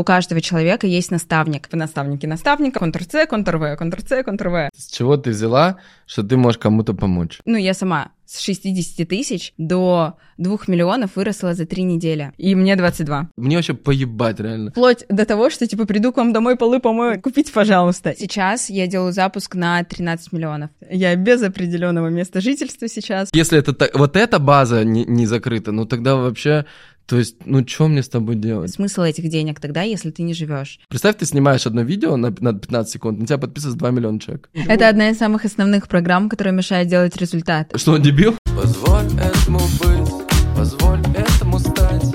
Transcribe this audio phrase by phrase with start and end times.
[0.00, 1.68] у каждого человека есть наставник.
[1.70, 4.70] В наставнике наставника, Ctrl-C, Ctrl-V, Ctrl-C, Ctrl-V.
[4.76, 5.76] С чего ты взяла,
[6.06, 7.38] что ты можешь кому-то помочь?
[7.44, 12.32] Ну, я сама с 60 тысяч до 2 миллионов выросла за 3 недели.
[12.38, 13.30] И мне 22.
[13.36, 14.70] Мне вообще поебать, реально.
[14.70, 18.14] Вплоть до того, что, типа, приду к вам домой полы помою, купите, пожалуйста.
[18.16, 20.70] Сейчас я делаю запуск на 13 миллионов.
[20.88, 23.30] Я без определенного места жительства сейчас.
[23.32, 26.66] Если это так, вот эта база не, не закрыта, ну тогда вообще
[27.10, 28.70] то есть, ну что мне с тобой делать?
[28.70, 30.78] Смысл этих денег тогда, если ты не живешь?
[30.88, 34.48] Представь, ты снимаешь одно видео на, на 15 секунд, на тебя подписывается 2 миллиона человек.
[34.54, 37.72] Это одна из самых основных программ, которая мешает делать результат.
[37.74, 38.36] Что, он дебил?
[38.56, 40.08] Позволь этому быть,
[40.56, 42.14] позволь этому стать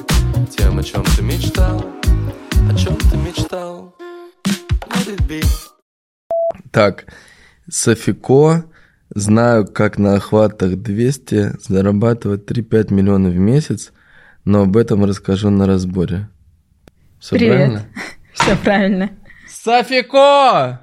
[0.55, 1.85] Тем, о чем ты мечтал,
[2.71, 3.93] о чем ты мечтал
[4.45, 5.43] Let it be
[6.71, 7.03] Так,
[7.69, 8.63] Софико,
[9.13, 13.91] знаю, как на охватах 200 зарабатывать 3-5 миллионов в месяц,
[14.45, 16.29] но об этом расскажу на разборе.
[17.19, 17.55] Все Привет.
[17.55, 17.85] правильно?
[18.33, 19.09] Все правильно.
[19.47, 20.81] Софико!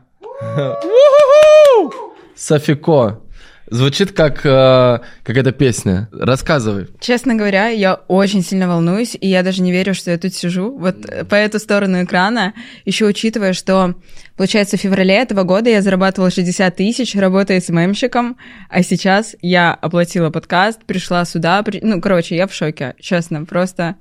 [2.35, 3.22] Софико.
[3.73, 6.09] Звучит как э, какая-то песня.
[6.13, 6.89] Рассказывай.
[7.01, 10.77] Честно говоря, я очень сильно волнуюсь, и я даже не верю, что я тут сижу,
[10.79, 10.97] вот
[11.31, 12.53] по эту сторону экрана,
[12.85, 13.95] еще учитывая, что,
[14.37, 18.37] получается, в феврале этого года я зарабатывала 60 тысяч, работая СММщиком,
[18.69, 23.97] а сейчас я оплатила подкаст, пришла сюда, при- ну, короче, я в шоке, честно, просто,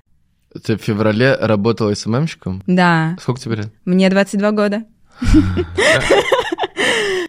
[0.66, 2.62] Ты в феврале работала СММщиком?
[2.68, 3.68] да, Сколько тебе лет?
[3.86, 4.84] мне 22 года.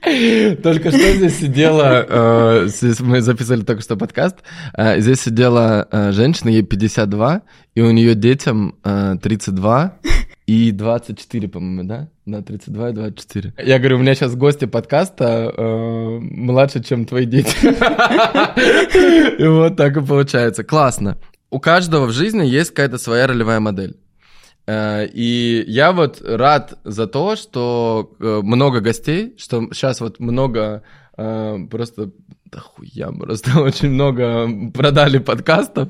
[0.02, 2.68] Только что здесь сидела, э,
[3.00, 4.38] мы записали только что подкаст,
[4.76, 7.42] э, здесь сидела э, женщина, ей 52,
[7.76, 9.98] и у нее детям э, 32
[10.46, 12.08] и 24, по-моему, да?
[12.26, 13.54] Да, 32 и 24.
[13.64, 15.52] Я говорю, у меня сейчас гости подкаста
[16.20, 17.54] младше, чем твои дети.
[19.40, 20.64] И вот так и получается.
[20.64, 21.18] Классно.
[21.50, 23.96] У каждого в жизни есть какая-то своя ролевая модель.
[24.66, 30.82] Э, И я вот рад за то, что э, много гостей, что сейчас вот много
[31.16, 32.10] э, просто
[32.44, 35.88] да хуя, просто очень много продали подкастов.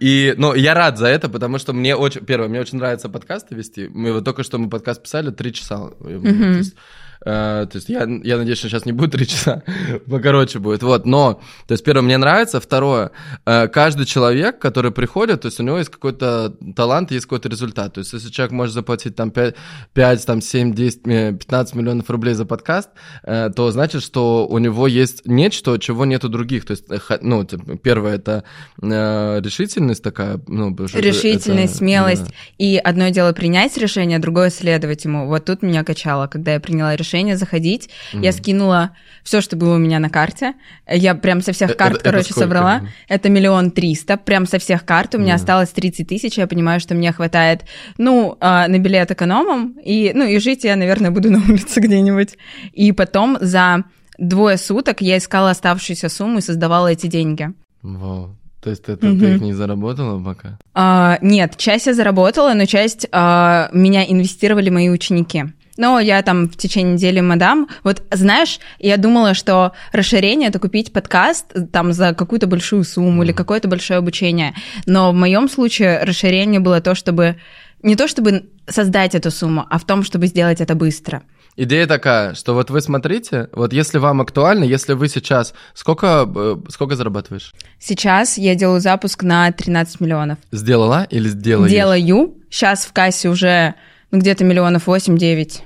[0.00, 3.54] И, ну, я рад за это, потому что мне очень, первое, мне очень нравится подкасты
[3.54, 3.88] вести.
[3.88, 5.90] Мы вот только что мы подкаст писали три часа.
[6.00, 6.76] Есть,
[7.24, 9.62] э, то есть я, я надеюсь, что сейчас не будет три часа,
[10.10, 10.82] покороче будет.
[10.82, 12.60] Вот, но, то есть, первое, мне нравится.
[12.60, 13.10] Второе,
[13.46, 17.94] э, каждый человек, который приходит, то есть у него есть какой-то талант, есть какой-то результат.
[17.94, 19.54] То есть если человек может заплатить там 5,
[19.92, 22.88] 5 там 7, 10, э, 15 миллионов рублей за подкаст,
[23.24, 26.64] э, то значит, что у него есть нечто, чего нет у других.
[26.64, 26.84] То есть,
[27.20, 28.44] ну, типа, первое, это
[28.82, 32.24] э, решительность такая, ну, Решительность, это- смелость.
[32.24, 32.30] да.
[32.58, 35.26] И одно дело принять решение, другое следовать ему.
[35.26, 37.90] Вот тут меня качало, когда я приняла решение заходить.
[38.12, 38.90] Я скинула
[39.22, 40.54] все, что было у меня на карте.
[40.90, 42.40] Я прям со всех Э, карт, это- это короче, сколько?
[42.40, 42.82] собрала.
[43.08, 44.16] Это миллион триста.
[44.16, 45.14] Прям со всех карт.
[45.14, 46.38] У меня осталось 30 тысяч.
[46.38, 47.64] Я понимаю, что мне хватает,
[47.98, 49.76] ну, а, на билет экономом.
[49.84, 52.36] И, ну, и жить я, наверное, буду на улице где-нибудь.
[52.72, 53.84] И потом за
[54.18, 57.50] двое суток я искала оставшуюся сумму и создавала эти деньги.
[57.82, 58.36] Вау.
[58.62, 60.58] То есть это ты их не заработала пока?
[60.74, 65.44] А, нет, часть я заработала, но часть а, меня инвестировали мои ученики.
[65.80, 67.66] Но я там в течение недели мадам.
[67.84, 73.22] Вот знаешь, я думала, что расширение это купить подкаст э, там за какую-то большую сумму
[73.22, 74.54] или какое-то большое обучение.
[74.84, 77.36] Но в моем случае расширение было то, чтобы
[77.82, 81.22] не то чтобы создать эту сумму, а в том, чтобы сделать это быстро.
[81.56, 85.54] Идея такая, что вот вы смотрите, вот если вам актуально, если вы сейчас...
[85.72, 87.54] Сколько, э, сколько зарабатываешь?
[87.78, 90.36] Сейчас я делаю запуск на 13 миллионов.
[90.52, 91.70] Сделала или сделаешь?
[91.70, 92.34] Делаю.
[92.50, 93.76] Сейчас в кассе уже
[94.10, 95.62] ну, где-то миллионов 8-9.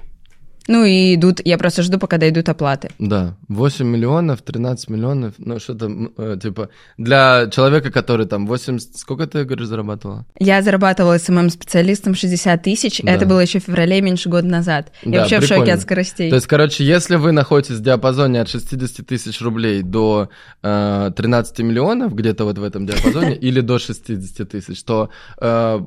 [0.66, 2.90] Ну и идут, я просто жду, пока дойдут оплаты.
[2.98, 8.96] Да, 8 миллионов, 13 миллионов, ну что-то, э, типа, для человека, который там 80...
[8.96, 10.24] Сколько ты, говоришь, зарабатывала?
[10.38, 13.00] Я зарабатывала СММ-специалистом 60 тысяч.
[13.02, 13.12] Да.
[13.12, 14.92] Это было еще в феврале, меньше года назад.
[15.04, 15.74] Да, я вообще в шоке прикольно.
[15.74, 16.30] от скоростей.
[16.30, 20.30] То есть, короче, если вы находитесь в диапазоне от 60 тысяч рублей до
[20.62, 25.10] э, 13 миллионов, где-то вот в этом диапазоне, или до 60 тысяч, то
[25.40, 25.80] э,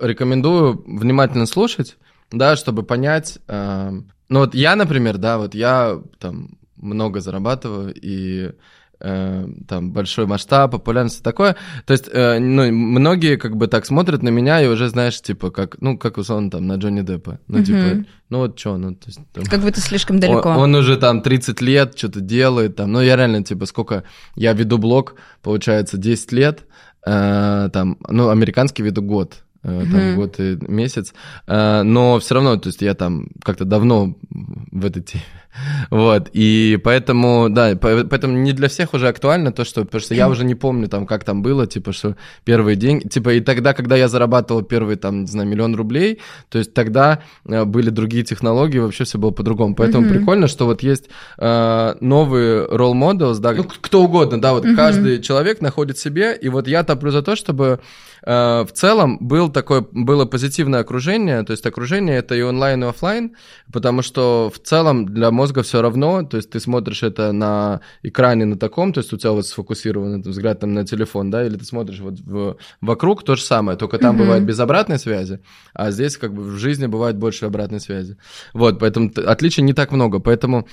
[0.00, 1.96] рекомендую внимательно слушать,
[2.30, 3.38] да, чтобы понять.
[3.48, 3.90] э,
[4.28, 8.52] ну вот я, например, да, вот я там много зарабатываю и
[9.00, 11.56] э, там большой масштаб, популярность и такое.
[11.86, 15.50] То есть, э, ну, многие как бы так смотрят на меня и уже, знаешь, типа,
[15.50, 17.38] как, ну, как условно там на Джонни Деппа.
[17.46, 19.20] Ну, типа, ну вот что, ну, то есть...
[19.32, 20.48] там- Как будто слишком далеко.
[20.48, 24.02] он, он уже там 30 лет что-то делает, там, ну, я реально, типа, сколько,
[24.34, 26.64] я веду блог, получается, 10 лет,
[27.06, 30.14] э, там, ну, американский веду год, там Мгм.
[30.16, 31.12] год и месяц,
[31.46, 35.24] Э, но все равно, то есть я там как-то давно в этой теме,
[35.90, 40.14] вот, и поэтому, да, по- поэтому не для всех уже актуально то, что, потому что
[40.14, 43.72] я уже не помню там, как там было, типа, что первые деньги, типа, и тогда,
[43.72, 48.22] когда я зарабатывал первый, там, не знаю, миллион рублей, то есть тогда э, были другие
[48.24, 50.14] технологии, вообще все было по-другому, поэтому Мгм.
[50.14, 51.08] прикольно, что вот есть
[51.38, 54.76] э, новые role models, да, ну, кто угодно, да, вот Мгм.
[54.76, 57.80] каждый человек находит себе, и вот я топлю за то, чтобы
[58.26, 63.36] в целом был такое, было позитивное окружение, то есть окружение это и онлайн, и оффлайн,
[63.72, 68.44] потому что в целом для мозга все равно, то есть ты смотришь это на экране
[68.44, 71.56] на таком, то есть у тебя вот сфокусирован этот взгляд там на телефон, да, или
[71.56, 74.24] ты смотришь вот в- вокруг то же самое, только там Мгм.
[74.24, 75.40] бывает без обратной связи,
[75.72, 78.16] а здесь как бы в жизни бывает больше обратной связи.
[78.54, 80.66] Вот, поэтому отличий не так много, поэтому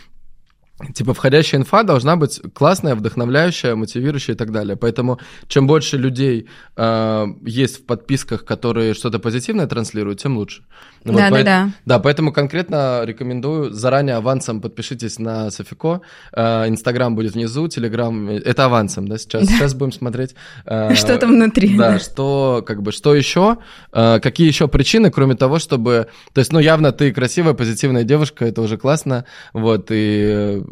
[0.95, 4.75] Типа входящая инфа должна быть классная, вдохновляющая, мотивирующая и так далее.
[4.75, 10.63] Поэтому чем больше людей э, есть в подписках, которые что-то позитивное транслируют, тем лучше.
[11.03, 11.69] Ну вот Да, да, поэт- да.
[11.85, 16.01] Да, поэтому конкретно рекомендую заранее авансом подпишитесь на Софико.
[16.35, 18.29] Э, Инстаграм будет внизу, Телеграм...
[18.29, 19.47] Это авансом, да, сейчас?
[19.47, 20.33] Сейчас будем смотреть.
[20.65, 21.77] э, Что там внутри?
[21.77, 23.57] Да, что, как бы, что еще,
[23.91, 28.45] э, какие еще причины, кроме того, чтобы, то есть, ну, явно ты красивая, позитивная девушка,
[28.45, 30.62] это уже классно, вот, и э,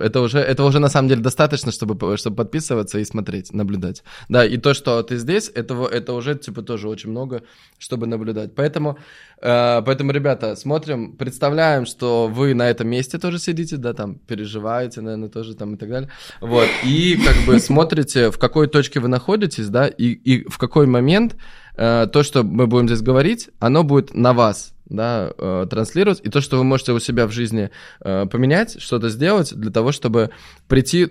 [0.00, 4.02] это уже, это уже на самом деле достаточно, чтобы, чтобы подписываться и смотреть, наблюдать.
[4.28, 7.42] Да, и то, что ты здесь, этого, это уже, типа, тоже очень много,
[7.78, 8.54] чтобы наблюдать.
[8.54, 8.98] Поэтому,
[9.40, 15.00] э, поэтому, ребята, смотрим, представляем, что вы на этом месте тоже сидите, да, там, переживаете,
[15.00, 16.10] наверное, тоже там и так далее,
[16.40, 20.86] вот, и как бы смотрите, в какой точке вы находитесь, да, и, и в какой
[20.86, 21.36] момент
[21.76, 26.28] э, то, что мы будем здесь говорить, оно будет на вас, да, э, транслировать, и
[26.28, 27.70] то, что вы можете у себя в жизни
[28.00, 30.30] э, поменять, что-то сделать для того, чтобы
[30.68, 31.08] прийти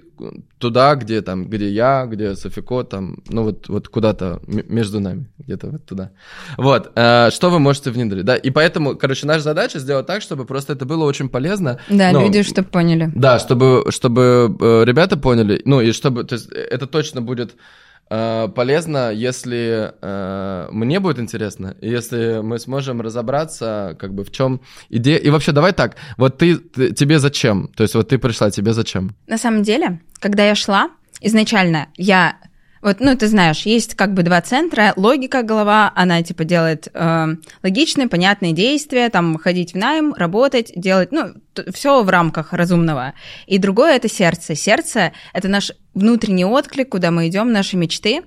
[0.59, 5.67] туда, где там, где я, где Софико, там, ну вот, вот куда-то между нами, где-то
[5.67, 6.11] вот туда.
[6.57, 10.45] Вот, э, что вы можете внедрить, да, и поэтому, короче, наша задача сделать так, чтобы
[10.45, 11.79] просто это было очень полезно.
[11.89, 13.11] Да, Ну, люди, чтобы поняли.
[13.15, 17.55] да, чтобы, чтобы э, ребята поняли, ну и чтобы, то есть э, это точно будет
[18.55, 25.17] полезно, если э, мне будет интересно, если мы сможем разобраться, как бы в чем идея.
[25.17, 27.69] И вообще, давай так, вот ты, ты- тебе зачем?
[27.75, 29.15] То есть вот ты пришла, тебе зачем?
[29.27, 30.89] На самом деле, когда я шла,
[31.21, 32.35] изначально я
[32.83, 34.93] вот, ну, ты знаешь, есть как бы два центра.
[34.97, 37.27] Логика голова, она типа делает э,
[37.63, 41.33] логичные, понятные действия, там ходить в найм, работать, делать, ну,
[41.73, 43.13] все в рамках разумного.
[43.47, 44.53] И другое это сердце.
[44.55, 48.21] Сердце это наш внутренний отклик, куда мы идем, наши мечты.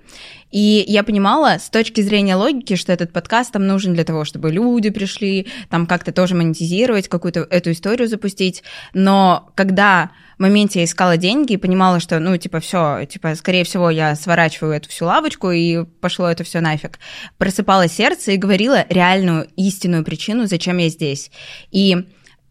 [0.51, 4.51] И я понимала с точки зрения логики, что этот подкаст там нужен для того, чтобы
[4.51, 8.63] люди пришли, там как-то тоже монетизировать, какую-то эту историю запустить.
[8.95, 13.91] Но когда моменте я искала деньги и понимала, что, ну, типа, все, типа, скорее всего,
[13.91, 16.99] я сворачиваю эту всю лавочку и пошло это все нафиг.
[17.39, 21.31] Просыпала сердце и говорила реальную, истинную причину, зачем я здесь.
[21.71, 21.97] И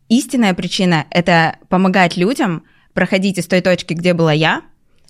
[0.10, 4.62] истинная причина— это помогать людям проходить из той точки, где была я,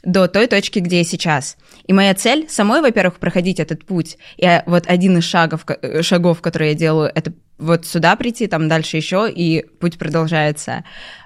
[0.04, 1.58] до той точки, где я сейчас.
[1.88, 4.18] И моя цель самой, во-первых, проходить этот путь.
[4.38, 5.66] И вот один из шагов,
[6.02, 10.84] шагов, которые я делаю, это вот сюда прийти, там дальше еще, и путь продолжается.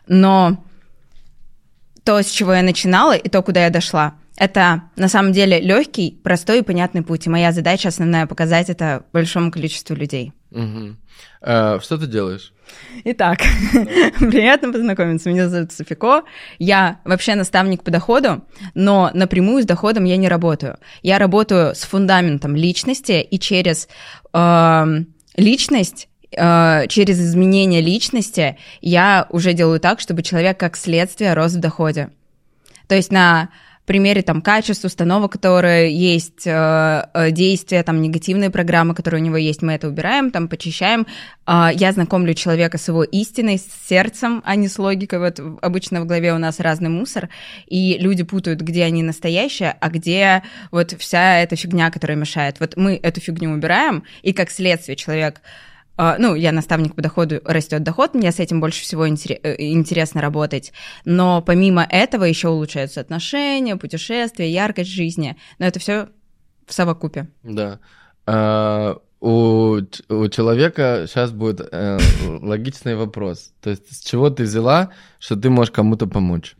[0.07, 0.63] Но
[2.09, 6.19] то, с чего я начинала, и то, куда я дошла, это на самом деле легкий,
[6.23, 7.27] простой и понятный путь.
[7.27, 10.33] И моя задача основная показать это большому количеству людей.
[10.49, 10.95] Угу.
[11.43, 12.51] А, что ты делаешь?
[13.03, 13.41] Итак,
[14.17, 15.29] приятно познакомиться.
[15.29, 16.23] Меня зовут Софико.
[16.57, 20.77] Я вообще наставник по доходу, но напрямую с доходом я не работаю.
[21.03, 23.87] Я работаю с фундаментом личности и через
[24.33, 24.85] э,
[25.37, 32.09] личность через изменение личности я уже делаю так, чтобы человек как следствие рос в доходе.
[32.87, 33.49] То есть на
[33.89, 39.63] примере там качеств, установок, которые есть, э, действия, там негативные программы, которые у него есть,
[39.63, 41.07] мы это убираем, там почищаем.
[41.47, 45.17] Э, я знакомлю человека с его истиной, с сердцем, а не с логикой.
[45.17, 47.29] Вот обычно в голове у нас разный мусор,
[47.65, 52.59] и люди путают, где они настоящие, а где вот вся эта фигня, которая мешает.
[52.59, 55.41] Вот мы эту фигню убираем, и как следствие человек
[56.17, 60.71] ну, я наставник по доходу, растет доход, мне с этим больше всего интересно работать.
[61.03, 65.35] Но помимо этого еще улучшаются отношения, путешествия, яркость жизни.
[65.57, 66.07] Но это все
[66.65, 67.27] в совокупе.
[67.43, 67.79] Да.
[68.25, 69.79] А, у,
[70.09, 73.51] у человека сейчас будет э, логичный вопрос.
[73.61, 76.55] То есть с чего ты взяла, что ты можешь кому-то помочь?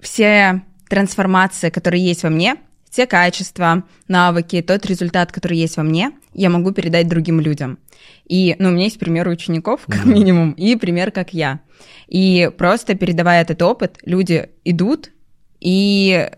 [0.00, 2.56] Все трансформации, которые есть во мне,
[2.90, 7.78] те качества, навыки, тот результат, который есть во мне, я могу передать другим людям.
[8.26, 10.12] И, ну, у меня есть пример учеников, как mm-hmm.
[10.12, 11.60] минимум, и пример, как я.
[12.08, 15.10] И просто передавая этот опыт, люди идут
[15.60, 16.28] и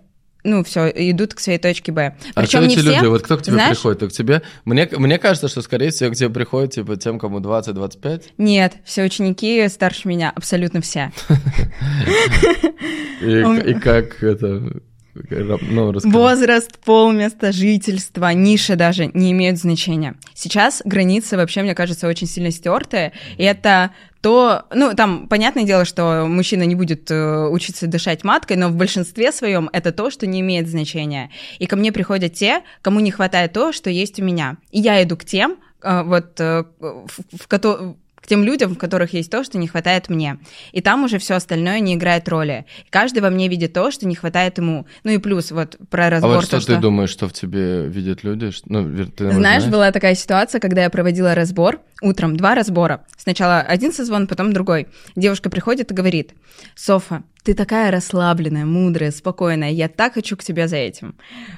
[0.45, 2.17] ну, все, идут к своей точке Б.
[2.35, 3.07] А Причем не эти все, люди?
[3.07, 4.11] Вот кто к тебе знаешь- приходит?
[4.11, 4.43] К тебе?
[4.65, 8.23] Мне, мне кажется, что, скорее всего, к тебе приходят, типа, тем, кому 20-25.
[8.39, 11.13] Нет, все ученики старше меня, абсолютно все.
[13.21, 14.83] И как это...
[15.15, 16.17] Ну, расскажи.
[16.17, 20.15] Возраст, пол, место жительства, ниша даже не имеют значения.
[20.35, 23.93] Сейчас границы вообще, мне кажется, очень сильно стертые, и это
[24.23, 28.77] то, ну, там, понятное дело, что мужчина не будет э, учиться дышать маткой, но в
[28.77, 31.31] большинстве своем это то, что не имеет значения.
[31.59, 34.59] И ко мне приходят те, кому не хватает то, что есть у меня.
[34.71, 38.79] И я иду к тем, э, вот, э, в, в кото- к тем людям, в
[38.79, 40.39] которых есть то, что не хватает мне.
[40.71, 42.67] И там уже все остальное не играет роли.
[42.91, 44.87] Каждый во мне видит то, что не хватает ему.
[45.05, 46.37] Ну и плюс вот про А разбор.
[46.37, 48.51] вот что то, ты думаешь, что в тебе видят люди?
[48.51, 53.05] Что- Ну, ты, наверное, Знаешь, была такая ситуация, когда я проводила разбор, утром два разбора.
[53.17, 54.87] Сначала один созвон, потом другой.
[55.17, 56.33] Девушка приходит и говорит,
[56.75, 61.17] Софа, ты такая расслабленная, мудрая, спокойная, я так хочу к тебе за этим.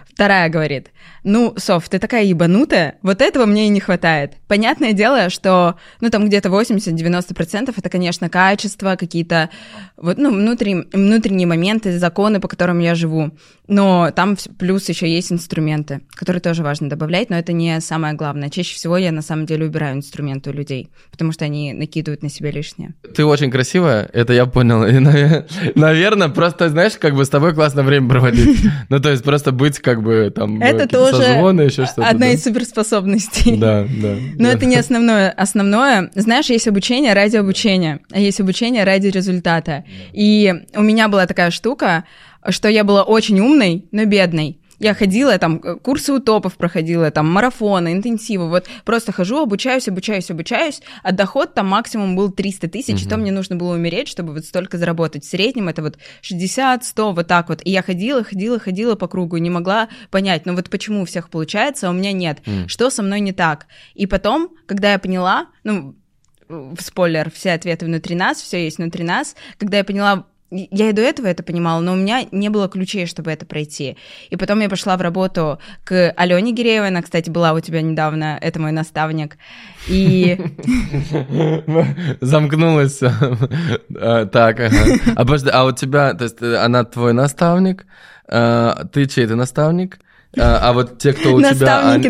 [0.09, 0.91] Вторая говорит,
[1.25, 4.35] ну, Соф, ты такая ебанутая, вот этого мне и не хватает.
[4.47, 9.51] Понятное дело, что, ну, там где-то 80-90% это, конечно, качество, какие-то,
[9.97, 13.33] вот, ну, внутренние, внутренние моменты, законы, по которым я живу.
[13.67, 18.51] Но там плюс еще есть инструменты, которые тоже важно добавлять, но это не самое главное.
[18.51, 22.31] Чаще всего я на самом деле убираю инструменты у людей, потому что они накидывают на
[22.31, 22.95] себя лишнее.
[23.15, 24.85] Ты очень красивая, это я понял.
[24.95, 28.61] И, наве- наверное, просто, знаешь, как бы с тобой классно время проводить.
[28.89, 30.61] Ну, то есть просто быть как бы там...
[30.61, 32.07] Это какие-то тоже созвоны, еще что-то.
[32.07, 32.33] одна да.
[32.33, 33.57] из суперспособностей.
[33.57, 34.15] Да, да.
[34.39, 34.53] Но да.
[34.53, 35.31] это не основное.
[35.31, 39.85] Основное, знаешь, есть обучение ради обучения, а есть обучение ради результата.
[40.13, 42.05] И у меня была такая штука,
[42.49, 44.59] что я была очень умной, но бедной.
[44.79, 49.89] Я ходила, там, э, курсы у топов проходила, там, марафоны, интенсивы, вот просто хожу, обучаюсь,
[49.89, 54.09] обучаюсь, обучаюсь, а доход там максимум был 300 тысяч, и то мне нужно было умереть,
[54.09, 55.25] чтобы вот столько заработать.
[55.25, 57.61] В среднем это вот 60, 100, вот так вот.
[57.65, 61.31] И я ходила, ходила, ходила по кругу, не могла понять, ну вот почему у всех
[61.31, 62.69] получается, а у меня нет, М.
[62.69, 63.67] что со мной не так.
[63.95, 65.95] И потом, когда я поняла, ну,
[66.49, 70.27] в спойлер, все ответы внутри нас, все есть внутри нас, когда я поняла,
[70.71, 73.97] я и до этого это понимала, но у меня не было ключей, чтобы это пройти.
[74.31, 78.39] И потом я пошла в работу к Алене Гиреевой, она, кстати, была у тебя недавно,
[78.41, 79.37] это мой наставник.
[79.89, 80.39] И
[82.21, 83.01] Замкнулась.
[83.97, 84.61] А, Так.
[84.61, 87.87] А подожди, а у тебя, то есть э, она твой наставник,
[88.29, 89.99] а, ты чей-то наставник?
[90.37, 91.51] А а вот те, кто у тебя...
[91.51, 92.09] наставники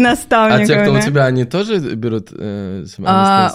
[0.62, 2.28] А те, кто у тебя, они тоже берут...
[2.32, 2.84] э,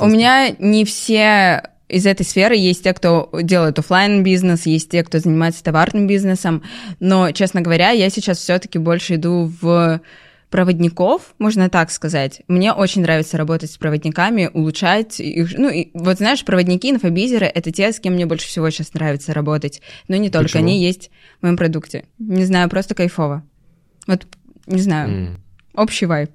[0.02, 5.04] у меня не все из этой сферы есть те, кто делает оффлайн бизнес, есть те,
[5.04, 6.64] кто занимается товарным бизнесом,
[7.00, 10.00] но, честно говоря, я сейчас все-таки больше иду в
[10.50, 12.42] проводников, можно так сказать.
[12.48, 15.56] Мне очень нравится работать с проводниками, улучшать их.
[15.58, 19.34] Ну, и, вот знаешь, проводники, инфобизеры— это те, с кем мне больше всего сейчас нравится
[19.34, 19.82] работать.
[20.08, 20.64] Но не только, Почему?
[20.64, 22.06] они есть в моем продукте.
[22.18, 23.44] Не знаю, просто кайфово.
[24.08, 24.26] Вот,
[24.66, 25.44] не знаю, М.
[25.76, 26.32] общий вайб.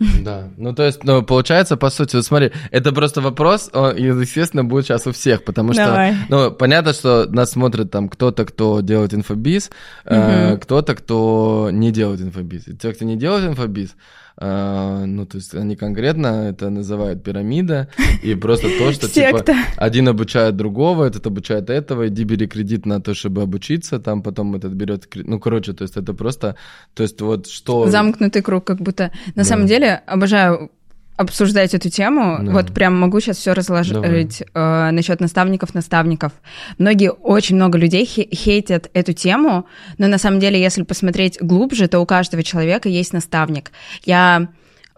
[0.24, 4.64] Да, ну то есть, ну, получается, по сути, вот смотри, это просто вопрос, он, естественно,
[4.64, 6.14] будет сейчас у всех, потому что, Давай.
[6.28, 9.70] ну, понятно, что нас смотрит там кто-то, кто делает инфобиз,
[10.06, 10.60] э, Мгм.
[10.60, 12.68] кто-то, кто не делает инфобиз.
[12.68, 13.94] И те, кто не делает инфобиз,
[14.36, 17.88] э, ну, то есть они конкретно это называют пирамида,
[18.22, 19.44] и просто то, что, типа,
[19.76, 24.54] один обучает другого, этот обучает этого, иди бери кредит на то, чтобы обучиться, там потом
[24.54, 26.56] этот берет ну, короче, то есть это просто,
[26.94, 27.86] то есть вот что...
[27.88, 29.10] Замкнутый круг, как будто.
[29.34, 29.44] На Да.
[29.44, 30.70] самом деле, обожаю
[31.16, 32.38] обсуждать эту тему.
[32.40, 32.52] Да.
[32.52, 36.32] Вот прям могу сейчас все разложить э, насчет наставников, наставников.
[36.78, 39.66] Многие, очень много людей хе- хейтят эту тему,
[39.98, 43.70] но на самом деле, если посмотреть глубже, то у каждого человека есть наставник.
[44.04, 44.48] Я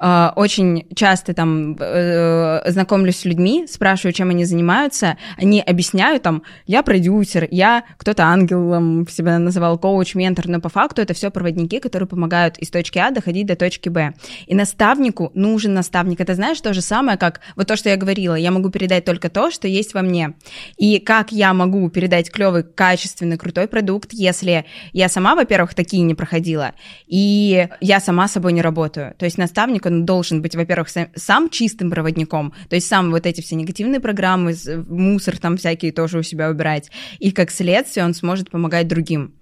[0.03, 6.83] очень часто там э, знакомлюсь с людьми, спрашиваю, чем они занимаются, они объясняют там, я
[6.83, 12.09] продюсер, я кто-то ангелом себя называл, коуч, ментор, но по факту это все проводники, которые
[12.09, 14.15] помогают из точки А доходить до точки Б.
[14.47, 16.21] И наставнику нужен наставник.
[16.21, 19.29] Это знаешь то же самое, как вот то, что я говорила, я могу передать только
[19.29, 20.35] то, что есть во мне.
[20.79, 26.17] И как я могу передать клевый, качественный, крутой продукт, если я сама, во-первых, такие не
[26.17, 26.73] проходила,
[27.07, 29.15] и я сама собой не работаю.
[29.17, 33.41] То есть наставник, должен быть, во-первых, сам, сам чистым проводником, то есть сам вот эти
[33.41, 34.55] все негативные программы,
[34.89, 39.35] мусор там всякие тоже у себя убирать, и как следствие он сможет помогать другим.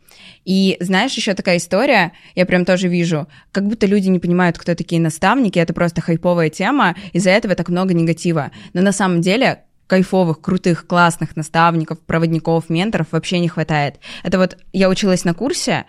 [0.45, 4.75] И знаешь, еще такая история, я прям тоже вижу, как будто люди не понимают, кто
[4.75, 8.51] такие наставники, это просто хайповая тема, из-за этого так много негатива.
[8.73, 13.97] Но на самом деле кайфовых, крутых, классных наставников, проводников, менторов вообще не хватает.
[14.23, 15.85] Это вот я училась на курсе,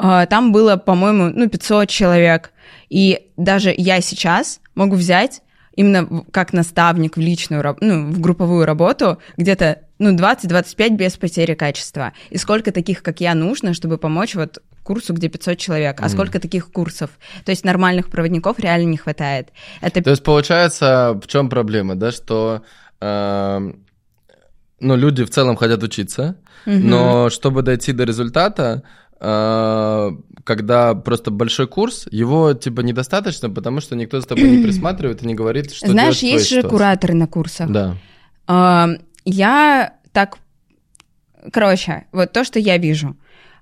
[0.00, 2.52] э, там было, по-моему, ну, 500 человек,
[2.92, 5.40] и даже я сейчас могу взять
[5.74, 12.12] именно как наставник в личную, ну, в групповую работу где-то ну, 20-25 без потери качества.
[12.28, 16.10] И сколько таких, как я, нужно, чтобы помочь вот курсу, где 500 человек, а Мгм.
[16.10, 17.08] сколько таких курсов?
[17.46, 19.48] То есть нормальных проводников реально не хватает.
[19.80, 22.60] Это То есть получается, в чем проблема, да, что
[23.00, 23.86] эм,
[24.80, 26.90] ну, люди в целом хотят учиться, Мгм.
[26.90, 33.94] но чтобы дойти до результата, э, когда просто большой курс, его типа недостаточно, потому что
[33.94, 37.26] никто за тобой не присматривает и не говорит, что Знаешь, делать есть же кураторы на
[37.26, 37.70] курсах.
[37.70, 37.96] Да.
[38.46, 38.88] А,
[39.24, 40.38] Я так...
[41.52, 43.16] Короче, вот то, что я вижу.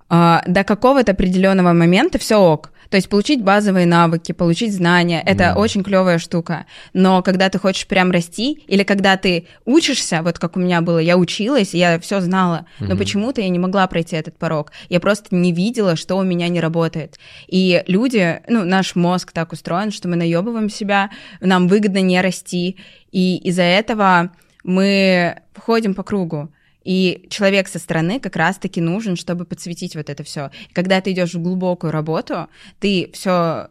[0.09, 2.73] А, До какого-то определенного момента все ок.
[2.91, 5.55] То есть получить базовые навыки, получить знания, это Да.
[5.55, 6.67] очень клевая штука.
[6.93, 10.99] Но когда ты хочешь прям расти, или когда ты учишься, вот как у меня было,
[10.99, 12.99] я училась, я все знала, но Мгм.
[12.99, 14.73] почему-то я не могла пройти этот порог.
[14.89, 17.19] Я просто не видела, что у меня не работает.
[17.47, 22.77] И люди, ну, наш мозг так устроен, что мы наебываем себя, нам выгодно не расти,
[23.13, 24.31] и из-за этого
[24.65, 26.53] мы ходим по кругу.
[26.85, 30.51] И человек со стороны как раз-таки нужен, чтобы подсветить вот это все.
[30.73, 33.69] Когда ты идешь в глубокую работу, ты все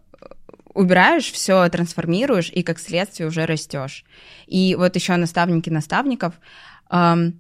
[0.73, 4.05] убираешь, все трансформируешь, и как следствие уже растешь.
[4.47, 6.35] И вот еще наставники наставников.
[6.89, 7.33] ам,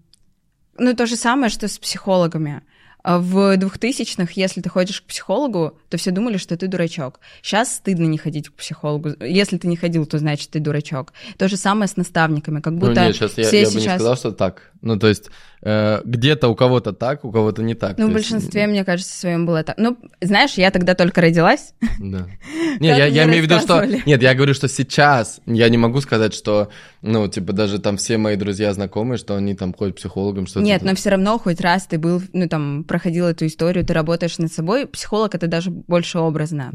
[0.77, 2.61] ну, то же самое, что с психологами.
[3.03, 7.21] В 2000-х, если ты ходишь к психологу, то все думали, что ты дурачок.
[7.41, 9.11] Сейчас стыдно не ходить к психологу.
[9.21, 11.13] Если ты не ходил, то значит ты дурачок.
[11.37, 13.83] То же самое с наставниками, как будто ну, нет, сейчас я, все я бы сейчас...
[13.83, 14.73] не сказал, что так.
[14.81, 15.29] Ну, то есть,
[15.61, 17.97] э, где-то у кого-то так, у кого-то не так.
[17.97, 19.77] Ну, в есть, большинстве, мне кажется, своем было так.
[19.77, 21.73] Ну, знаешь, я тогда только родилась.
[21.99, 22.27] Да.
[22.79, 23.85] Не, я, я имею в виду, что...
[23.85, 26.69] Нет, я говорю, что сейчас я не могу сказать, что,
[27.01, 30.61] ну, типа, даже там все мои друзья знакомые, что они там ходят к психологам, что
[30.61, 34.37] Нет, но все равно хоть раз ты был, ну, там, проходил эту историю, ты работаешь
[34.37, 34.87] над собой.
[34.87, 36.71] Психолог— это даже больше образно.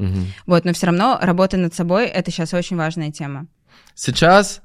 [0.46, 3.46] Вот, но все равно работа над собой— это сейчас очень важная тема.
[3.94, 4.60] Сейчас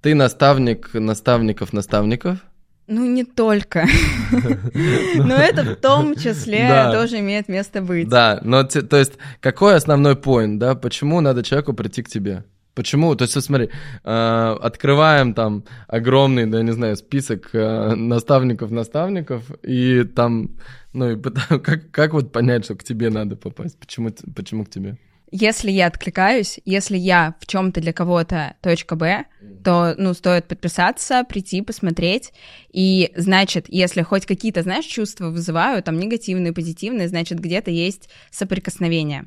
[0.00, 2.38] ты наставник наставников-наставников.
[2.86, 3.86] Ну, не только.
[5.16, 8.08] Но это в том числе тоже имеет место быть.
[8.08, 12.44] Да, но, то есть, какой основной поинт, да, почему надо человеку прийти к тебе?
[12.74, 13.14] Почему?
[13.14, 13.68] То есть, смотри,
[14.04, 20.50] э, открываем там огромный, да, не знаю, список э, наставников-наставников, и там,
[20.92, 21.22] ну, и
[21.62, 23.78] как, как вот понять, что к тебе надо попасть?
[23.78, 24.96] Почему, почему к тебе?
[25.34, 29.24] Если я откликаюсь, если я в чем-то для кого-то точка Б,
[29.62, 32.32] то, ну, стоит подписаться, прийти, посмотреть.
[32.72, 39.26] И, значит, если хоть какие-то, знаешь, чувства вызываю, там, негативные, позитивные, значит, где-то есть соприкосновение.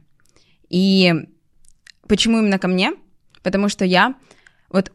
[0.69, 1.13] И
[2.07, 2.93] почему именно ко мне?
[3.43, 4.15] Потому что я...
[4.69, 4.91] Вот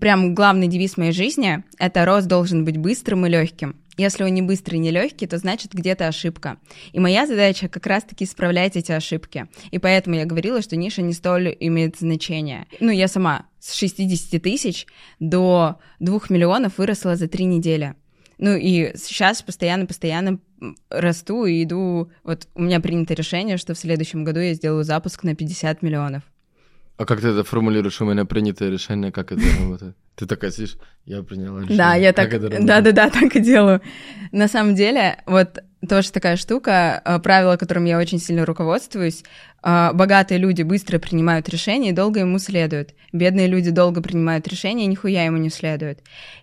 [0.00, 3.76] прям главный девиз моей жизни— это рост должен быть быстрым и легким.
[4.00, 6.56] Если он не быстрый, не легкий, то значит где-то ошибка.
[6.92, 9.46] И моя задача как раз-таки исправлять эти ошибки.
[9.70, 12.66] И поэтому я говорила, что ниша не столь имеет значение.
[12.80, 14.86] Ну, я сама с 60 тысяч
[15.18, 17.94] до 2 миллионов выросла за три недели.
[18.38, 20.38] Ну и сейчас постоянно-постоянно
[20.88, 22.10] расту и иду...
[22.24, 26.22] Вот у меня принято решение, что в следующем году я сделаю запуск на 50 миллионов.
[27.00, 27.98] А как ты это формулируешь?
[28.02, 29.96] У меня принятое решение, как это работает?
[30.16, 31.78] Ты такая сидишь, я приняла решение.
[31.78, 32.28] Да, я так,
[32.66, 33.80] да-да-да, так и делаю.
[34.32, 39.24] На самом деле, вот тоже такая штука, э, правило, которым я очень сильно руководствуюсь.
[39.62, 42.90] э, Богатые люди быстро принимают решения и долго ему следуют.
[43.14, 46.00] Бедные люди долго принимают решения и нихуя ему не следуют.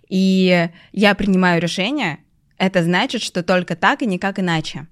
[0.08, 2.18] И я принимаю решение,
[2.56, 4.88] это значит, что только так и никак иначе.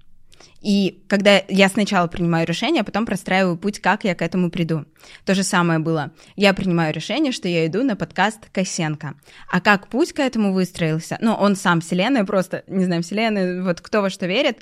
[0.61, 4.85] И когда я сначала принимаю решение, а потом простраиваю путь, как я к этому приду.
[5.25, 6.11] То же самое было.
[6.35, 9.15] Я принимаю решение, что я иду на подкаст Косенко.
[9.51, 11.17] А как путь к этому выстроился?
[11.21, 14.59] Ну, он сам, Вселенная, просто, не знаю, Вселенная, вот кто во что верит,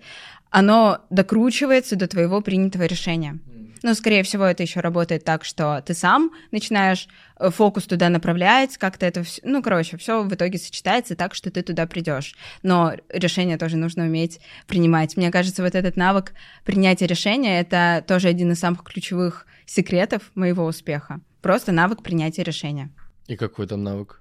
[0.50, 3.40] оно докручивается до твоего принятого решения.
[3.86, 8.80] Но, скорее всего, это еще работает так, что ты сам начинаешь э, фокус туда направлять,
[8.80, 12.34] как-то это все, ну, короче, все в итоге сочетается так, что ты туда придешь.
[12.64, 15.16] Но решение тоже нужно уметь принимать.
[15.18, 20.66] Мне кажется, вот этот навык принятия решения это тоже один из самых ключевых секретов моего
[20.66, 21.22] успеха.
[21.44, 22.90] Просто навык принятия решения.
[23.28, 24.20] И какой там навык?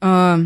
[0.00, 0.38] Э,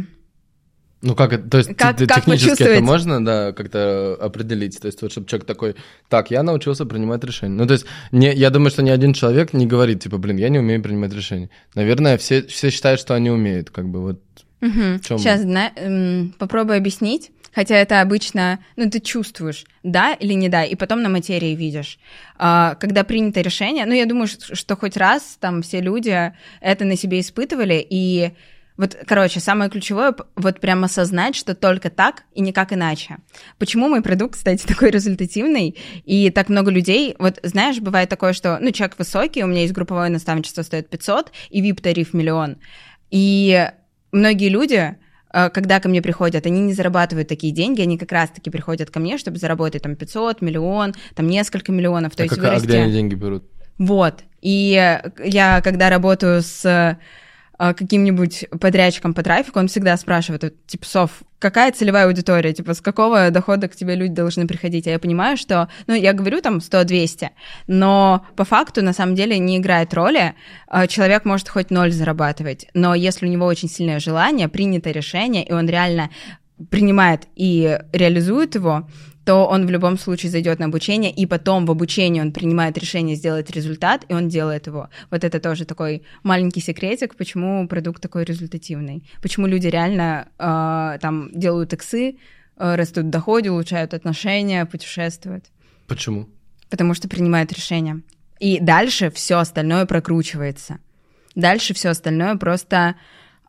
[1.07, 4.87] Ну как это, то есть Как- те- как технически это можно, да, как-то определить, то
[4.87, 5.75] есть вот чтобы человек такой,
[6.09, 7.55] так, я научился принимать решения.
[7.55, 10.49] Ну то есть не, я думаю, что ни один человек не говорит, типа, блин, я
[10.49, 11.49] не умею принимать решения.
[11.75, 14.21] Наверное, все, все считают, что они умеют, как бы вот.
[14.61, 15.19] В чём?
[15.19, 17.31] Сейчас м, попробую объяснить.
[17.55, 21.99] Хотя это обычно, ну, ты чувствуешь, да или не да, и потом на материи видишь.
[22.37, 26.97] А, когда принято решение, ну, я думаю, что хоть раз там все люди это на
[26.97, 28.33] себе испытывали, и
[28.77, 33.19] вот, короче, самое ключевое, вот прям осознать, что только так и никак иначе.
[33.59, 38.59] Почему мой продукт, кстати, такой результативный, и так много людей, вот, знаешь, бывает такое, что,
[38.61, 42.57] ну, человек высокий, у меня есть групповое наставничество стоит 500, и VIP-тариф миллион,
[43.11, 43.71] и
[44.13, 44.97] многие люди
[45.33, 49.01] э, когда ко мне приходят, они не зарабатывают такие деньги, они как раз-таки приходят ко
[49.01, 52.67] мне, чтобы заработать там 500, миллион, там несколько миллионов, то а, есть как- а вырасти.
[52.67, 53.45] где они деньги берут?
[53.79, 54.25] Вот.
[54.41, 56.99] И я, когда работаю с
[57.59, 63.31] каким-нибудь подрядчиком по трафику, он всегда спрашивает, типа, Сов, какая целевая аудитория, типа, с какого
[63.31, 64.87] дохода к тебе люди должны приходить?
[64.87, 67.31] А я понимаю, что, ну, я говорю там 100-200,
[67.67, 70.35] но по факту, на самом деле, не играет роли.
[70.71, 75.45] Э, Человек может хоть ноль зарабатывать, но если у него очень сильное желание, принято решение,
[75.45, 76.11] и он реально
[76.71, 78.89] принимает и реализует его,
[79.27, 83.17] то он в любом случае зайдет на обучение, и потом в обучении он принимает решение
[83.17, 84.89] сделать результат, и он делает его.
[85.11, 89.03] Вот это тоже такой маленький секретик, почему продукт такой результативный.
[89.21, 92.19] Почему люди реально э, там делают иксы,
[92.57, 95.47] э, растут в доходе, улучшают отношения, путешествуют.
[95.89, 96.29] Почему?
[96.71, 98.03] Потому что принимают решения.
[98.39, 100.79] И дальше все остальное прокручивается.
[101.35, 102.95] Дальше все остальное просто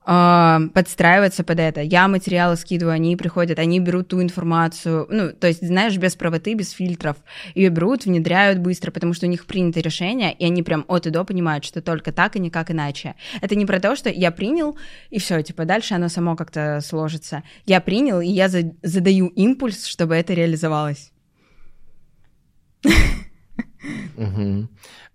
[0.08, 1.82] э, подстраивается под это.
[1.82, 6.54] Я материалы скидываю, они приходят, они берут ту информацию, ну, то есть, знаешь, без правоты,
[6.54, 7.17] без фильтров.
[7.54, 11.10] Ее берут, внедряют быстро, потому что у них принято решение, и они прям от и
[11.10, 13.15] до понимают, что только так и никак иначе.
[13.41, 14.78] Это не про то, что я принял,
[15.10, 17.43] и все, типа, дальше оно само как-то сложится.
[17.65, 21.12] Я принял, и я за- задаю импульс, чтобы это реализовалось.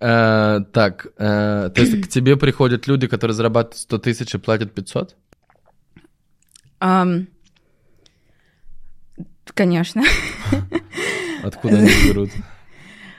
[0.02, 4.74] Э, Так, э, то есть к тебе приходят люди, которые зарабатывают 100 тысяч и платят
[4.74, 5.16] 500?
[6.80, 7.28] Ам,
[9.54, 10.02] Конечно.
[11.42, 12.30] Откуда они берут?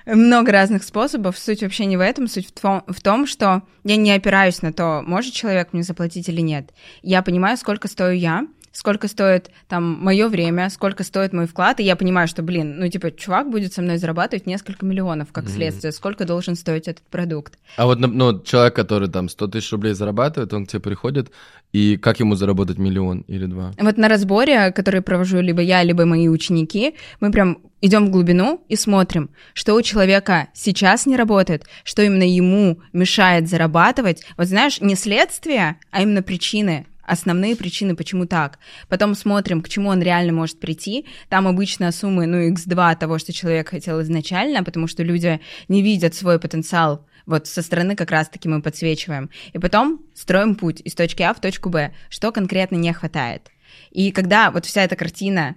[0.06, 1.38] Много разных способов.
[1.38, 2.28] Суть вообще не в этом.
[2.28, 6.28] Суть в том, в том, что я не опираюсь на то, может человек мне заплатить
[6.28, 6.72] или нет.
[7.02, 11.84] Я понимаю, сколько стою я, сколько стоит там мое время, сколько стоит мой вклад, и
[11.84, 15.54] я понимаю, что, блин, ну, типа, чувак будет со мной зарабатывать несколько миллионов, как Мгм.
[15.54, 17.58] следствие, сколько должен стоить этот продукт.
[17.78, 21.32] А вот, ну, человек, который там 100 тысяч рублей зарабатывает, он к тебе приходит,
[21.72, 23.72] и как ему заработать миллион или два?
[23.80, 28.64] Вот на разборе, который провожу либо я, либо мои ученики, мы прям идем в глубину
[28.70, 34.24] и смотрим, что у человека сейчас не работает, что именно ему мешает зарабатывать.
[34.38, 38.60] Вот знаешь, не следствие, а именно причины, основные причины, почему так.
[38.88, 41.06] Потом смотрим, к чему он реально может прийти.
[41.30, 46.16] Там обычно суммы, ну, x2 того, что человек хотел изначально, потому что люди не видят
[46.16, 47.06] свой потенциал.
[47.26, 49.30] Вот со стороны как раз-таки мы подсвечиваем.
[49.54, 53.50] И потом строим путь из точки А в точку Б, что конкретно не хватает.
[53.92, 55.56] И когда вот вся эта картина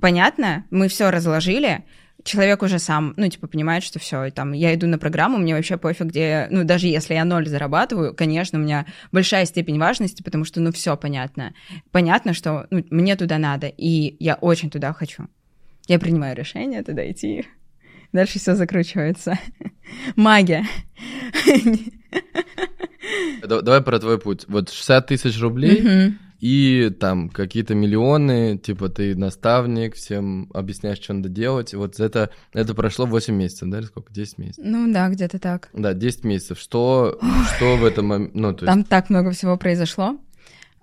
[0.00, 1.84] понятна, мы все разложили,
[2.24, 5.76] человек уже сам, ну, типа, понимает, что все, там, я иду на программу, мне вообще
[5.76, 10.44] пофиг, где, ну, даже если я ноль зарабатываю, конечно, у меня большая степень важности, потому
[10.44, 11.54] что, ну, все понятно.
[11.92, 15.28] Понятно, что ну, мне туда надо, и я очень туда хочу.
[15.86, 17.46] Я принимаю решение туда идти.
[18.12, 19.38] Дальше все закручивается.
[20.16, 20.64] Магия.
[23.46, 24.44] Да- Давай про твой путь.
[24.48, 26.14] Вот 60 тысяч рублей.
[26.40, 31.74] И там какие-то миллионы, типа ты наставник, всем объясняешь, что надо делать.
[31.74, 34.12] Вот это, это прошло 8 месяцев, да, или сколько?
[34.12, 34.64] 10 месяцев?
[34.66, 35.70] Ну да, где-то так.
[35.72, 36.58] Да, 10 месяцев.
[36.58, 37.18] Что,
[37.56, 38.64] что в этом, мом- ну, есть...
[38.64, 40.18] Там так много всего произошло.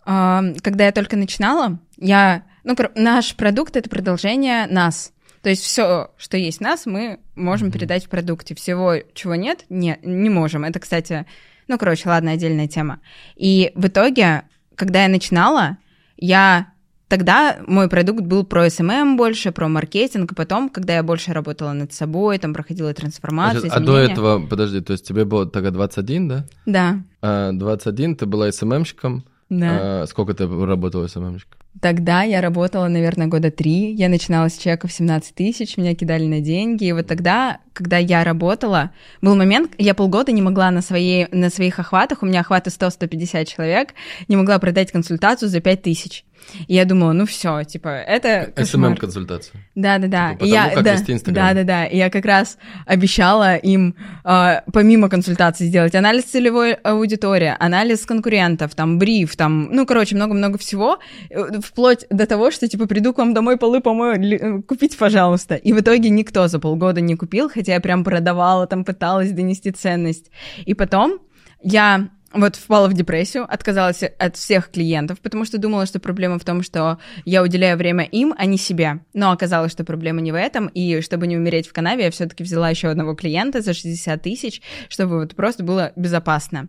[0.06, 2.44] А, Когда я только начинала, я...
[2.64, 5.14] Ну, наш продукт— это продолжение нас.
[5.42, 7.74] То есть все, что есть в нас, мы можем Мгм.
[7.74, 8.54] передать в продукте.
[8.54, 10.64] Всего, чего нет, не, не можем.
[10.64, 11.26] Это, кстати,
[11.68, 13.00] ну, короче, ладно, отдельная тема.
[13.36, 14.44] И в итоге,
[14.82, 15.78] когда я начинала,
[16.18, 16.68] я...
[17.08, 21.74] Тогда мой продукт был про SMM больше, про маркетинг, и потом, когда я больше работала
[21.74, 26.28] над собой, там проходила трансформацию, а до этого, подожди, то есть тебе было тогда 21,
[26.28, 26.46] да?
[26.66, 29.24] Да, А, 21, ты была СММщиком.
[29.50, 30.02] да.
[30.02, 31.60] А, сколько ты работала СММщиком?
[31.80, 33.94] Тогда я работала, наверное, года три.
[33.94, 36.84] Я начинала с чека в 17 тысяч, меня кидали на деньги.
[36.84, 41.50] И вот тогда, когда я работала, был момент, я полгода не могла на, своей, на
[41.50, 43.94] своих охватах, у меня охваты 100-150 человек,
[44.28, 46.26] не могла продать консультацию за 5 тысяч.
[46.68, 48.92] И я думала, ну все, типа, это кошмар.
[48.92, 49.62] СММ-консультация.
[49.76, 50.32] Да, да, да.
[50.34, 51.48] Типа, я, как да, вести Инстаграм.
[51.48, 51.86] да, да, да.
[51.86, 58.76] И я как раз обещала им а, помимо консультаций сделать анализ целевой аудитории, анализ конкурентов,
[58.76, 61.00] там бриф, там, ну, короче, много-много всего,
[61.30, 65.56] э, вплоть до того, что типа приду к вам домой полы помою, э, купите, пожалуйста.
[65.56, 69.72] И в итоге никто за полгода не купил, хотя я прям продавала, там пыталась донести
[69.72, 70.32] ценность.
[70.66, 71.20] И потом
[71.62, 76.46] я вот впала в депрессию, отказалась от всех клиентов, потому что думала, что проблема в
[76.46, 79.00] том, что я уделяю время им, а не себе.
[79.14, 82.44] Но оказалось, что проблема не в этом, и чтобы не умереть в канаве, я все-таки
[82.44, 86.68] взяла еще одного клиента за 60 тысяч, чтобы вот просто было безопасно.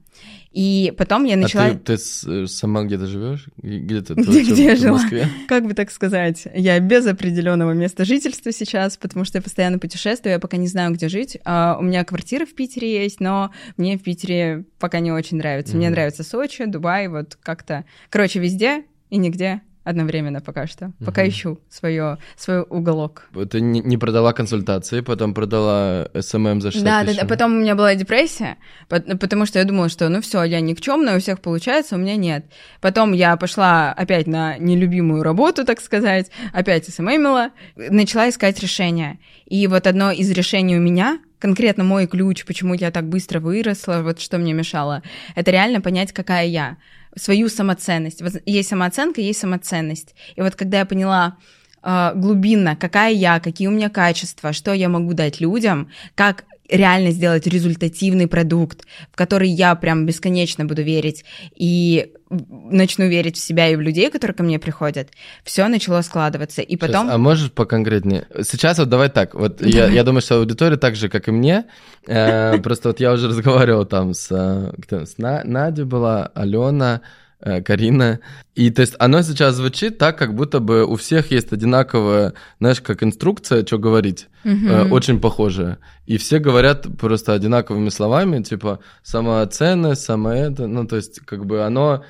[0.53, 1.67] И потом я начала...
[1.67, 3.47] А ты, ты э, сама где-то живешь?
[3.57, 4.15] Где ты?
[4.15, 4.93] Где- Ты где в жила?
[4.99, 5.27] Москве?
[5.49, 10.33] Как бы так сказать, я без определенного места жительства сейчас, потому что я постоянно путешествую,
[10.33, 11.39] я пока не знаю, где жить.
[11.45, 15.77] А, у меня квартира в Питере есть, но мне в Питере пока не очень нравится.
[15.77, 15.95] Мне Мгм.
[15.95, 17.85] нравится Сочи, Дубай, вот как-то.
[18.11, 20.93] Короче, везде и нигде одновременно пока что.
[21.05, 21.31] Пока Мгм.
[21.31, 23.29] ищу свое, свой уголок.
[23.51, 27.21] Ты не, не продала консультации, потом продала SMM за 60 Да, да, тысяч.
[27.21, 27.27] да.
[27.27, 28.57] Потом у меня была депрессия,
[28.89, 32.17] пот- потому что я думала, что ну все, я никчемная, у всех получается, у меня
[32.17, 32.47] нет.
[32.81, 39.19] Потом я пошла опять на нелюбимую работу, так сказать, опять СММила, начала искать решения.
[39.47, 44.01] И вот одно из решений у меня, конкретно мой ключ, почему я так быстро выросла,
[44.03, 45.03] вот что мне мешало,
[45.35, 46.77] это реально понять, какая я,
[47.17, 48.23] свою самоценность.
[48.47, 50.15] Есть самооценка, есть самоценность.
[50.37, 51.37] И вот когда я поняла
[51.83, 57.11] э, глубинно, какая я, какие у меня качества, что я могу дать людям, как реально
[57.11, 63.69] сделать результативный продукт, в который я прям бесконечно буду верить и начну верить в себя
[63.69, 65.11] и в людей, которые ко мне приходят,
[65.45, 66.63] все начало складываться.
[66.63, 67.11] И Сейчас, потом...
[67.11, 68.27] а можешь поконкретнее?
[68.43, 69.35] Сейчас вот давай так.
[69.35, 71.67] Вот я, я думаю, что аудитория так же, как и мне.
[72.07, 77.03] Э, просто вот я уже разговаривал там с, э, кто, с На- Надей была, Алена,
[77.43, 78.21] Карина.
[78.55, 82.81] И то есть оно сейчас звучит так, как будто бы у всех есть одинаковая, знаешь,
[82.81, 84.29] как инструкция, что говорить.
[84.45, 85.79] Э, очень похожая.
[86.07, 90.67] И все говорят просто одинаковыми словами, типа самооценность, само это.
[90.67, 92.05] Ну, то есть, как бы оно.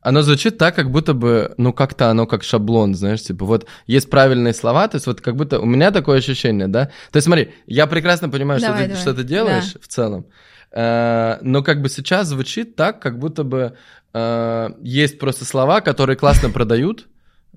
[0.00, 4.08] Оно звучит так, как будто бы, ну, как-то оно как шаблон, знаешь, типа, вот есть
[4.08, 6.86] правильные слова, то есть вот как будто у меня такое ощущение, да?
[7.10, 9.02] То есть смотри, я прекрасно понимаю, Давай, что, ты, давай.
[9.02, 10.32] что ты делаешь в целом, э,
[10.72, 13.76] но как бы сейчас звучит так, как будто бы
[14.12, 17.08] э, есть просто слова, которые классно продают,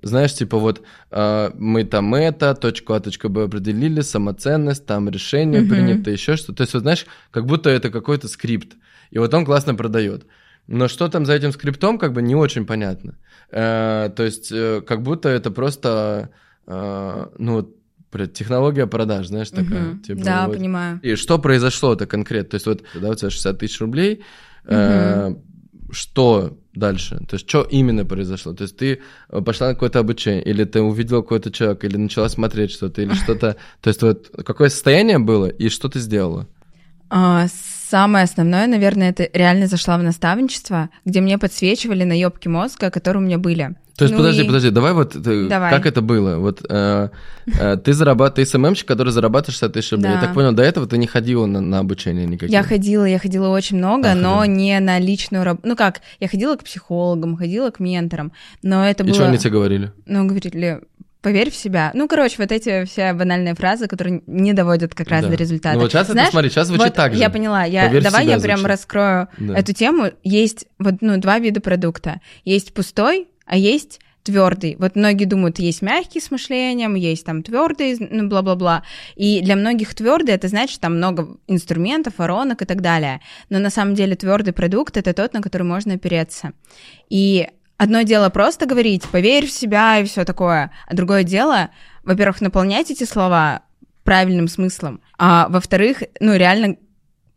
[0.01, 5.61] знаешь, типа вот э, мы там это, точку А, точку Б определили, самоценность, там решение
[5.61, 5.69] Мгм.
[5.69, 6.57] принято, еще что-то.
[6.57, 8.73] То есть вот знаешь, как будто это какой-то скрипт,
[9.11, 10.25] и вот он классно продает.
[10.67, 13.17] Но что там за этим скриптом, как бы не очень понятно.
[13.51, 16.29] Э, то есть э, как будто это просто,
[16.67, 17.73] э, ну,
[18.33, 19.91] технология продаж, знаешь, такая.
[19.91, 20.01] Мгм.
[20.01, 20.57] типа, да, вот.
[20.57, 20.99] понимаю.
[21.01, 22.51] И что произошло-то конкретно?
[22.51, 24.23] То есть вот, да, у тебя 60 тысяч рублей,
[24.65, 25.35] э,
[25.91, 27.17] что дальше?
[27.27, 28.53] То есть что именно произошло?
[28.53, 32.29] То есть ты э, пошла на какое-то обучение, или ты увидела какой-то человек, или начала
[32.29, 33.55] смотреть что-то, или что-то...
[33.81, 36.47] То есть вот какое состояние было, и что ты сделала?
[37.09, 37.47] А,
[37.89, 43.25] самое основное, наверное, это реально зашла в наставничество, где мне подсвечивали наебки мозга, которые у
[43.25, 43.75] меня были.
[43.97, 45.69] То есть, Ну подожди, и- подожди, давай вот, э, Давай.
[45.71, 46.37] как это было?
[46.37, 47.09] Вот э,
[47.59, 50.09] э, ты зарабатываешь, ты СММщик, который зарабатывает 60 тысяч рублей.
[50.11, 50.21] Я Да.
[50.27, 52.51] так понял, до этого ты не ходила на, на обучение никакие.
[52.57, 54.57] Я ходила, я ходила очень много, но Охренеть.
[54.57, 55.67] не на личную работу.
[55.67, 58.31] Ну как, я ходила к психологам, ходила к менторам,
[58.63, 59.15] но это И было...
[59.15, 59.91] что они тебе говорили?
[60.05, 60.81] Ну, говорили,
[61.21, 61.91] поверь в себя.
[61.93, 65.29] Ну, короче, вот эти все банальные фразы, которые не доводят как раз Да.
[65.29, 65.75] до результата.
[65.75, 67.19] Ну вот сейчас это, Знаешь, смотри, сейчас звучит вот так же.
[67.19, 67.63] Я поняла.
[67.65, 69.53] Я, Поверь давай я прям раскрою Да.
[69.57, 70.11] эту тему.
[70.23, 72.21] Есть вот ну два вида продукта.
[72.45, 74.77] Есть пустой, а есть твердый.
[74.79, 78.83] Вот многие думают, есть мягкий с мышлением, есть там твердый, ну бла-бла-бла.
[79.17, 83.19] И для многих твердый это значит там много инструментов, воронок и так далее.
[83.49, 86.53] Но на самом деле твердый продукт это тот, на который можно опереться.
[87.09, 91.71] И одно дело просто говорить, поверь в себя и все такое, а другое дело,
[92.03, 93.63] во-первых, наполнять эти слова
[94.05, 96.77] правильным смыслом, а во-вторых, ну реально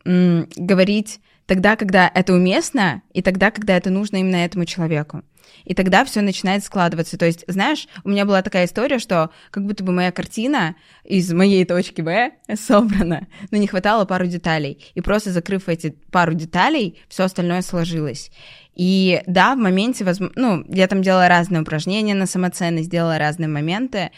[0.05, 5.25] говорить тогда, когда это уместно, и тогда, когда это нужно именно этому человеку.
[5.65, 7.17] И тогда все начинает складываться.
[7.17, 11.33] То есть, знаешь, у меня была такая история, что как будто бы моя картина из
[11.33, 14.85] моей точки Б собрана, но не хватало пару деталей.
[14.95, 18.31] И просто закрыв эти пару деталей, все остальное сложилось.
[18.75, 23.49] И да, в моменте, возм- ну, я там делала разные упражнения на самоценность, делала разные
[23.49, 24.11] моменты.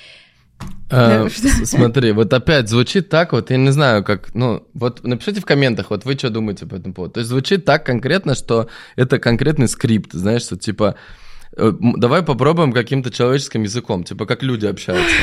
[1.29, 5.45] С- Смотри, вот опять звучит так, вот я не знаю, как, ну, вот напишите в
[5.45, 7.15] комментах, вот вы что думаете по этому поводу.
[7.15, 10.95] То есть звучит так конкретно, что это конкретный скрипт, знаешь, что типа
[11.57, 15.15] э, давай попробуем каким-то человеческим языком, типа как люди общаются.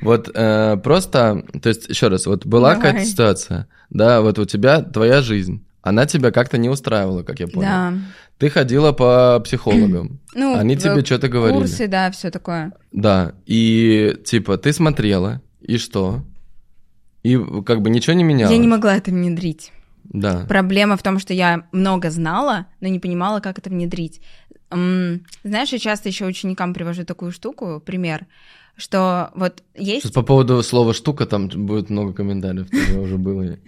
[0.00, 4.80] Вот э, просто, то есть еще раз, вот была какая-то ситуация, да, вот у тебя
[4.80, 7.68] твоя жизнь, она тебя как-то не устраивала, как я понял.
[7.68, 7.92] Да.
[8.40, 11.60] Ты ходила по психологам, Ну, они тебе что-то говорили.
[11.60, 12.72] Курсы, да, все такое.
[12.90, 16.24] Да, и типа ты смотрела, и что?
[17.22, 18.50] И как бы ничего не менялось.
[18.50, 19.72] Я не могла это внедрить.
[20.04, 20.46] Да.
[20.48, 24.22] Проблема в том, что я много знала, но не понимала, как это внедрить.
[24.70, 28.26] Знаешь, я часто еще ученикам привожу такую штуку, пример,
[28.80, 30.02] что вот есть...
[30.02, 33.58] Сейчас по поводу слова штука там будет много комментариев, тоже уже было.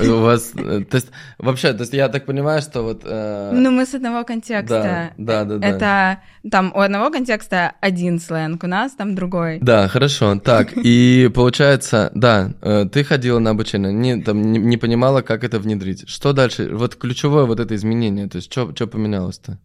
[0.00, 3.02] У вас, э, то есть вообще, то есть я так понимаю, что вот.
[3.04, 5.12] э, Ну, мы с одного контекста.
[5.18, 5.68] Да, да, да, да.
[5.68, 9.58] Это там у одного контекста один сленг, у нас там другой.
[9.60, 10.36] Да, хорошо.
[10.36, 15.44] Так, и получается, да, э, ты ходила на обучение, не, там, не, не понимала, как
[15.44, 16.08] это внедрить.
[16.08, 16.74] Что дальше?
[16.74, 19.58] Вот ключевое вот это изменение, то есть что поменялось-то?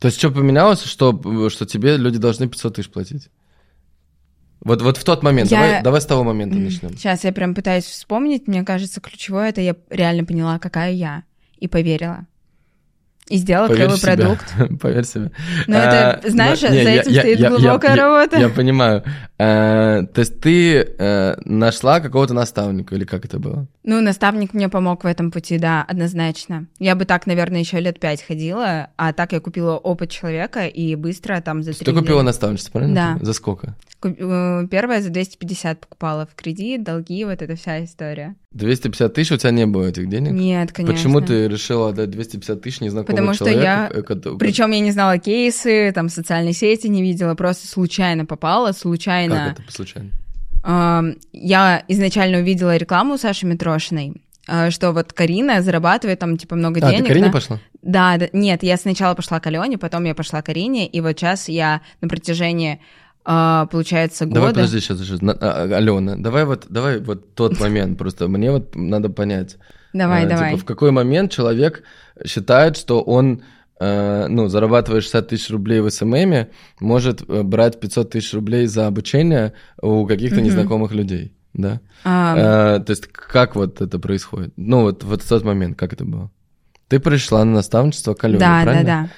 [0.00, 3.30] То есть что поменялось, что, что тебе люди должны 500 тысяч платить?
[4.64, 6.96] Вот, вот в тот момент, Я- давай, давай с того момента начнем.
[6.96, 8.48] Сейчас я прям пытаюсь вспомнить.
[8.48, 11.24] Мне кажется, ключевое это я реально поняла, какая я,
[11.58, 12.26] и поверила.
[13.30, 14.16] И сделала Поверь клевый себя.
[14.16, 14.54] продукт.
[14.82, 15.30] Поверь себе.
[15.66, 18.02] Но это, А, знаешь, но- за не, я- этим я- стоит я- я- глубокая я-
[18.02, 18.38] работа.
[18.38, 19.02] Я понимаю.
[19.38, 23.66] Э, То есть ты э, нашла какого-то наставника, или как это было?
[23.82, 26.66] Ну, наставник мне помог в этом пути, да, однозначно.
[26.78, 30.94] Я бы так, наверное, еще лет пять ходила, а так я купила опыт человека и
[30.94, 33.16] быстро там за Ты купила наставничество, правильно?
[33.18, 33.24] Да.
[33.24, 33.74] За сколько?
[34.00, 38.34] Куп- э, Первое за 250 покупала в кредит, долги, вот эта вся история.
[38.54, 40.32] 250 тысяч, у тебя не было этих денег?
[40.32, 40.94] Нет, конечно.
[40.94, 43.62] Почему ты решила отдать 250 тысяч незнакомому Потому что человеку?
[43.64, 48.24] я- э, кото- Причем я не знала кейсы, там социальные сети не видела, просто случайно
[48.26, 49.54] попала, случайно.
[49.56, 50.10] Как это случайно?
[51.32, 56.90] Я изначально увидела рекламу Саши Митрошиной, э, что вот Карина зарабатывает там типа много А,
[56.90, 56.98] денег.
[57.00, 57.32] ты к Карине да?
[57.32, 57.58] пошла?
[57.82, 61.18] Да, да, нет, я сначала пошла к Алене, потом я пошла к Карине, и вот
[61.18, 62.80] сейчас я на протяжении,
[63.26, 64.34] э, получается, года...
[64.36, 65.20] Давай, подожди, сейчас, сейчас.
[65.22, 69.56] А, Алена, давай вот, давай вот тот момент, просто мне вот надо понять.
[69.92, 70.50] Давай, Э, давай.
[70.50, 71.82] Типа, в какой момент человек
[72.26, 73.42] считает, что он,
[73.80, 78.86] э, ну, зарабатывая 60 тысяч рублей в СММе, может э, брать 500 тысяч рублей за
[78.86, 81.80] обучение у каких-то незнакомых людей, да?
[82.04, 84.52] А, Э, то есть как вот это происходит?
[84.56, 86.30] Ну, вот, вот в тот момент, как это было?
[86.88, 88.84] Ты пришла на наставничество к Алене, да, да, правильно?
[88.84, 89.08] да.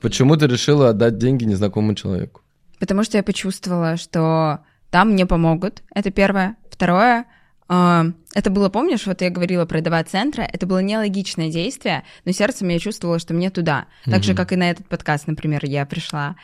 [0.00, 2.43] Почему ты решила отдать деньги незнакомому человеку?
[2.84, 4.58] Потому что я почувствовала, что
[4.90, 5.82] там мне помогут.
[5.94, 6.56] Это первое.
[6.70, 7.24] Второе,
[7.66, 8.02] э,
[8.34, 12.68] это было, помнишь, вот я говорила про два центра, это было нелогичное действие, но сердцем
[12.68, 13.86] я чувствовала, что мне туда.
[14.04, 16.36] Так же, как и на этот подкаст, например, я пришла.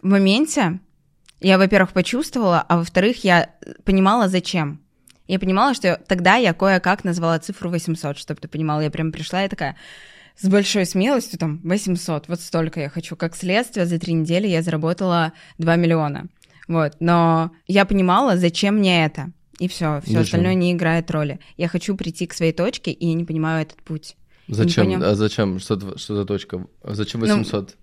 [0.00, 0.78] В моменте
[1.40, 3.50] я, во-первых, почувствовала, а во-вторых, я
[3.82, 4.80] понимала, зачем.
[5.26, 8.82] Я понимала, что тогда я кое-как назвала цифру 800, чтобы ты понимала.
[8.82, 9.74] Я прям пришла и такая
[10.40, 13.16] с большой смелостью, там, 800, вот столько я хочу.
[13.16, 16.28] Как следствие, за три недели я заработала 2 миллиона.
[16.68, 19.32] Вот, но я понимала, зачем мне это.
[19.58, 21.40] И все, все остальное не играет роли.
[21.56, 24.16] Я хочу прийти к своей точке, и я не понимаю этот путь.
[24.46, 25.02] Зачем?
[25.02, 25.58] А зачем?
[25.58, 26.66] Что, что за точка?
[26.82, 27.76] А зачем Ну, 800?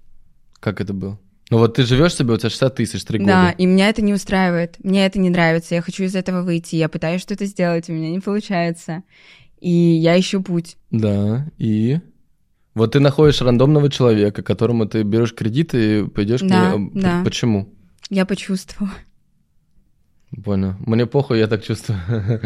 [0.60, 1.20] Как это было?
[1.52, 3.56] Ну вот ты живешь себе, у тебя 60 тысяч, три Да, года.
[3.58, 4.78] и меня это не устраивает.
[4.84, 5.76] Мне это не нравится.
[5.76, 6.76] Я хочу из этого выйти.
[6.76, 9.04] Я пытаюсь что-то сделать, у меня не получается.
[9.60, 10.78] И я ищу путь.
[10.92, 12.00] Да, и...
[12.76, 16.92] Вот ты находишь рандомного человека, которому ты берешь кредит и пойдешь к Да, ней.
[16.94, 17.22] да.
[17.24, 17.74] Почему?
[18.10, 18.92] Я почувствовала.
[20.44, 20.74] Понял.
[20.86, 22.00] Мне похуй, я так чувствую.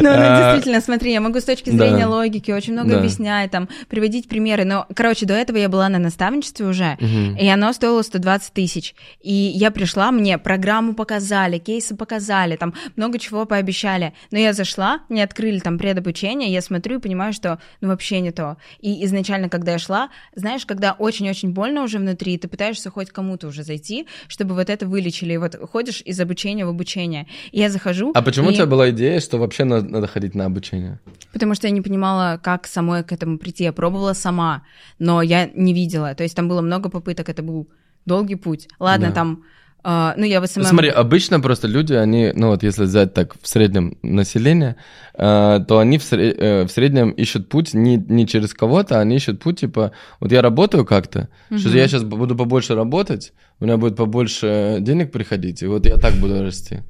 [0.00, 3.68] Ну, ну, А, действительно, смотри, я могу с точки зрения логики очень много объяснять, там,
[3.88, 4.64] приводить примеры.
[4.64, 8.94] Но, короче, до этого я была на наставничестве уже, и оно стоило 120 тысяч.
[9.20, 14.12] И я пришла, мне программу показали, кейсы показали, там много чего пообещали.
[14.30, 18.30] Но я зашла, мне открыли там предобучение, я смотрю и понимаю, что ну вообще не
[18.32, 18.56] то.
[18.80, 23.48] И изначально, когда я шла, знаешь, когда очень-очень больно уже внутри, ты пытаешься хоть кому-то
[23.48, 25.34] уже зайти, чтобы вот это вылечили.
[25.34, 26.87] И вот ходишь из обучения в обучение.
[26.96, 28.10] И я захожу.
[28.14, 30.98] А почему и- у тебя была идея, что вообще на- надо ходить на обучение?
[31.32, 33.64] Потому что я не понимала, как самой к этому прийти.
[33.64, 34.62] Я пробовала сама,
[34.98, 36.14] но я не видела.
[36.14, 37.68] То есть там было много попыток, это был
[38.06, 38.68] долгий путь.
[38.80, 39.12] Ладно, Да.
[39.12, 39.42] там,
[39.84, 40.62] э, ну я в SMM...
[40.64, 44.76] смотри, обычно просто люди, они, ну вот если взять так в среднем население,
[45.14, 49.16] э, то они в, сре- э, в среднем ищут путь не, не через кого-то, они
[49.16, 51.76] ищут путь, типа, вот я работаю как-то, что Мгм.
[51.76, 56.14] я сейчас буду побольше работать, у меня будет побольше денег приходить, и вот я так
[56.14, 56.80] буду расти.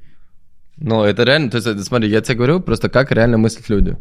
[0.77, 3.97] Но это реально, то есть, это, смотри, я тебе говорю просто, как реально мыслят люди.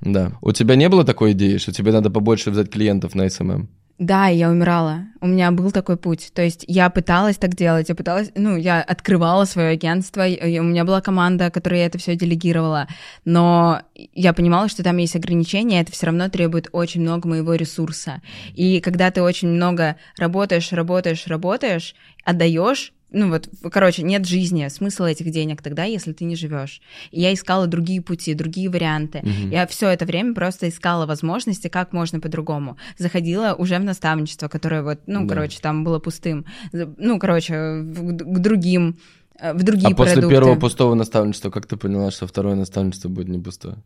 [0.00, 0.32] Да.
[0.42, 3.68] У тебя не было такой идеи, что тебе надо побольше взять клиентов на SMM?
[3.98, 5.04] Да, я умирала.
[5.20, 6.32] У меня был такой путь.
[6.34, 10.64] То есть я пыталась так делать, я пыталась, ну, я открывала свое агентство, и- у
[10.64, 12.88] меня была команда, которая это все делегировала,
[13.24, 18.20] но я понимала, что там есть ограничения, это все равно требует очень много моего ресурса.
[18.54, 25.06] И когда ты очень много работаешь, работаешь, работаешь, отдаешь, ну вот, короче, нет жизни, смысла
[25.06, 26.80] этих денег тогда, если ты не живешь.
[27.10, 29.20] И я искала другие пути, другие варианты.
[29.22, 29.50] Мгм.
[29.50, 32.76] Я все это время просто искала возможности, как можно по-другому.
[32.98, 35.34] Заходила уже в наставничество, которое вот, ну, Да.
[35.34, 36.44] короче, там было пустым.
[36.72, 38.96] Ну, короче, к другим,
[39.38, 40.34] э, в другие а после продукты.
[40.36, 43.76] первого пустого наставничества, как ты поняла, что второе наставничество будет не пустое?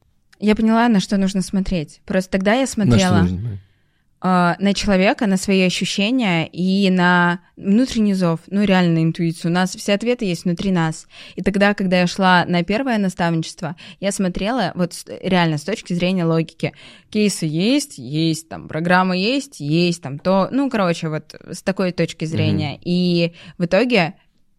[0.40, 2.00] Я поняла, на что нужно смотреть.
[2.06, 3.58] Просто тогда я На что смотрела нужно
[4.20, 9.50] на человека, на свои ощущения и на внутренний зов, ну, реально на интуицию.
[9.50, 11.06] У нас все ответы есть внутри нас.
[11.36, 16.24] И тогда, когда я шла на первое наставничество, я смотрела вот реально с точки зрения
[16.24, 16.72] логики.
[17.10, 22.24] Кейсы есть, есть, там, программа есть, есть, там, то, ну, короче, вот с такой точки
[22.24, 22.78] зрения.
[22.82, 24.14] И в итоге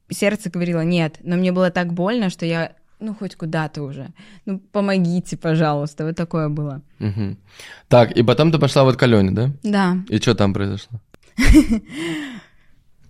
[0.09, 4.09] сердце говорило нет, но мне было так больно, что я, ну, хоть куда-то уже.
[4.45, 6.05] Ну, помогите, пожалуйста.
[6.05, 6.81] Вот такое было.
[6.99, 7.37] Мгм.
[7.87, 9.51] Так, и потом ты пошла вот к Алене, да?
[9.63, 9.97] Да.
[10.09, 10.99] И что там произошло?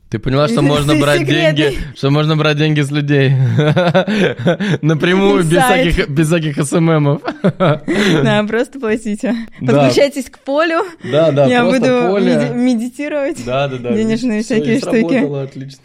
[0.10, 3.30] Ты поняла, что можно брать деньги, что можно брать деньги с людей
[4.82, 7.22] напрямую без всяких без всяких СММов.
[8.24, 9.36] Да, просто платите.
[9.60, 10.82] Подключайтесь к полю.
[11.04, 11.86] Да, да, Я буду
[12.56, 13.46] медитировать.
[13.46, 13.94] Да, да, да.
[13.94, 15.28] денежные всякие штуки.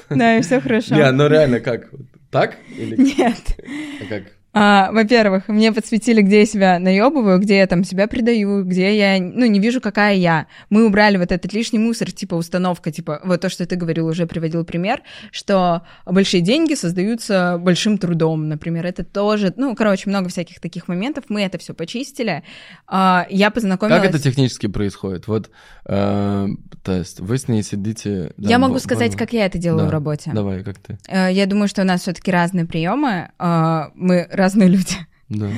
[0.08, 0.94] Да, и все хорошо.
[0.94, 1.90] Не, ну реально как?
[2.34, 3.60] Так или Нет.
[4.08, 4.24] как?
[4.56, 9.20] А, во-первых, мне подсветили, где я себя наебываю, где я там себя предаю, где я,
[9.20, 10.46] ну, не вижу, какая я.
[10.70, 14.26] Мы убрали вот этот лишний мусор, типа установка, типа вот то, что ты говорил, уже
[14.26, 15.02] приводил пример,
[15.32, 18.86] что большие деньги создаются большим трудом, например.
[18.86, 21.24] Это тоже, ну, короче, много всяких таких моментов.
[21.28, 22.44] Мы это все почистили.
[22.86, 24.00] А, я познакомилась...
[24.00, 25.26] Как это технически происходит?
[25.26, 25.50] Вот,
[25.86, 26.46] э,
[26.82, 28.32] то есть вы с ней сидите...
[28.36, 29.88] да, Я могу бо- сказать, бо- как я это делаю Да.
[29.88, 30.30] в работе.
[30.32, 30.96] Давай, как ты?
[31.08, 33.30] Э, Я думаю, что у нас все-таки разные приемы.
[33.38, 34.96] э, Мы разные люди.
[35.28, 35.48] Да.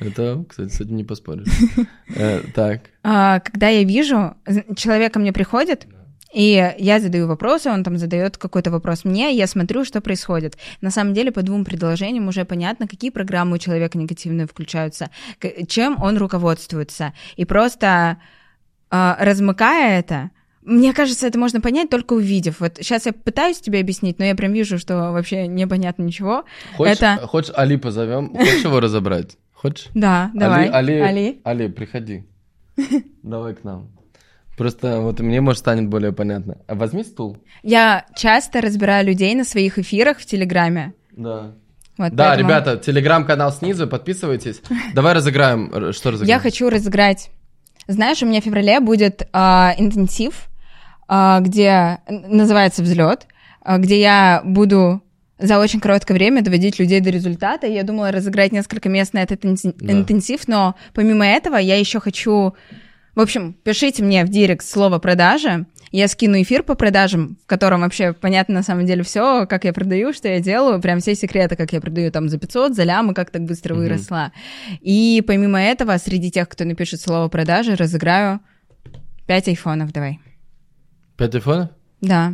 [0.00, 1.48] Это, кстати, с этим не поспоришь.
[2.16, 2.80] Э, Так.
[3.02, 5.86] А, Когда я вижу, з- человек ко мне приходит,
[6.34, 10.56] и я задаю вопросы, он там задает какой-то вопрос мне, я смотрю, что происходит.
[10.80, 15.10] На самом деле, по двум предложениям уже понятно, какие программы у человека негативные включаются,
[15.68, 17.12] чем он руководствуется.
[17.36, 18.16] И просто
[18.90, 20.30] а, размыкая это,
[20.64, 22.60] мне кажется, это можно понять только увидев.
[22.60, 26.44] Вот сейчас я пытаюсь тебе объяснить, но я прям вижу, что вообще непонятно ничего.
[26.76, 28.30] Хочешь, Это- хочешь Али позовем?
[28.36, 29.36] Хочешь его разобрать?
[29.52, 29.88] Хочешь?
[29.94, 30.68] Да, давай.
[30.68, 31.40] Али, Али, Али.
[31.44, 32.24] Али, приходи.
[33.22, 33.88] Давай к нам.
[34.56, 36.58] Просто вот мне, может, станет более понятно.
[36.66, 37.38] А возьми стул.
[37.62, 40.94] Я часто разбираю людей на своих эфирах в Телеграме.
[41.16, 41.52] Да.
[41.98, 44.62] Вот, Да, поэтому ребята, телеграм-канал снизу, подписывайтесь.
[44.94, 45.70] Давай разыграем.
[45.74, 46.28] Р- Что разыграем?
[46.36, 47.30] Я хочу разыграть.
[47.86, 50.48] Знаешь, у меня в феврале будет а, интенсив,
[51.08, 53.26] где н- называется взлет,
[53.60, 55.02] а, где я буду
[55.38, 57.66] за очень короткое время доводить людей до результата.
[57.66, 59.92] Я думала разыграть несколько мест на этот интен- Да.
[59.92, 62.54] интенсив, но помимо этого я еще хочу...
[63.14, 65.66] В общем, пишите мне в директ слово продажа.
[65.90, 69.74] Я скину эфир по продажам, в котором вообще понятно на самом деле все, как я
[69.74, 73.12] продаю, что я делаю, прям все секреты, как я продаю там за 500, за лямы,
[73.12, 73.82] как так быстро Мгм.
[73.82, 74.32] выросла.
[74.80, 78.40] И помимо этого, среди тех, кто напишет слово продажи, разыграю
[79.26, 80.18] 5 айфонов, давай.
[81.22, 81.68] Пять айфонов?
[82.00, 82.32] Да.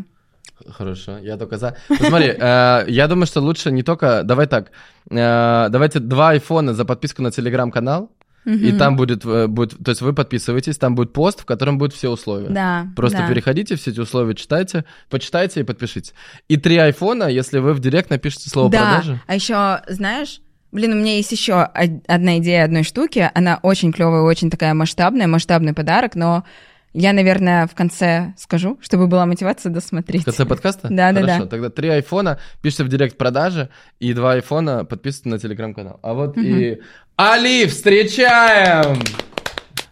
[0.67, 1.77] Хорошо, я только за.
[1.91, 4.23] Ну, Смотри, э, я думаю, что лучше не только...
[4.25, 4.71] Давай так,
[5.11, 8.11] э, давайте два айфона за подписку на телеграм-канал,
[8.47, 9.77] и там будет, э, будет...
[9.85, 12.49] То есть вы подписываетесь, там будет пост, в котором будут все условия.
[12.49, 12.87] Да.
[12.97, 13.29] Просто да.
[13.29, 16.15] переходите, все эти условия читайте, почитайте и подпишитесь.
[16.49, 18.79] И три айфона, если вы в директ напишите слово Да.
[18.79, 19.21] продажи.
[19.27, 20.41] А еще, знаешь,
[20.73, 23.31] блин, у меня есть еще одна идея одной штуки.
[23.35, 26.45] Она очень клевая, очень такая масштабная, масштабный подарок, но
[26.99, 30.23] я, наверное, в конце скажу, чтобы была мотивация досмотреть.
[30.23, 30.89] В конце подкаста?
[30.91, 31.47] Да, да, Хорошо, да.
[31.47, 33.69] тогда три айфона, пишите в директ продажи,
[34.01, 36.01] и два айфона подписывайтесь на телеграм-канал.
[36.03, 36.81] А вот и
[37.17, 38.99] Али, встречаем!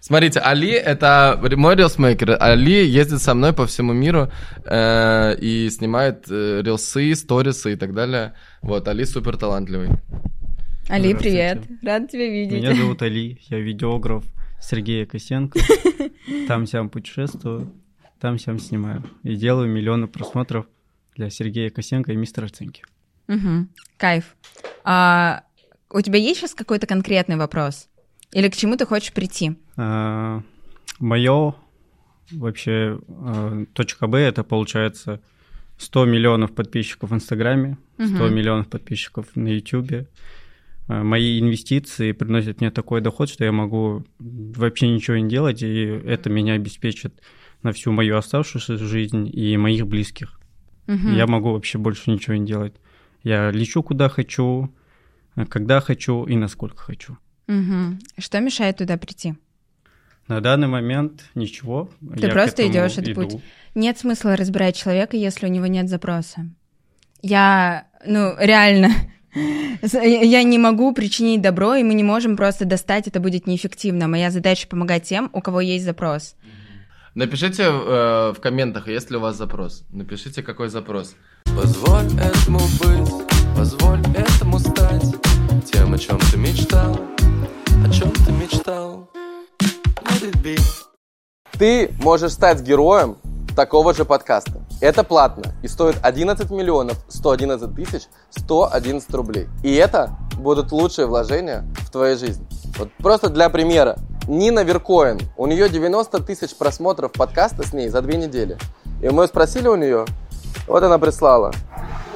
[0.01, 2.37] Смотрите, Али— это мой рилсмейкер.
[2.41, 4.31] Али ездит со мной по всему миру
[4.65, 8.35] э, и снимает э, рилсы, сторисы и так далее.
[8.63, 9.91] Вот, Али супер талантливый.
[10.89, 11.59] Али, привет.
[11.85, 12.63] Рад тебя видеть.
[12.63, 14.25] Меня зовут Али, я видеограф
[14.61, 15.59] Сергея Косенко.
[16.49, 17.73] Там сям путешествую,
[18.21, 19.03] там сям снимаю.
[19.23, 20.67] И делаю миллионы просмотров
[21.15, 22.83] для Сергея Косенко и мистера Цинки.
[23.29, 23.69] Мгм.
[23.97, 24.37] Кайф.
[24.85, 25.43] А,
[25.91, 27.89] у тебя есть сейчас какой-то конкретный вопрос?
[28.33, 29.57] Или к чему ты хочешь прийти?
[30.99, 31.55] Мое
[32.33, 35.21] вообще а, точка Б это получается
[35.79, 38.35] 100 миллионов подписчиков в Инстаграме, 100 Мгм.
[38.35, 40.09] миллионов подписчиков на Ютубе.
[40.89, 45.85] А, Мои инвестиции приносят мне такой доход, что я могу вообще ничего не делать, и
[45.85, 47.21] это меня обеспечит
[47.63, 50.41] на всю мою оставшуюся жизнь и моих близких.
[50.87, 51.15] Мгм.
[51.15, 52.75] Я могу вообще больше ничего не делать.
[53.23, 54.73] Я лечу куда хочу,
[55.35, 57.19] а, когда хочу и насколько хочу.
[57.47, 57.99] Мгм.
[58.19, 59.35] Что мешает туда прийти?
[60.29, 61.89] На данный момент ничего.
[62.19, 63.21] Ты я просто идешь этот иду.
[63.23, 63.43] путь.
[63.75, 66.49] Нет смысла разбирать человека, если у него нет запроса.
[67.23, 68.91] Я, ну, реально,
[69.83, 74.09] я не могу причинить добро, и мы не можем просто достать, это будет неэффективно.
[74.09, 76.35] Моя задача помогать тем, у кого есть запрос.
[77.15, 79.85] Напишите э, в комментах, есть ли у вас запрос.
[79.91, 81.15] Напишите, какой запрос.
[81.57, 85.15] Позволь этому быть, позволь этому стать
[85.65, 87.01] Тем, о чем ты мечтал,
[87.85, 89.11] о чем ты мечтал
[91.53, 93.17] Ты можешь стать героем
[93.57, 94.61] такого же подкаста.
[94.81, 99.49] Это платно и стоит 11 миллионов 111 тысяч 111 рублей.
[99.65, 102.47] И это будут лучшие вложения в твоей жизни.
[102.79, 103.97] Вот просто для примера.
[104.29, 108.59] Нина Веркоин, у нее 90 тысяч просмотров подкаста с ней за две недели.
[109.01, 110.05] И мы спросили у нее,
[110.67, 111.53] вот она прислала.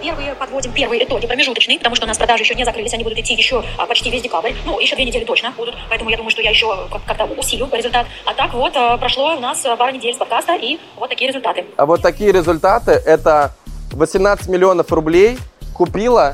[0.02, 3.18] Первые подводим первые итоги промежуточные, потому что у нас продажи еще не закрылись, они будут
[3.18, 4.52] идти еще а, почти весь декабрь.
[4.64, 7.68] Ну, еще две недели точно будут, поэтому я думаю, что я еще как- как-то усилю
[7.72, 8.06] результат.
[8.24, 11.28] А так вот, а, прошло у нас а, пара недель с подкаста, и вот такие
[11.28, 11.66] результаты.
[11.76, 13.52] А вот такие результаты, это
[13.92, 15.36] 18 миллионов рублей
[15.74, 16.32] купила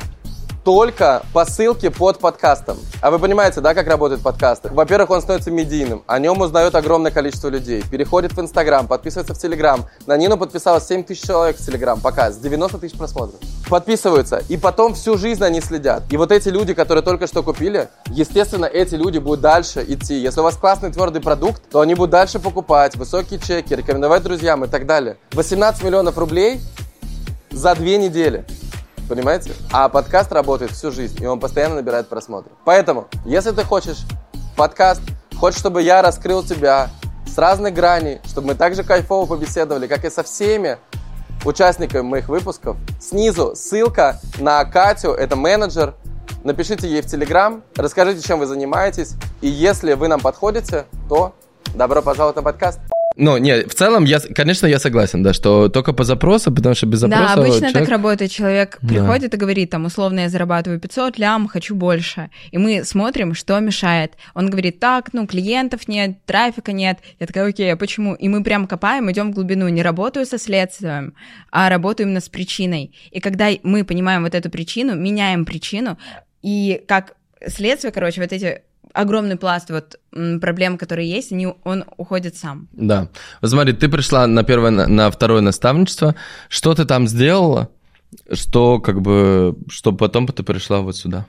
[0.66, 2.76] только по ссылке под подкастом.
[3.00, 4.68] А вы понимаете, да, как работают подкасты?
[4.72, 9.38] Во-первых, он становится медийным, о нем узнает огромное количество людей, переходит в Инстаграм, подписывается в
[9.38, 9.86] Телеграм.
[10.08, 13.38] На Нину подписалось 7 тысяч человек в Телеграм, пока, с 90 тысяч просмотров.
[13.68, 16.02] Подписываются, и потом всю жизнь они следят.
[16.10, 20.16] И вот эти люди, которые только что купили, естественно, эти люди будут дальше идти.
[20.16, 24.64] Если у вас классный твердый продукт, то они будут дальше покупать, высокие чеки, рекомендовать друзьям
[24.64, 25.16] и так далее.
[25.30, 26.60] 18 миллионов рублей
[27.52, 28.44] за две недели.
[29.08, 29.52] Понимаете?
[29.72, 32.52] А подкаст работает всю жизнь, и он постоянно набирает просмотры.
[32.64, 33.98] Поэтому, если ты хочешь
[34.56, 35.00] подкаст,
[35.38, 36.90] хочешь, чтобы я раскрыл тебя
[37.26, 40.78] с разных граней, чтобы мы также кайфово побеседовали, как и со всеми
[41.44, 45.94] участниками моих выпусков, снизу ссылка на Катю, это менеджер.
[46.42, 49.14] Напишите ей в Телеграм, расскажите, чем вы занимаетесь.
[49.40, 51.34] И если вы нам подходите, то
[51.74, 52.80] добро пожаловать на подкаст.
[53.18, 56.86] Ну, не, в целом, я, конечно, я согласен, да, что только по запросу, потому что
[56.86, 58.30] без запроса Да, обычно человек- так работает.
[58.30, 58.88] Человек Да.
[58.88, 62.28] приходит и говорит, там, условно, я зарабатываю 500 лям, хочу больше.
[62.50, 64.12] И мы смотрим, что мешает.
[64.34, 66.98] Он говорит, так, ну, клиентов нет, трафика нет.
[67.18, 68.14] Я такая, окей, а почему?
[68.14, 69.66] И мы прям копаем, идем в глубину.
[69.68, 71.14] Не работаю со следствием,
[71.50, 72.92] а работаю именно с причиной.
[73.10, 75.96] И когда мы понимаем вот эту причину, меняем причину,
[76.42, 77.14] и как
[77.46, 78.62] следствие, короче, вот эти
[78.96, 80.00] огромный пласт вот
[80.40, 82.68] проблем, которые есть, они, он уходит сам.
[82.72, 83.08] Да.
[83.42, 86.14] Вот смотри, ты пришла на первое, на, второе наставничество.
[86.48, 87.68] Что ты там сделала,
[88.32, 91.26] что как бы, что потом ты пришла вот сюда?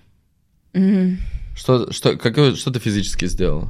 [0.74, 1.20] Мгм.
[1.56, 3.70] Что, что, какое, что ты физически сделала?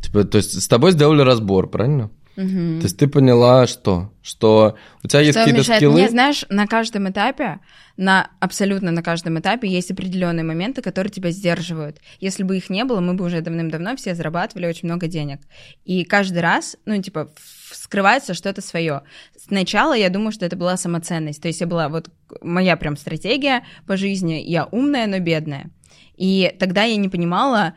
[0.00, 2.10] Типа, то есть с тобой сделали разбор, правильно?
[2.36, 2.80] Мгм.
[2.80, 4.10] То есть ты поняла, что?
[4.22, 5.78] Что у тебя есть какие-то мешает?
[5.78, 5.94] скиллы?
[5.94, 7.60] Мне, знаешь, на каждом этапе,
[7.96, 11.98] на абсолютно на каждом этапе есть определенные моменты, которые тебя сдерживают.
[12.20, 15.40] Если бы их не было, мы бы уже давным-давно все зарабатывали очень много денег.
[15.84, 17.32] И каждый раз, ну, типа,
[17.70, 19.02] скрывается что-то свое.
[19.36, 21.42] Сначала я думаю, что это была самоценность.
[21.42, 22.08] То есть я была вот
[22.40, 24.42] моя прям стратегия по жизни.
[24.44, 25.70] Я умная, но бедная.
[26.16, 27.74] И тогда я не понимала,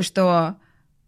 [0.00, 0.56] что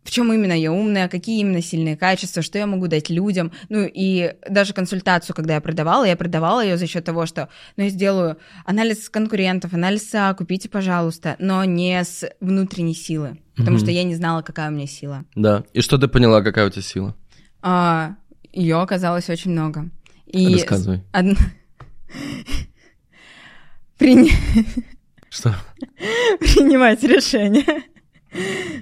[0.04, 3.50] в чем именно я умная, какие именно сильные качества, что я могу дать людям.
[3.70, 7.84] Ну и даже консультацию, когда я продавала, я продавала ее за счет того, что ну,
[7.84, 8.36] я сделаю
[8.66, 13.84] анализ конкурентов, анализ СА, купите, пожалуйста, но не с внутренней силы, потому Мгм.
[13.84, 15.24] что я не знала, какая у меня сила.
[15.34, 15.64] Да.
[15.72, 17.14] И что ты поняла, какая у тебя сила?
[18.52, 19.88] ее оказалось очень много.
[20.26, 21.02] И Рассказывай.
[21.12, 21.36] од-
[23.98, 24.32] Прини-
[25.30, 25.54] Что?
[26.40, 27.84] принимать решения.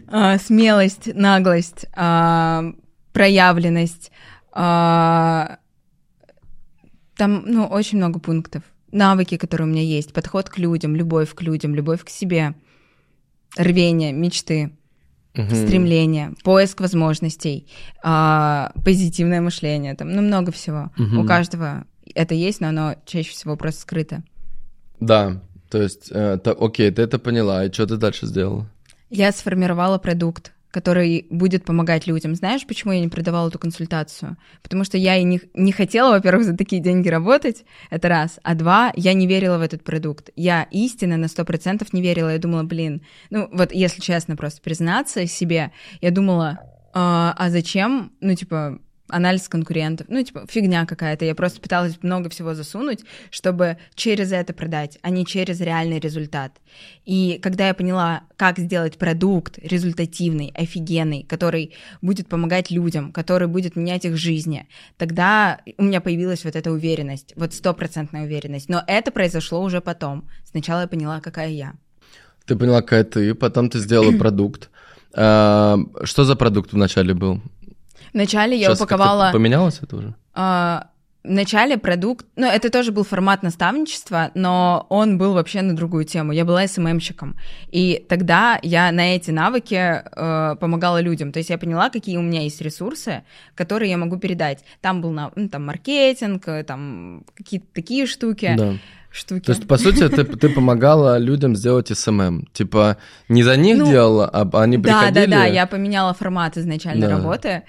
[0.09, 2.65] А, смелость, наглость, а,
[3.13, 4.11] проявленность.
[4.53, 5.59] а,
[7.17, 8.63] Там, ну, очень много пунктов.
[8.91, 12.55] Навыки, которые у меня есть, подход к людям, любовь к людям, любовь к себе,
[13.57, 14.73] рвение, мечты,
[15.35, 15.51] Мгм.
[15.55, 17.67] стремление, поиск возможностей,
[18.03, 20.91] позитивное мышление, там, ну, много всего.
[20.97, 21.19] Мгм.
[21.21, 21.85] У каждого
[22.15, 24.23] это есть, но оно чаще всего просто скрыто.
[25.01, 25.41] Да.
[25.71, 27.65] То есть, э, то- окей, ты это поняла.
[27.65, 28.69] И что ты дальше сделала?
[29.15, 32.35] Я сформировала продукт, который будет помогать людям.
[32.35, 34.39] Знаешь, почему я не продавала эту консультацию?
[34.63, 38.41] Потому что я и не, не хотела, во-первых, за такие деньги работать, это раз.
[38.43, 40.31] А два, я не верила в этот продукт.
[40.35, 42.31] Я истинно на 100% не верила.
[42.31, 46.61] Я думала, блин, ну вот если честно просто признаться себе, я думала,
[46.95, 48.79] а, а зачем, ну типа,
[49.13, 51.25] анализ конкурентов, ну, типа, фигня какая-то.
[51.25, 53.01] Я просто пыталась много всего засунуть,
[53.31, 56.53] чтобы через это продать, а не через реальный результат.
[57.05, 63.77] И когда я поняла, как сделать продукт результативный, офигенный, который будет помогать людям, который будет
[63.77, 68.69] менять их жизни, тогда у меня появилась вот эта уверенность, вот стопроцентная уверенность.
[68.69, 70.29] Но это произошло уже потом.
[70.45, 71.75] Сначала я поняла, какая я.
[72.47, 74.71] Ты поняла, какая ты, потом ты сделала продукт.
[75.15, 77.41] А, Что за продукт вначале был?
[78.13, 79.31] Вначале я как-то упаковала...
[79.33, 80.15] Поменялось это уже?
[80.35, 80.89] А,
[81.25, 86.33] Вначале продукт, ну, это тоже был формат наставничества, но он был вообще на другую тему.
[86.33, 87.37] Я была СММщиком,
[87.71, 91.31] и тогда я на эти навыки э, помогала людям.
[91.31, 93.23] То есть я поняла, какие у меня есть ресурсы,
[93.55, 94.65] которые я могу передать.
[94.81, 98.53] Там был ну, там маркетинг, э, там какие-то такие штуки.
[98.59, 98.73] Да.
[99.13, 99.45] штуки.
[99.45, 102.49] То есть, по сути, ты, ты помогала людям сделать SMM.
[102.53, 102.97] Типа,
[103.29, 105.31] не за них Ну, делала, а они да, приходили...
[105.31, 107.17] да, да, я поменяла формат изначальной Да.
[107.17, 107.63] работы.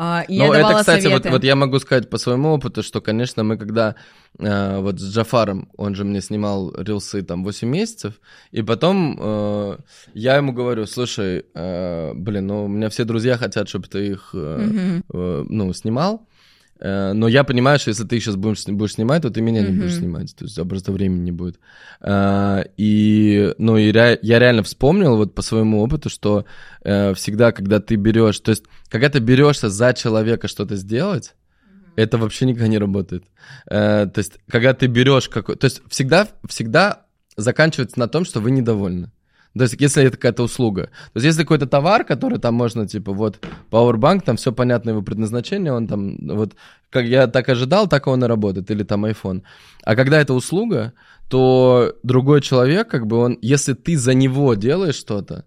[0.00, 1.30] А, и Ну, я это, кстати, вот, советы.
[1.30, 3.96] вот я могу сказать по своему опыту, что, конечно, мы когда
[4.38, 8.14] э, вот с Джафаром, он же мне снимал рилсы там 8 месяцев,
[8.52, 9.78] и потом э,
[10.14, 14.30] я ему говорю, слушай, э, блин, ну, у меня все друзья хотят, чтобы ты их,
[14.34, 15.04] э, Мгм.
[15.12, 16.27] э, ну, снимал,
[16.80, 19.96] Но я понимаю, что если ты сейчас будешь, будешь снимать, то ты меня не будешь
[19.98, 20.34] снимать.
[20.36, 21.58] То есть просто времени не будет.
[22.00, 26.44] Э, И, ну, и ре- я реально вспомнил вот по своему опыту, что
[26.84, 31.34] э, всегда, когда ты берешь, то есть, когда ты берешься за человека что-то сделать,
[31.96, 33.24] это вообще никогда не работает.
[33.70, 35.56] Э, То есть, когда ты берешь какой...
[35.56, 37.06] То есть, всегда, всегда
[37.36, 39.10] заканчивается на том, что вы недовольны.
[39.54, 40.84] То есть, если это какая-то услуга.
[40.84, 45.02] То есть, если какой-то товар, который там можно, типа, вот, Powerbank, там все понятно его
[45.02, 46.54] предназначение, он там, вот,
[46.90, 49.42] как я так ожидал, так он и работает, или там iPhone.
[49.84, 50.92] А когда это услуга,
[51.28, 55.44] то другой человек, как бы он, если ты за него делаешь что-то,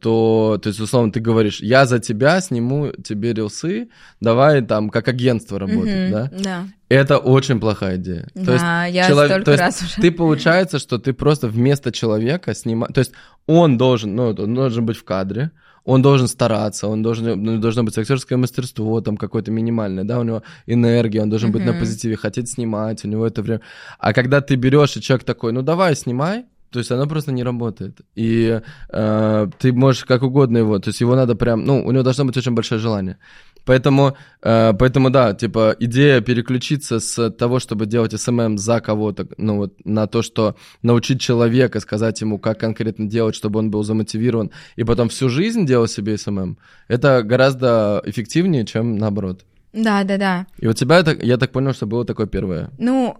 [0.00, 3.88] то, то есть, условно, ты говоришь, я за тебя сниму тебе рилсы,
[4.20, 6.30] давай там как агентство работать, Мгм, да?
[6.38, 6.64] Да.
[6.88, 8.28] Это очень плохая идея.
[8.34, 9.94] То есть, Да, я челов- столько то есть раз уже.
[10.02, 12.92] ты получается, что ты просто вместо человека снимаешь...
[12.94, 13.12] То есть
[13.46, 15.50] он должен, ну, он должен быть в кадре,
[15.84, 20.22] он должен стараться, он должен, ну, должно быть актерское мастерство там какое-то минимальное, да, у
[20.22, 23.60] него энергия, он должен быть на позитиве, хотеть снимать, у него это время.
[23.98, 27.44] А когда ты берешь, и человек такой, ну давай, снимай, то есть оно просто не
[27.44, 28.00] работает.
[28.16, 32.02] И э, ты можешь как угодно его, то есть его надо прям, ну, у него
[32.02, 33.16] должно быть очень большое желание.
[33.64, 39.56] Поэтому, э, поэтому да, типа идея переключиться с того, чтобы делать SMM за кого-то, ну
[39.56, 44.50] вот на то, что научить человека, сказать ему, как конкретно делать, чтобы он был замотивирован,
[44.76, 46.56] и потом всю жизнь делал себе SMM,
[46.88, 49.44] это гораздо эффективнее, чем наоборот.
[49.72, 50.46] Да, да, да.
[50.58, 52.70] И у тебя, это, я так понял, что было такое первое.
[52.78, 53.16] Ну,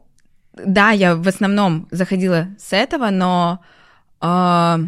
[0.55, 3.61] да, я в основном заходила с этого, но
[4.21, 4.81] а,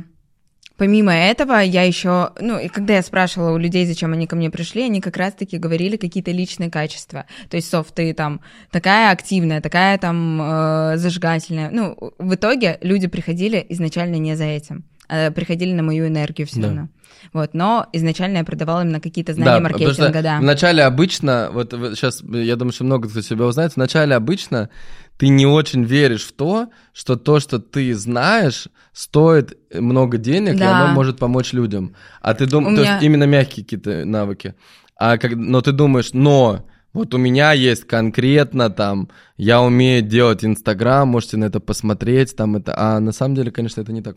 [0.77, 4.51] помимо этого я еще, ну, и когда я спрашивала у людей, зачем они ко мне
[4.51, 7.25] пришли, они как раз-таки говорили какие-то личные качества.
[7.49, 8.41] То есть, Соф, ты там
[8.71, 11.71] такая активная, такая там э, зажигательная.
[11.71, 16.61] Ну, в итоге люди приходили изначально не за этим, а приходили на мою энергию все
[16.61, 16.67] Да.
[16.69, 16.89] равно.
[17.33, 20.39] Вот, но изначально я продавала именно какие-то знания что маркетинга, да.
[20.41, 24.69] Вначале обычно, вот сейчас, я думаю, что много кто себя узнает, вначале обычно
[25.17, 30.59] ты не очень веришь в то, что то, что ты знаешь, стоит много денег, и
[30.59, 30.85] Да.
[30.85, 31.95] оно может помочь людям.
[32.21, 34.55] А ты думаешь, то меня- есть именно мягкие какие-то навыки.
[34.97, 40.45] А как, но ты думаешь, но вот у меня есть конкретно там, я умею делать
[40.45, 44.17] Инстаграм, можете на это посмотреть, там это, а на самом деле, конечно, это не так.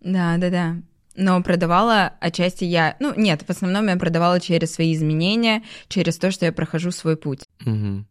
[0.00, 0.76] Да, да, да.
[1.14, 2.96] Но продавала отчасти я...
[3.00, 7.16] Ну, нет, в основном я продавала через свои изменения, через то, что я прохожу свой
[7.16, 7.40] путь.
[7.64, 8.06] Мгм.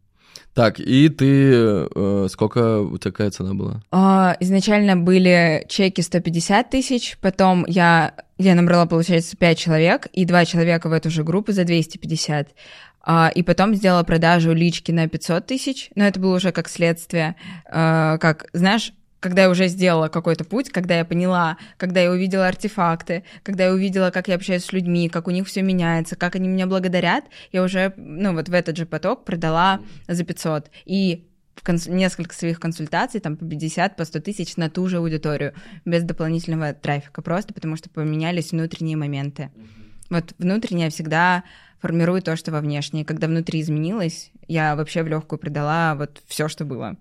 [0.54, 1.52] Так, и ты,
[1.94, 3.82] э, сколько какая цена была?
[3.90, 10.44] А, изначально были чеки 150 тысяч, потом я, я набрала, получается, 5 человек, и 2
[10.44, 12.48] человека в эту же группу за 250.
[13.04, 17.34] А, и потом сделала продажу лички на 500 тысяч, но это было уже как следствие,
[17.64, 18.92] а, как, знаешь,
[19.22, 23.72] когда я уже сделала какой-то путь, когда я поняла, когда я увидела артефакты, когда я
[23.72, 27.24] увидела, как я общаюсь с людьми, как у них все меняется, как они меня благодарят,
[27.52, 30.72] я уже, ну, вот в этот же поток продала за 500.
[30.86, 31.28] И
[31.62, 35.54] конс- несколько своих консультаций, там по 50, по 100 тысяч на ту же аудиторию,
[35.84, 39.52] без дополнительного трафика, просто потому что поменялись внутренние моменты.
[40.10, 41.44] Вот внутреннее всегда
[41.80, 43.04] формирует то, что во внешнее.
[43.04, 46.96] Когда внутри изменилось, я вообще в легкую продала вот все, что было,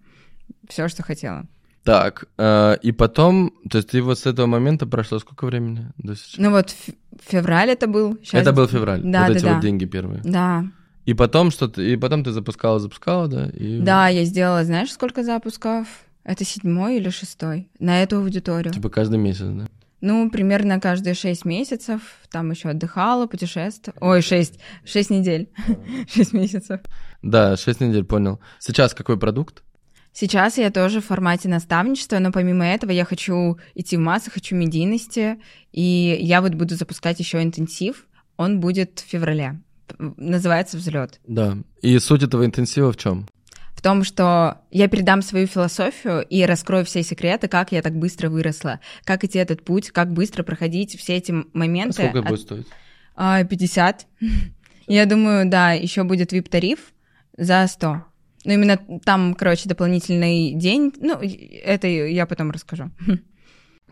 [0.70, 1.48] все, что хотела.
[1.84, 6.16] Так, э, и потом, то есть ты вот с этого момента прошло сколько времени до
[6.16, 6.38] сейчас?
[6.38, 6.76] Ну вот
[7.28, 8.18] февраль это был.
[8.24, 9.54] щас- Это был февраль, Да, вот да, эти да.
[9.54, 10.22] вот деньги первые.
[10.24, 10.64] Да,
[11.06, 13.50] И потом что ты, и потом ты запускала, запускала, да?
[13.50, 13.80] И...
[13.80, 15.88] да, я сделала, знаешь, сколько запусков?
[16.24, 18.72] Это седьмой или шестой на эту аудиторию.
[18.72, 19.68] Типа каждый месяц, да?
[20.02, 22.02] Ну, примерно каждые шесть месяцев.
[22.30, 24.14] Там еще отдыхала, путешествовала.
[24.14, 24.60] Ой, шесть.
[24.84, 25.50] Шесть недель.
[26.14, 26.80] Шесть месяцев.
[27.24, 28.40] Да, 6 недель, понял.
[28.60, 29.64] Сейчас какой продукт?
[30.14, 34.56] Сейчас я тоже в формате наставничества, но помимо этого я хочу идти в массы, хочу
[34.56, 35.40] медийности,
[35.72, 38.08] и я вот буду запускать еще интенсив.
[38.36, 39.62] Он будет в феврале.
[39.98, 41.20] Называется взлет.
[41.28, 41.58] Да.
[41.82, 43.28] И суть этого интенсива в чем?
[43.74, 48.30] В том, что я передам свою философию и раскрою все секреты, как я так быстро
[48.30, 51.94] выросла, как идти этот путь, как быстро проходить все эти моменты.
[51.94, 52.68] Сколько от- будет стоить?
[53.16, 54.08] А, 50.
[54.88, 56.94] Я думаю, да, еще будет VIP-тариф
[57.38, 58.04] за 100.
[58.46, 60.94] Ну, именно там, короче, дополнительный день.
[61.00, 62.92] Ну, это я потом расскажу.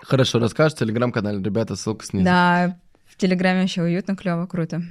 [0.01, 2.25] Хорошо, расскажешь в телеграм-канале, ребята, ссылка снизу.
[2.25, 4.81] Да, в Телеграме вообще уютно, клево, круто.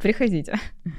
[0.00, 0.58] Приходите.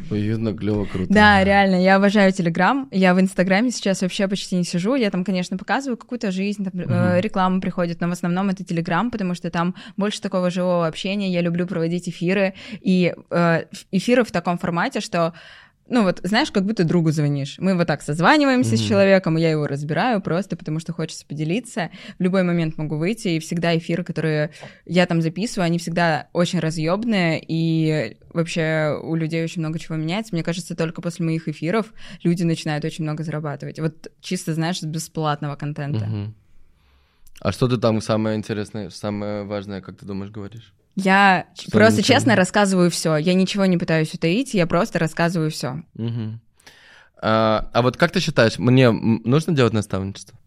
[0.09, 1.13] Уютно, клево, круто.
[1.13, 2.87] Да, реально, я обожаю Телеграм.
[2.91, 4.95] Я в Инстаграме сейчас вообще почти не сижу.
[4.95, 9.11] Я там, конечно, показываю какую-то жизнь, там, э, реклама приходит, но в основном это Телеграм,
[9.11, 11.31] потому что там больше такого живого общения.
[11.31, 12.53] Я люблю проводить эфиры.
[12.81, 15.33] И э, эфиры в таком формате, что
[15.93, 17.57] ну вот, знаешь, как будто другу звонишь.
[17.59, 18.89] Мы вот так созваниваемся с Мгм.
[18.89, 21.91] человеком, я его разбираю просто, потому что хочется поделиться.
[22.17, 24.49] В любой момент могу выйти, и всегда эфиры, которые
[24.85, 30.33] я там записываю, они всегда очень разъебные, и вообще у людей очень много чего меняется.
[30.33, 33.79] Мне кажется, только после моих эфиров люди начинают очень много зарабатывать.
[33.79, 36.05] Вот чисто, знаешь, с бесплатного контента.
[36.05, 36.33] Мгм.
[37.39, 40.73] А что ты там самое интересное, самое важное, как ты думаешь, говоришь?
[40.95, 43.15] Я Что просто ничего честно рассказываю все.
[43.17, 45.81] Я ничего не пытаюсь утаить, я просто рассказываю все.
[45.95, 46.39] Мгм.
[47.21, 50.37] А, а вот как ты считаешь, мне нужно делать наставничество?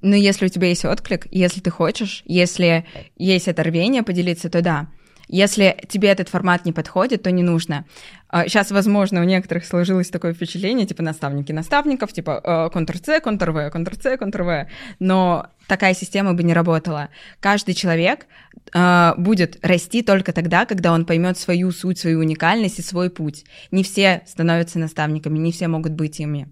[0.00, 2.84] Но если у тебя есть отклик, если ты хочешь, если
[3.16, 4.88] есть это рвение поделиться, то да.
[5.34, 7.86] Если тебе этот формат не подходит, то не нужно.
[8.30, 14.14] Сейчас, возможно, у некоторых сложилось такое впечатление, типа наставники наставников, типа э, Ctrl-C, Ctrl-V, Ctrl-C,
[14.14, 14.68] Ctrl-V.
[15.00, 17.08] Но такая система бы не работала.
[17.40, 18.26] Каждый человек
[18.72, 23.44] э, будет расти только тогда, когда он поймет свою суть, свою уникальность и свой путь.
[23.72, 26.46] Не все становятся наставниками, не все могут быть ими.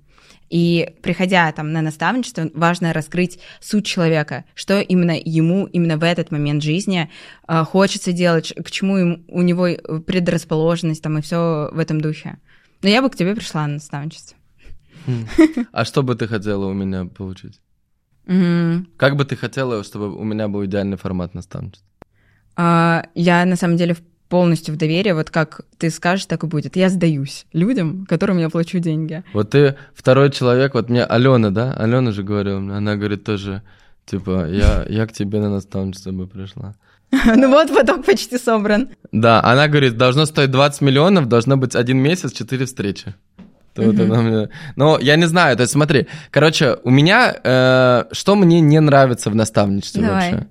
[0.53, 6.31] И приходя там на наставничество, важно раскрыть суть человека, что именно ему именно в этот
[6.31, 7.09] момент жизни
[7.49, 9.67] э, хочется делать, к чему им- у него
[10.07, 12.37] предрасположенность там и все в этом духе.
[12.83, 14.37] Но я бы к тебе пришла на наставничество.
[15.73, 17.59] А что бы ты хотела у меня получить?
[18.97, 21.87] Как бы ты хотела, чтобы у меня был идеальный формат наставничества?
[22.57, 26.47] А, я на самом деле в- полностью в доверии, вот как ты скажешь, так и
[26.47, 26.75] будет.
[26.77, 29.23] Я сдаюсь людям, которым я плачу деньги.
[29.35, 31.75] Вот ты второй человек, вот мне Алена, да?
[31.75, 33.61] Алена же говорила, мне, она говорит тоже,
[34.07, 36.75] типа, я, я к тебе на наставничество бы пришла.
[37.37, 38.89] Ну вот, поток почти собран.
[39.13, 43.15] Да, она говорит, должно стоить 20 миллионов, должно быть один месяц, четыре встречи.
[43.75, 48.05] То вот она мне- Но я не знаю, то есть смотри, короче, у меня, э,
[48.13, 50.33] что мне не нравится в наставничестве Давай.
[50.33, 50.47] вообще?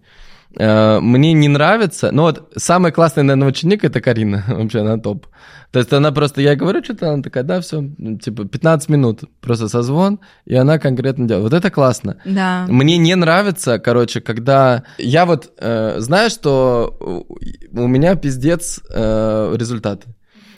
[0.58, 5.28] Э, мне не нравится, ну вот самый классный, наверное, ученик это Карина, вообще она топ.
[5.72, 7.82] То есть она просто, я говорю что-то, она такая, да, все,
[8.22, 11.45] типа 15 минут, просто созвон, и она конкретно делает.
[11.45, 12.18] Вот это классно.
[12.26, 12.66] Да.
[12.68, 19.56] Мне не нравится, короче, когда я вот э, знаю, что у у меня пиздец э,
[19.58, 20.08] результаты.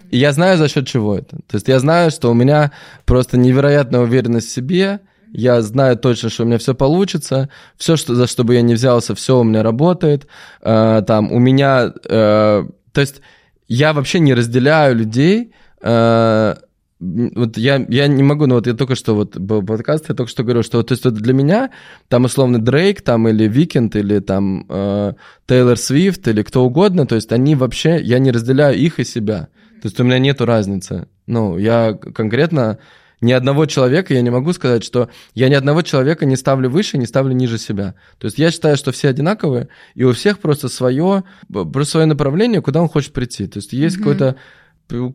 [0.09, 1.37] И я знаю, за счет чего это.
[1.47, 2.71] То есть я знаю, что у меня
[3.05, 4.99] просто невероятная уверенность в себе.
[5.33, 7.49] Я знаю точно, что у меня все получится.
[7.75, 10.27] Все, что, за что бы я не взялся, все у меня работает.
[10.61, 11.91] Э, там у меня...
[12.05, 13.21] э, то есть
[13.67, 15.51] я вообще не разделяю людей.
[15.81, 16.55] э,
[16.99, 20.31] вот я, я не могу, ну вот я только что вот был подкаст, я только
[20.31, 21.71] что говорил, что то есть вот для меня
[22.07, 25.13] там условно Дрейк, там или Weeknd, или там э,
[25.45, 29.49] Тейлор Свифт, или кто угодно, то есть они вообще, я не разделяю их и себя.
[29.81, 31.07] То есть у меня нету разницы.
[31.27, 32.77] Ну, я конкретно
[33.23, 36.97] ни одного человека, я не могу сказать, что я ни одного человека не ставлю выше,
[36.97, 37.95] не ставлю ниже себя.
[38.19, 42.61] То есть я считаю, что все одинаковые, и у всех просто свое, просто свое направление,
[42.61, 43.47] куда он хочет прийти.
[43.47, 44.03] То есть есть Мгм.
[44.03, 44.35] какой-то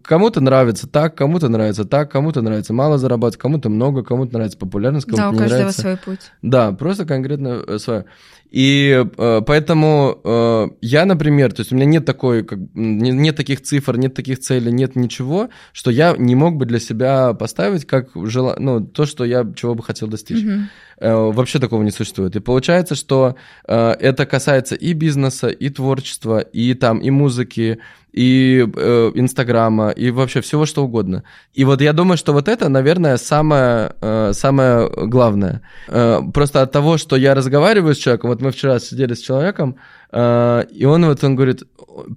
[0.03, 5.07] Кому-то нравится так, кому-то нравится так, кому-то нравится мало зарабатывать, кому-то много, кому-то нравится популярность,
[5.07, 5.81] кому-то Да, у не каждого нравится.
[5.83, 6.21] свой путь.
[6.43, 8.07] Да, просто конкретно э, свое.
[8.51, 13.37] И э, поэтому э, я, например, то есть у меня нет такой, как, не- нет
[13.37, 17.85] таких цифр, нет таких целей, нет ничего, что я не мог бы для себя поставить
[17.87, 18.57] как жела...
[18.59, 20.43] ну, то, что я чего бы хотел достичь.
[20.43, 20.71] Мгм.
[20.99, 22.35] Э, Вообще такого не существует.
[22.37, 23.37] И получается, что
[23.69, 27.79] э, это касается и бизнеса, и творчества, и там, и музыки,
[28.19, 31.23] и э, Инстаграма, и вообще всего что угодно.
[31.59, 35.61] И вот я думаю, что вот это, наверное, самое, э, самое главное.
[35.89, 39.77] Э, Просто от того, что я разговариваю с человеком, вот мы вчера сидели с человеком,
[40.13, 41.63] э, и он вот, он говорит,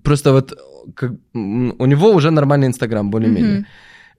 [0.04, 0.54] просто вот
[0.96, 3.58] как, у него уже нормальный Инстаграм, более-менее.
[3.60, 3.66] Мгм.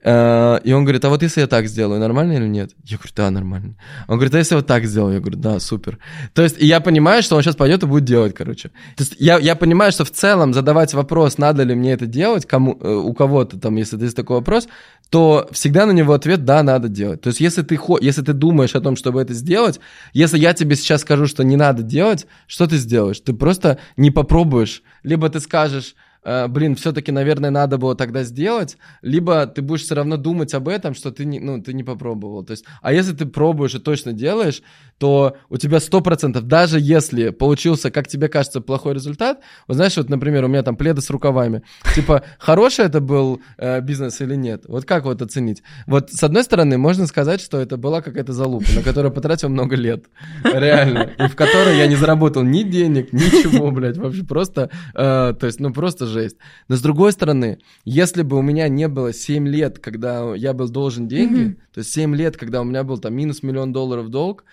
[0.03, 2.71] Э, И он говорит, а вот если я так сделаю, нормально или нет?
[2.83, 3.75] Я говорю, да, нормально.
[4.07, 5.15] Он говорит, а если я вот так сделаю?
[5.15, 5.97] Я говорю, да, супер.
[6.33, 8.69] То есть я понимаю, что он сейчас пойдет и будет делать, короче.
[8.69, 12.45] То есть я, я понимаю, что в целом задавать вопрос, надо ли мне это делать,
[12.45, 14.67] кому, э, у кого-то там, если есть такой вопрос,
[15.09, 17.21] то всегда на него ответ «да, надо делать».
[17.21, 19.79] То есть если ты, если ты думаешь о том, чтобы это сделать,
[20.11, 23.19] если я тебе сейчас скажу, что не надо делать, что ты сделаешь?
[23.19, 24.81] Ты просто не попробуешь.
[25.03, 29.95] Либо ты скажешь, «Э, блин, все-таки, наверное, надо было тогда сделать, либо ты будешь все
[29.95, 32.43] равно думать об этом, что ты не, ну, ты не попробовал.
[32.43, 34.61] То есть, а если ты пробуешь и точно делаешь,
[34.97, 40.09] то у тебя 100%, даже если получился, как тебе кажется, плохой результат, вот знаешь, вот,
[40.09, 41.63] например, у меня там пледы с рукавами,
[41.95, 44.63] типа, хороший это был э, бизнес или нет?
[44.67, 45.63] Вот как вот оценить?
[45.87, 49.75] Вот, с одной стороны, можно сказать, что это была какая-то залупа, на которую потратил много
[49.75, 50.05] лет,
[50.43, 55.45] реально, и в которой я не заработал ни денег, ничего, блядь, вообще просто, э, то
[55.45, 56.37] есть, ну, просто жесть.
[56.69, 60.69] Но с другой стороны, если бы у меня не было 7 лет, когда я был
[60.69, 61.57] должен деньги, Мгм.
[61.73, 64.45] то есть 7 лет, когда у меня был там минус миллион долларов долг,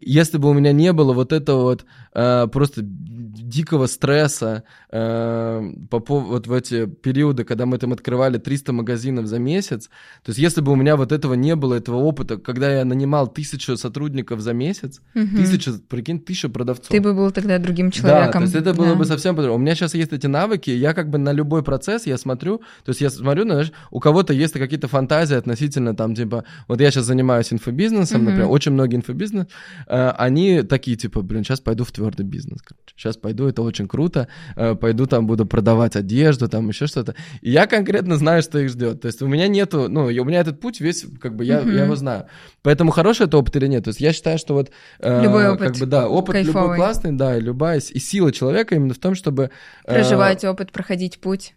[0.00, 1.84] если бы у меня не было вот этого вот
[2.16, 8.38] э, просто дикого стресса э, по пов- вот в эти периоды, когда мы там открывали
[8.38, 9.88] 300 магазинов за месяц,
[10.24, 13.26] то есть если бы у меня вот этого не было, этого опыта, когда я нанимал
[13.28, 15.36] тысячу сотрудников за месяц, Мгм.
[15.36, 16.88] тысяча, прикинь, тысяча продавцов.
[16.88, 18.32] Ты бы был тогда другим Да, человеком.
[18.32, 18.94] то есть это было Да.
[18.94, 19.60] бы совсем по-другому.
[19.60, 22.90] У меня сейчас есть эти навыки, я как бы на любой процесс я смотрю, то
[22.90, 27.04] есть я смотрю, знаешь, у кого-то есть какие-то фантазии относительно там, типа, вот я сейчас
[27.04, 28.24] занимаюсь инфобизнесом, Мгм.
[28.30, 29.46] например, очень многие инфобизнес,
[29.86, 32.60] э, они такие, типа, блин, сейчас пойду в твердый бизнес,
[32.96, 37.14] сейчас пойду, это очень круто, э, пойду там буду продавать одежду, там еще что-то.
[37.40, 39.00] И я конкретно знаю, что их ждет.
[39.02, 41.74] То есть у меня нету, ну, у меня этот путь весь, как бы, я, Мгм.
[41.74, 42.26] я его знаю.
[42.62, 43.84] Поэтому хороший это опыт или нет?
[43.84, 44.70] То есть я считаю, что вот...
[45.00, 46.76] э, Любой опыт Как бы, да, опыт любой кайфовый.
[46.78, 49.50] классный, да, и любая, и сила человека именно в том, чтобы...
[49.84, 51.54] э, Проживать опыт, проходить путь.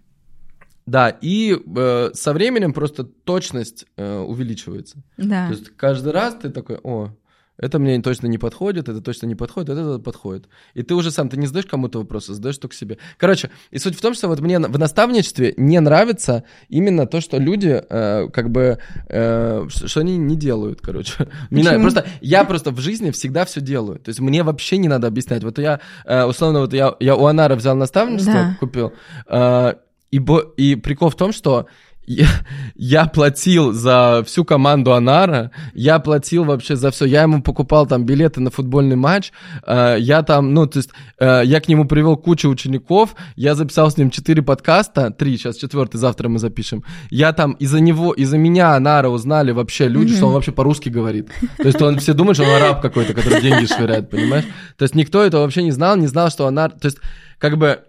[0.85, 5.03] Да, и э, со временем просто точность э, увеличивается.
[5.17, 5.47] Да.
[5.47, 7.15] То есть каждый раз ты такой, о,
[7.59, 10.47] это мне точно не подходит, это точно не подходит, это подходит.
[10.73, 12.97] И ты уже сам, ты не задаешь кому-то вопросы, задаешь только себе.
[13.17, 17.37] Короче, и суть в том, что вот мне в наставничестве не нравится именно то, что
[17.37, 21.27] люди э, как бы, э, что, они не делают, короче.
[21.51, 23.99] Не знаю, просто я просто в жизни всегда все делаю.
[23.99, 25.43] То есть мне вообще не надо объяснять.
[25.43, 28.57] Вот я, э, условно, вот я, я у Анара взял наставничество, Да.
[28.59, 28.93] купил,
[29.27, 29.73] э,
[30.11, 31.67] и, бо- и прикол в том, что
[32.09, 32.27] я,
[32.75, 38.03] я платил за всю команду Анара, я платил вообще за все, я ему покупал там
[38.03, 39.31] билеты на футбольный матч,
[39.65, 40.89] э, я там, ну, то есть,
[41.19, 45.57] э, я к нему привел кучу учеников, я записал с ним четыре подкаста, три, сейчас
[45.57, 50.25] четвертый, завтра мы запишем, я там из-за него, из-за меня Анара узнали вообще люди, что
[50.25, 53.67] он вообще по-русски говорит, то есть он все думают, что он араб какой-то, который деньги
[53.67, 54.45] швыряет, понимаешь,
[54.77, 56.97] то есть никто этого вообще не знал, не знал, что Анар, то есть,
[57.37, 57.81] как бы,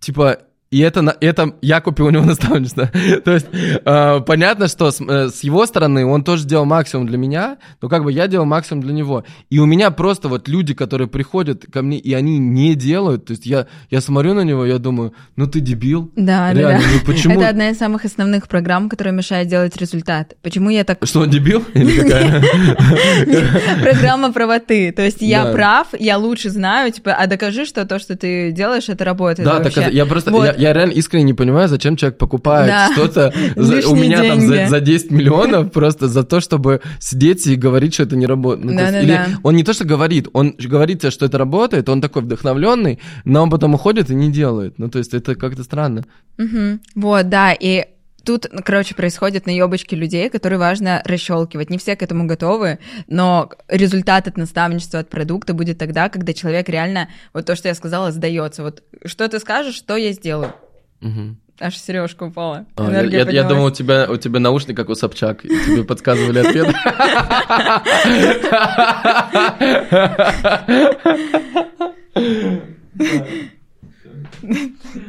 [0.00, 0.38] типа,
[0.70, 2.90] и это, на- это я купил у него наставничество.
[3.24, 7.16] То есть, э, понятно, что с, э, с его стороны он тоже делал максимум для
[7.18, 9.24] меня, но как бы я делал максимум для него.
[9.50, 13.32] И у меня просто вот люди, которые приходят ко мне, и они не делают, то
[13.32, 16.10] есть я, я смотрю на него, я думаю, ну ты дебил.
[16.16, 16.84] Да, да, Реально, да.
[16.94, 17.40] ну почему?
[17.40, 20.34] Это одна из самых основных программ, которая мешает делать результат.
[20.42, 20.98] Почему я так...
[21.04, 21.64] Что, он дебил?
[21.74, 22.42] Или какая?
[23.82, 24.92] Программа правоты.
[24.92, 25.52] То есть я Да.
[25.52, 29.60] прав, я лучше знаю, типа, а докажи, что то, что ты делаешь, это работает Да,
[29.60, 30.30] так я просто.
[30.58, 32.92] Я, реально искренне не понимаю, зачем человек покупает Да.
[32.92, 34.64] что-то за- у меня там деньги.
[34.64, 38.64] за, за 10 миллионов просто за то, чтобы сидеть и говорить, что это не работает.
[38.66, 39.24] Ну, есть, Да-да-да.
[39.26, 42.98] или он не то, что говорит, он говорит тебе, что это работает, он такой вдохновленный,
[43.24, 44.74] но он потом уходит и не делает.
[44.78, 46.04] Ну, то есть это как-то странно.
[46.36, 46.80] Мгм.
[46.94, 47.84] Вот, да, и
[48.24, 51.70] тут, короче, происходят наебочки людей, которые важно расщелкивать.
[51.70, 56.68] Не все к этому готовы, но результат от наставничества, от продукта будет тогда, когда человек
[56.68, 58.62] реально, вот то, что я сказала, сдается.
[58.62, 60.52] Вот что ты скажешь, что я сделаю.
[61.00, 61.38] Мгм.
[61.60, 62.66] Аж сережка упала.
[62.76, 65.82] А, я, я- я думал, у тебя, у тебя наушник, как у Собчак, и тебе
[65.82, 66.68] подсказывали ответ.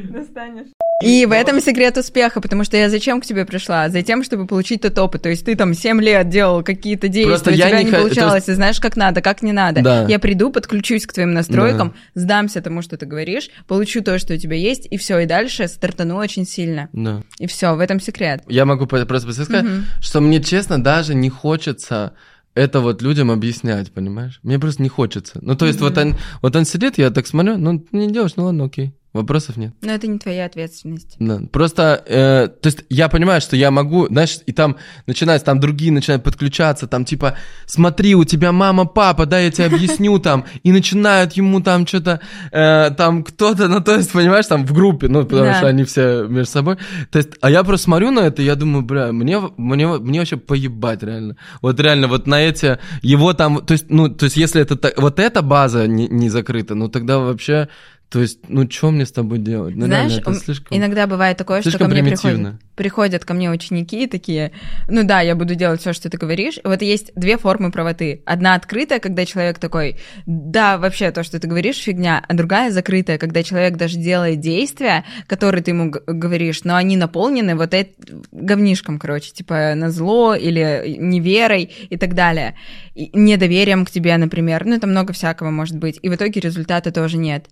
[0.10, 0.68] Достанешь.
[1.02, 3.88] И в этом секрет успеха, потому что я зачем к тебе пришла?
[3.88, 5.22] Затем, чтобы получить тот опыт.
[5.22, 7.92] То есть ты там 7 лет делал какие-то действия, Просто у я тебя не не,
[7.92, 9.82] получалось, есть- ты знаешь, как надо, как не надо.
[9.82, 10.06] Да.
[10.08, 14.38] Я приду, подключусь к твоим настройкам, сдамся тому, что ты говоришь, получу то, что у
[14.38, 16.90] тебя есть, и все, и дальше стартану очень сильно.
[16.92, 17.24] Да.
[17.40, 18.44] И все, в этом секрет.
[18.48, 19.86] Я могу просто сказать, Мгм.
[20.02, 22.14] что мне, честно, даже не хочется
[22.56, 24.40] это вот людям объяснять, понимаешь?
[24.44, 25.40] Мне просто не хочется.
[25.42, 28.34] Ну, то есть вот, он, вот он сидит, я так смотрю, ну, ты не делаешь,
[28.36, 28.94] ну ладно, окей.
[29.12, 29.74] Вопросов нет.
[29.82, 31.16] Но это не твоя ответственность.
[31.18, 31.42] Да.
[31.52, 35.92] Просто, э, то есть я понимаю, что я могу, знаешь, и там начинают, там другие
[35.92, 37.36] начинают подключаться, там типа,
[37.66, 42.20] смотри, у тебя мама, папа, да, я тебе объясню там, и начинают ему там что-то,
[42.52, 45.56] э, там кто-то, ну то есть, понимаешь, там в группе, ну потому Да.
[45.56, 46.78] что они все между собой,
[47.10, 50.20] то есть, а я просто смотрю на это, и я думаю, бля, мне, мне, мне
[50.20, 54.38] вообще поебать реально, вот реально, вот на эти, его там, то есть, ну, то есть,
[54.38, 57.70] если это, вот эта база не, не закрыта, ну тогда вообще,
[58.10, 59.76] то есть, ну что мне с тобой делать?
[59.76, 60.78] Ну, реально, Знаешь, это ум- слишком...
[60.78, 62.60] иногда бывает такое, что ко слишком мне примитивно.
[62.80, 64.54] Приходят, ко мне ученики такие,
[64.88, 66.60] ну да, я буду делать все, что ты говоришь.
[66.64, 68.22] Вот есть две формы правоты.
[68.26, 73.18] Одна открытая, когда человек такой, да, вообще то, что ты говоришь, фигня, а другая закрытая,
[73.18, 78.98] когда человек даже делает действия, которые ты ему говоришь, но они наполнены вот этим говнишком,
[78.98, 82.56] короче, типа на зло или неверой и так далее.
[82.96, 84.64] И недоверием к тебе, например.
[84.66, 86.00] Ну, это много всякого может быть.
[86.02, 87.48] И в итоге результата тоже нет.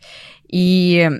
[0.47, 1.11] И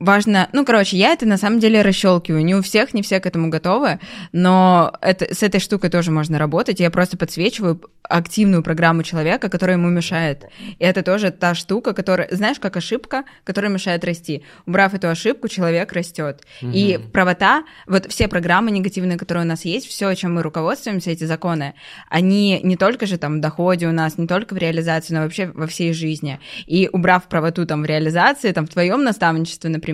[0.00, 2.44] важно, ну, короче, я это на самом деле расщелкиваю.
[2.44, 4.00] Не у всех, не все к этому готовы,
[4.32, 6.80] но это, с этой штукой тоже можно работать.
[6.80, 7.80] Я просто подсвечиваю,
[8.10, 10.46] активную программу человека, которая ему мешает.
[10.78, 14.42] И это тоже та штука, которая, знаешь, как ошибка, которая мешает расти.
[14.66, 16.42] Убрав эту ошибку, человек растет.
[16.60, 21.24] И правота, вот все программы негативные, которые у нас есть, все, чем мы руководствуемся, эти
[21.24, 21.74] законы,
[22.08, 25.46] они не только же там в доходе у нас, не только в реализации, но вообще
[25.54, 26.40] во всей жизни.
[26.66, 29.89] И убрав правоту там в реализации, там в твоем наставничестве, например,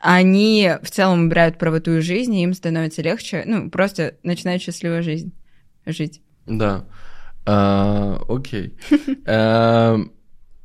[0.00, 5.32] они в целом убирают правоту из жизни, им становится легче, ну, просто начинают счастливую жизнь
[5.86, 6.20] жить.
[6.46, 6.84] Да.
[7.46, 8.76] А, Окей.
[9.26, 10.12] Эм,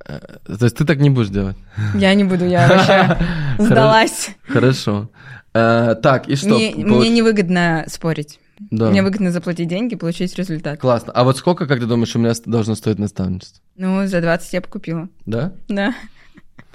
[0.05, 1.57] э, То есть ты так не будешь делать?
[1.95, 3.18] Я не буду, я вообще
[3.64, 4.30] сдалась.
[4.47, 5.09] Хорошо.
[5.53, 6.49] Э, Так, и что?
[6.49, 8.39] Мне, невыгодно спорить.
[8.59, 8.89] Да.
[8.89, 10.80] Мне выгодно заплатить деньги, получить результат.
[10.80, 11.11] Классно.
[11.14, 13.61] А вот сколько, как ты думаешь, у меня должно стоить наставничество?
[13.76, 15.09] Ну, за 20 я бы купила.
[15.26, 15.53] Да?
[15.68, 15.93] Да.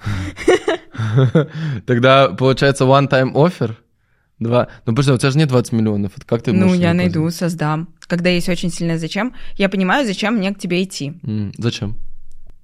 [1.86, 3.74] Тогда получается one-time offer?
[4.38, 4.68] Два.
[4.86, 6.12] Ну, подожди, у тебя же нет 20 миллионов.
[6.24, 7.88] Как ты ну, я найду, создам.
[8.06, 11.14] Когда есть очень сильное зачем, я понимаю, зачем мне к тебе идти.
[11.24, 11.96] М, Зачем?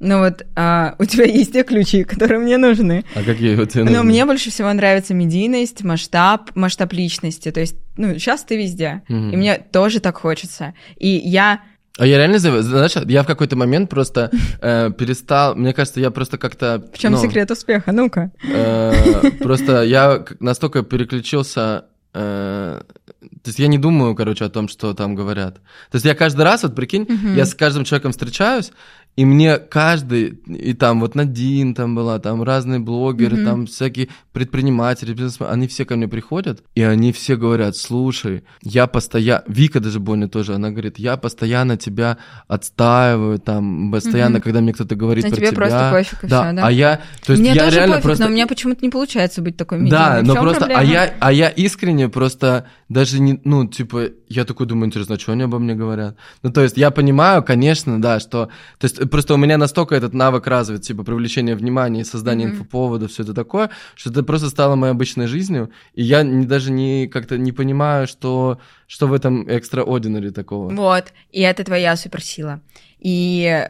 [0.01, 3.05] Ну вот а, у тебя есть те ключи, которые мне нужны.
[3.15, 4.05] А какие вот тебе Но нужны?
[4.05, 7.51] мне больше всего нравится медийность, масштаб, масштаб личности.
[7.51, 9.03] То есть, ну, сейчас ты везде.
[9.09, 9.31] Мгм.
[9.31, 10.75] И мне тоже так хочется.
[10.97, 11.63] И я
[11.97, 14.31] А я реально, знаешь, я в какой-то момент просто
[14.61, 16.83] э, перестал, мне кажется, я просто как-то...
[16.93, 17.93] В чем ну, секрет успеха?
[17.93, 18.33] Ну-ка.
[18.43, 21.85] э, Просто я настолько переключился...
[22.13, 22.81] э,
[23.21, 25.55] То есть я не думаю, короче, о том, что там говорят.
[25.91, 28.73] То есть я каждый раз, вот прикинь, я с каждым человеком встречаюсь,
[29.17, 35.13] и мне каждый, и там вот Надин там была, там разные блогеры, там всякие предприниматели,
[35.13, 40.01] бизнесмены, они все ко мне приходят, и они все говорят, слушай, я постоянно, Вика даже
[40.01, 45.29] Боня тоже, она говорит, я постоянно тебя отстаиваю, там, постоянно, когда мне кто-то говорит А
[45.29, 45.57] про тебе тебя.
[45.57, 46.67] просто пофиг и да, всё, да?
[46.67, 48.25] а я, то есть мне я тоже реально пофиг, просто...
[48.25, 49.97] но у меня почему-то не получается быть такой медийной.
[49.97, 54.67] Да, но просто, а я, а я искренне просто даже не, ну, типа, я такой
[54.67, 56.17] думаю, интересно, а что они обо мне говорят?
[56.43, 58.49] Ну, то есть я понимаю, конечно, да, что,
[58.79, 62.57] то есть просто у меня настолько этот навык развит, типа, привлечение внимания и создание Мгм.
[62.57, 66.71] инфоповода, все это такое, что это просто стало моей обычной жизнью, и я не, даже
[66.71, 70.71] не, как-то не понимаю, что, что в этом extraordinary такого.
[70.75, 72.61] Вот, и это твоя суперсила.
[72.99, 73.69] И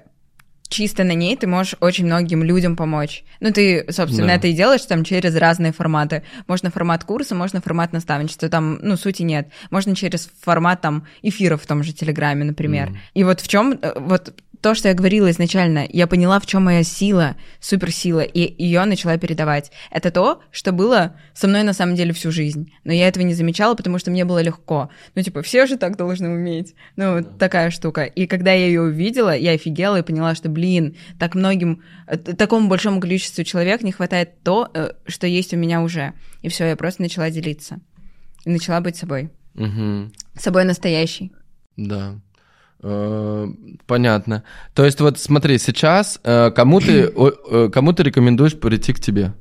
[0.68, 3.24] чисто на ней ты можешь очень многим людям помочь.
[3.40, 4.34] Ну, ты, собственно, Да.
[4.34, 6.22] это и делаешь там через разные форматы.
[6.48, 9.48] Можно формат курса, можно формат наставничества, там, ну, сути нет.
[9.70, 12.90] Можно через формат там эфиров в том же Телеграме, например.
[12.90, 12.98] Мгм.
[13.14, 14.34] И вот в чем, вот
[14.64, 19.18] то, что я говорила изначально, я поняла, в чем моя сила, суперсила, и ее начала
[19.18, 19.70] передавать.
[19.90, 22.72] Это то, что было со мной на самом деле всю жизнь.
[22.82, 24.88] Но я этого не замечала, потому что мне было легко.
[25.14, 26.74] Ну, типа, все же так должны уметь.
[26.96, 28.04] Ну, такая штука.
[28.04, 32.66] И когда я ее увидела, я офигела и поняла, что, блин, так многим, э, такому
[32.66, 36.14] большому количеству человек не хватает то, э, что есть у меня уже.
[36.40, 37.80] И все, я просто начала делиться.
[38.46, 39.28] И начала быть собой.
[39.52, 40.10] Мгм.
[40.38, 41.32] Собой настоящей.
[41.76, 42.18] Да.
[42.86, 43.48] Э,
[43.86, 44.42] Понятно.
[44.74, 47.10] То есть вот смотри, сейчас э, кому ты,
[47.50, 49.32] э, кому ты рекомендуешь прийти к тебе?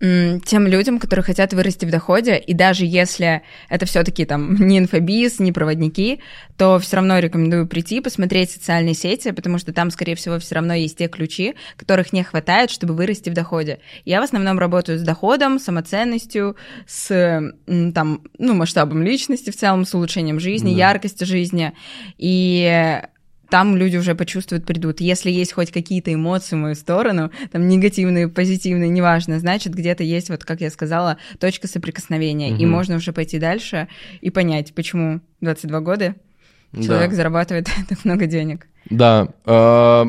[0.00, 5.38] Тем людям, которые хотят вырасти в доходе, и даже если это все-таки там не инфобиз,
[5.38, 6.20] не проводники,
[6.56, 10.74] то все равно рекомендую прийти, посмотреть социальные сети, потому что там, скорее всего, все равно
[10.74, 13.78] есть те ключи, которых не хватает, чтобы вырасти в доходе.
[14.04, 17.40] Я в основном работаю с доходом, самоценностью, с
[17.94, 20.78] там, ну, масштабом личности в целом, с улучшением жизни, Да.
[20.90, 21.72] яркостью жизни.
[22.18, 23.00] И
[23.54, 25.00] там люди уже почувствуют, придут.
[25.00, 30.28] Если есть хоть какие-то эмоции в мою сторону, там негативные, позитивные, неважно, значит, где-то есть,
[30.28, 32.50] вот как я сказала, точка соприкосновения.
[32.50, 32.70] И Мгм.
[32.70, 33.86] можно уже пойти дальше
[34.20, 36.16] и понять, почему 22 года
[36.72, 37.16] человек Да.
[37.16, 38.66] зарабатывает так много денег.
[38.90, 39.28] Да.
[39.46, 40.04] э,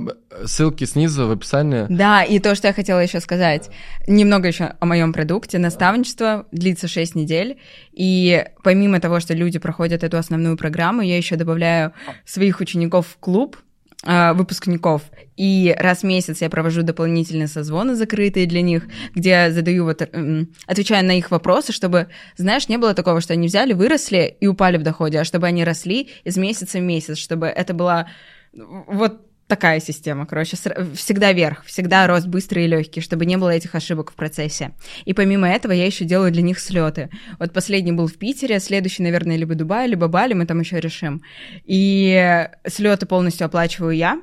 [0.46, 1.86] Ссылки снизу в описании.
[1.90, 3.70] Да, и то, что я хотела еще сказать,
[4.06, 5.60] немного еще о моем продукте.
[5.60, 7.58] Наставничество длится 6 недель,
[7.94, 11.94] и помимо того, что люди проходят эту основную программу, я еще добавляю
[12.26, 13.58] своих учеников в клуб,
[14.04, 15.02] а, выпускников.
[15.36, 18.84] И раз в месяц я провожу дополнительные созвоны закрытые для них,
[19.16, 22.08] где я задаю вот, м, отвечаю на их вопросы, чтобы,
[22.38, 25.64] знаешь, не было такого, что они взяли, выросли и упали в доходе, а чтобы они
[25.64, 28.08] росли из месяца в месяц, чтобы это была
[28.56, 30.58] вот такая система, короче,
[30.95, 34.72] всегда вверх, всегда рост быстрый и легкий, чтобы не было этих ошибок в процессе.
[35.06, 37.10] И помимо этого я еще делаю для них слеты.
[37.39, 41.22] Вот последний был в Питере, следующий, наверное, либо Дубай, либо Бали, мы там еще решим.
[41.64, 44.22] И слеты полностью оплачиваю я.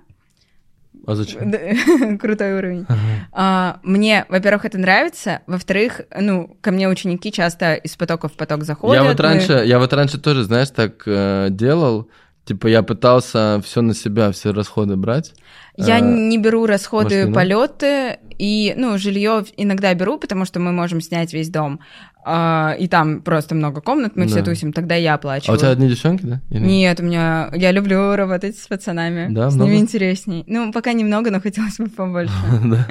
[1.07, 2.19] А зачем?
[2.19, 2.87] Крутой уровень.
[3.33, 8.65] А, Мне, во-первых, это нравится, во-вторых, ну, ко мне ученики часто из потока в поток
[8.65, 9.03] заходят.
[9.03, 12.09] Я вот раньше, я вот раньше тоже, знаешь, так э, делал.
[12.45, 15.33] Типа я пытался все на себя, все расходы брать.
[15.77, 20.59] Я Э, не беру расходы, может, не полеты и, ну, жилье иногда беру, потому что
[20.59, 21.79] мы можем снять весь дом.
[22.25, 24.45] А, и там просто много комнат, мы все Да.
[24.47, 25.57] тусим, тогда я А оплачиваю.
[25.57, 26.41] у тебя одни девчонки, да?
[26.51, 27.49] Или- Нет, у меня...
[27.55, 29.33] Я люблю работать с пацанами.
[29.33, 29.71] Да, с много?
[29.71, 30.45] ними интересней.
[30.47, 32.33] Ну, пока немного, но хотелось бы побольше.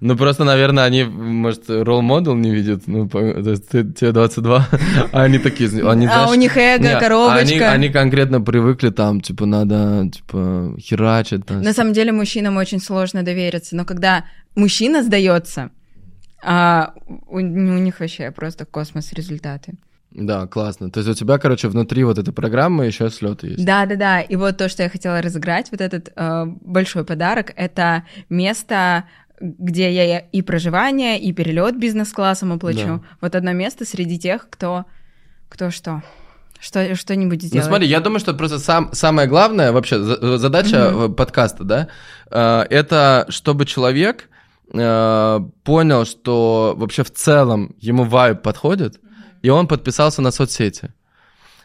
[0.00, 2.86] Ну, просто, наверное, они, может, ролл-модел не видят.
[2.86, 4.68] Ну, по- то есть ты, тебе 22,
[5.12, 5.68] а они такие...
[5.86, 7.38] Они, А знаешь, у них эго, не, коробочка.
[7.38, 11.44] Они, они конкретно привыкли там, типа, надо, типа, херачить.
[11.44, 11.60] там.
[11.60, 14.24] На самом деле мужчинам очень сложно довериться, но когда
[14.54, 15.70] мужчина сдается,
[16.42, 16.94] а
[17.28, 19.74] у, у них вообще просто космос результаты.
[20.12, 20.90] Да, классно.
[20.90, 23.64] То есть у тебя, короче, внутри вот этой программы еще слеты есть.
[23.64, 24.20] Да, да, да.
[24.20, 29.04] И вот то, что я хотела разыграть, вот этот э, большой подарок, это место,
[29.40, 32.86] где я и проживание, и перелет бизнес-классом оплачу.
[32.86, 33.00] Да.
[33.20, 34.84] Вот одно место среди тех, кто,
[35.48, 36.02] кто что,
[36.60, 37.66] что что-нибудь Ну сделает.
[37.66, 41.88] смотри, я думаю, что просто сам, самое главное вообще за- задача э, подкаста, да,
[42.30, 44.28] э, это чтобы человек
[44.72, 49.00] э, понял, что вообще в целом ему вайб подходит,
[49.42, 50.92] и он подписался на соцсети.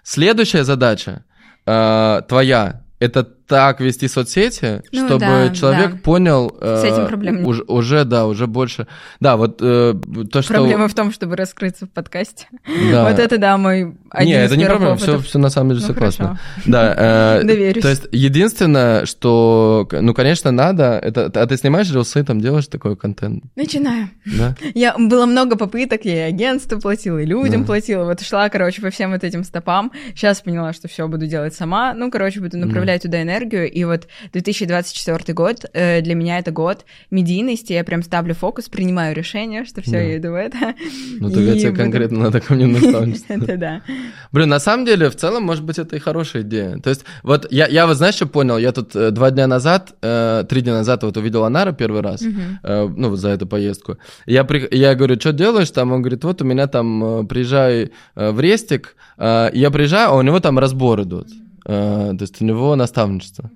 [0.03, 1.25] Следующая задача
[1.65, 5.97] э, твоя это так вести соцсети, Ну чтобы да, человек да.
[6.03, 7.47] понял э, С этим проблем нет.
[7.47, 8.87] уже, уже, да, уже больше.
[9.19, 9.93] Да, вот э,
[10.31, 10.53] то, что.
[10.53, 12.47] Проблема в том, чтобы раскрыться в подкасте.
[12.91, 13.09] Да.
[13.09, 15.81] Вот это, да, мой один Не, из это не проблема, все, все на самом деле
[15.81, 16.17] Ну, все хорошо.
[16.17, 16.39] классно.
[16.65, 16.95] Да,
[17.39, 17.83] э, Доверюсь.
[17.83, 22.95] То есть единственное, что, ну, конечно, надо, это, а ты снимаешь рилсы, там делаешь такой
[22.95, 24.09] контент, Начинаю.
[24.25, 24.55] да?
[24.73, 27.67] Я, было много попыток, я и агентству платила, и людям Да.
[27.67, 28.05] платила.
[28.05, 29.91] Вот шла, короче, по всем вот этим стопам.
[30.15, 31.93] Сейчас поняла, что все буду делать сама.
[31.93, 33.34] Ну, короче, буду направлять туда энергию.
[33.43, 37.73] И вот 2024 год э, для меня это год медийности.
[37.73, 39.97] Я прям ставлю фокус, принимаю решение, что все, Да.
[39.99, 40.73] я иду в это.
[41.19, 43.33] Ну, тогда тебе буду- конкретно надо ко мне наставничество.
[43.33, 43.81] Это да.
[44.31, 46.77] Блин, на самом деле, в целом, может быть, это и хорошая идея.
[46.79, 48.57] То есть, вот я, я вот знаешь, что понял?
[48.57, 52.21] Я тут э, два дня назад, э, три дня назад вот увидел Анара первый раз,
[52.21, 53.97] э, ну, вот за эту поездку.
[54.25, 55.91] Я, при- я говорю, что делаешь там?
[55.91, 60.59] Он говорит, вот у меня там, приезжай в Рестик, я приезжаю, а у него там
[60.59, 61.27] разбор идут.
[61.65, 63.49] Э, то есть у него наставничество.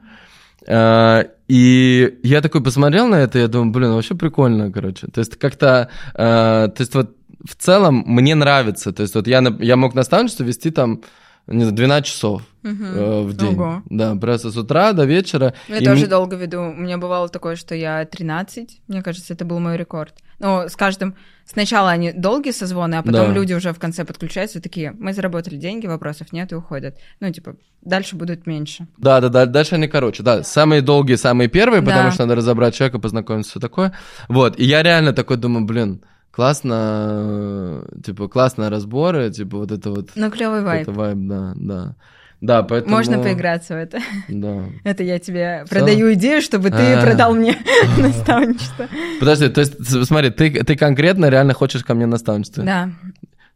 [0.67, 5.07] Э, И я такой посмотрел на это, я думаю, блин, вообще прикольно, короче.
[5.07, 7.15] То есть как-то, э, то есть вот
[7.47, 8.91] в целом мне нравится.
[8.91, 11.01] То есть вот я, я мог наставничество вести там,
[11.47, 13.55] не знаю, 12 часов э, в день.
[13.55, 13.81] Ого.
[13.89, 15.53] Да, просто с утра до вечера.
[15.69, 16.59] Я И тоже мне- долго веду.
[16.61, 20.13] У меня бывало такое, что я 13, мне кажется, это был мой рекорд.
[20.39, 21.15] Но с каждым...
[21.45, 23.33] Сначала они долгие созвоны, а потом Да.
[23.33, 26.97] люди уже в конце подключаются и такие, мы заработали деньги, вопросов нет, и уходят.
[27.19, 28.85] Ну, типа, дальше будут меньше.
[28.97, 30.21] Да, да, да, дальше они короче.
[30.21, 32.11] Да, самые долгие, самые первые, потому Да.
[32.11, 33.93] что надо разобрать человека, познакомиться, все такое.
[34.27, 39.89] Вот, и я реально такой думаю, блин, классно, э, типа, классные разборы, типа, вот это
[39.89, 40.11] вот...
[40.15, 40.83] Но клевый вайб.
[40.83, 41.95] Это вайб, да, да.
[42.41, 42.95] Да, поэтому...
[42.95, 43.99] Можно поиграться в это.
[44.29, 44.63] Да.
[44.85, 47.01] Это я тебе продаю идею, чтобы ты А.
[47.01, 47.57] продал мне
[47.97, 48.87] наставничество.
[49.19, 52.63] Подожди, то есть, смотри, ты, ты конкретно реально хочешь ко мне наставничество?
[52.63, 52.89] Да.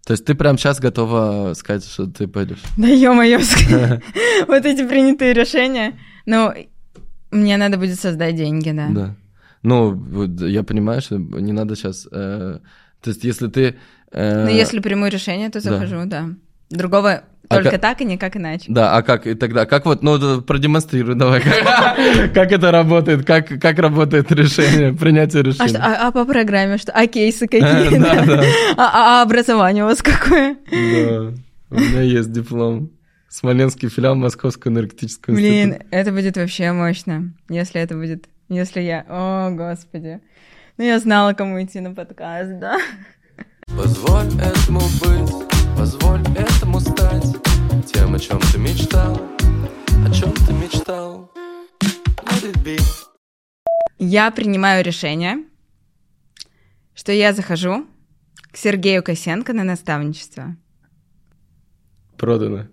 [0.05, 2.61] То есть ты прямо сейчас готова сказать, что ты пойдешь?
[2.77, 3.39] Да ё-моё,
[4.47, 5.93] вот эти принятые решения.
[6.25, 6.51] Ну,
[7.31, 8.87] мне надо будет создать деньги, да.
[8.89, 9.15] Да.
[9.61, 9.97] Ну,
[10.45, 12.03] я понимаю, что не надо сейчас...
[12.03, 12.59] то
[13.05, 13.75] есть если ты...
[14.11, 16.25] э, Ну, если приму решение, то захожу, да.
[16.69, 18.65] Другого только ка- так и никак иначе.
[18.67, 19.65] Да, а как и тогда?
[19.65, 21.41] Как вот, ну, продемонстрируй давай,
[22.33, 25.67] как, это работает, как, как работает решение, принятие А, решения.
[25.69, 26.91] что, а, а по программе что?
[26.93, 27.97] А кейсы какие?
[27.99, 28.43] Да, да.
[28.77, 30.55] А, а- а образование у вас какое?
[30.71, 31.33] Да,
[31.71, 32.89] у меня есть диплом.
[33.29, 35.85] Смоленский филиал Московского энергетического Блин, института.
[35.89, 39.05] это будет вообще мощно, если это будет, если я...
[39.09, 40.19] О, господи.
[40.77, 42.77] Ну, я знала, кому идти на подкаст, да?
[43.75, 47.35] Позволь этому быть, позволь этому стать
[47.91, 49.15] Тем, о чем ты мечтал,
[50.05, 51.31] о чем ты мечтал
[51.81, 52.79] Let it be
[53.97, 55.43] Я принимаю решение,
[56.93, 57.85] что я захожу
[58.51, 60.55] к Сергею Косенко на наставничество.
[62.17, 62.67] Продано.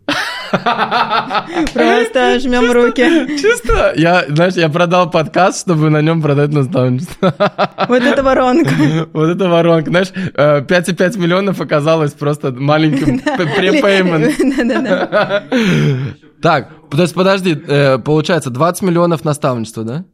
[1.73, 3.39] Просто жмем руки.
[3.41, 7.35] Чисто, я, знаешь, я продал подкаст, чтобы на нем продать наставничество.
[7.89, 8.71] Вот это воронка.
[9.13, 9.91] Вот это воронка.
[9.91, 13.19] Знаешь, э, 5,5 миллионов оказалось просто маленьким
[13.57, 14.35] препеймент.
[14.57, 15.45] Да-да-да.
[16.43, 20.05] Так, то есть подожди, э, получается 20 миллионов наставничества, да?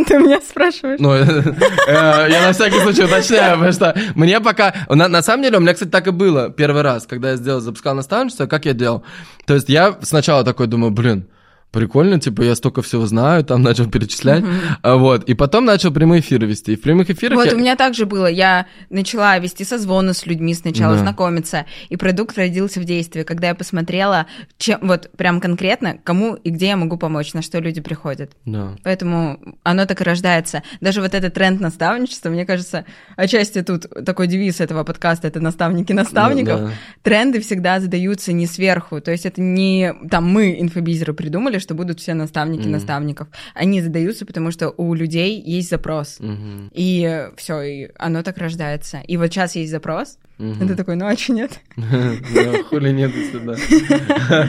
[0.06, 1.00] Ты меня спрашиваешь?
[1.00, 4.74] Ну, э, я на всякий случай уточняю, потому что мне пока...
[4.88, 7.94] На, самом деле, у меня, кстати, так и было первый раз, когда я сделал, запускал
[7.94, 9.04] наставничество, как я делал.
[9.46, 11.26] То есть я сначала такой думаю, блин,
[11.70, 14.44] прикольно, типа, я столько всего знаю, там начал перечислять,
[14.82, 17.58] а, вот, и потом начал прямые эфиры вести, и в прямых эфирах Вот я- у
[17.58, 18.26] меня также было.
[18.26, 21.02] Я начала вести созвоны с людьми сначала, Да.
[21.02, 24.26] знакомиться, и продукт родился в действии, когда я посмотрела,
[24.58, 28.32] чем, вот прям конкретно, кому и где я могу помочь, на что люди приходят.
[28.44, 28.76] Да.
[28.82, 30.62] Поэтому оно так и рождается.
[30.80, 32.84] Даже вот этот тренд наставничества, мне кажется,
[33.16, 36.60] отчасти тут такой девиз этого подкаста, это наставники наставников.
[36.60, 36.72] Ну, да.
[37.02, 42.00] Тренды всегда задаются не сверху, то есть это не там мы, инфобизеры, придумали, что будут
[42.00, 42.72] все наставники Мгм.
[42.72, 43.28] наставников.
[43.54, 46.16] Они задаются, потому что у людей есть запрос.
[46.20, 46.70] Мгм.
[46.72, 49.00] И все, и оно так рождается.
[49.06, 50.64] И вот сейчас есть запрос, Мгм.
[50.64, 51.60] и ты такой, ну а чё нет?
[52.68, 53.54] Хули нет сюда.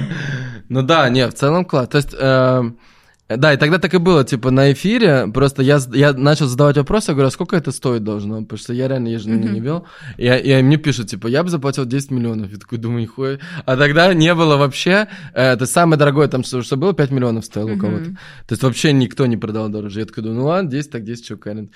[0.69, 1.89] Ну да, не, в целом класс.
[1.89, 2.77] То есть, эм,
[3.37, 7.11] да, и тогда так и было, типа, на эфире, просто я, я начал задавать вопросы,
[7.11, 8.41] я говорю, а сколько это стоить должно?
[8.41, 9.85] Потому что я реально ежедневно не вел.
[10.17, 12.51] И, и мне пишут, типа, я бы заплатил 10 миллионов.
[12.51, 13.39] Я такой думаю, нихуя.
[13.65, 17.73] А тогда не было вообще, это самое дорогое, там, что, что было, 5 миллионов стоило
[17.73, 18.05] у кого-то.
[18.47, 19.99] То есть вообще никто не продал дороже.
[19.99, 21.71] Я такой думаю, ну ладно, 10 так 10, что карен.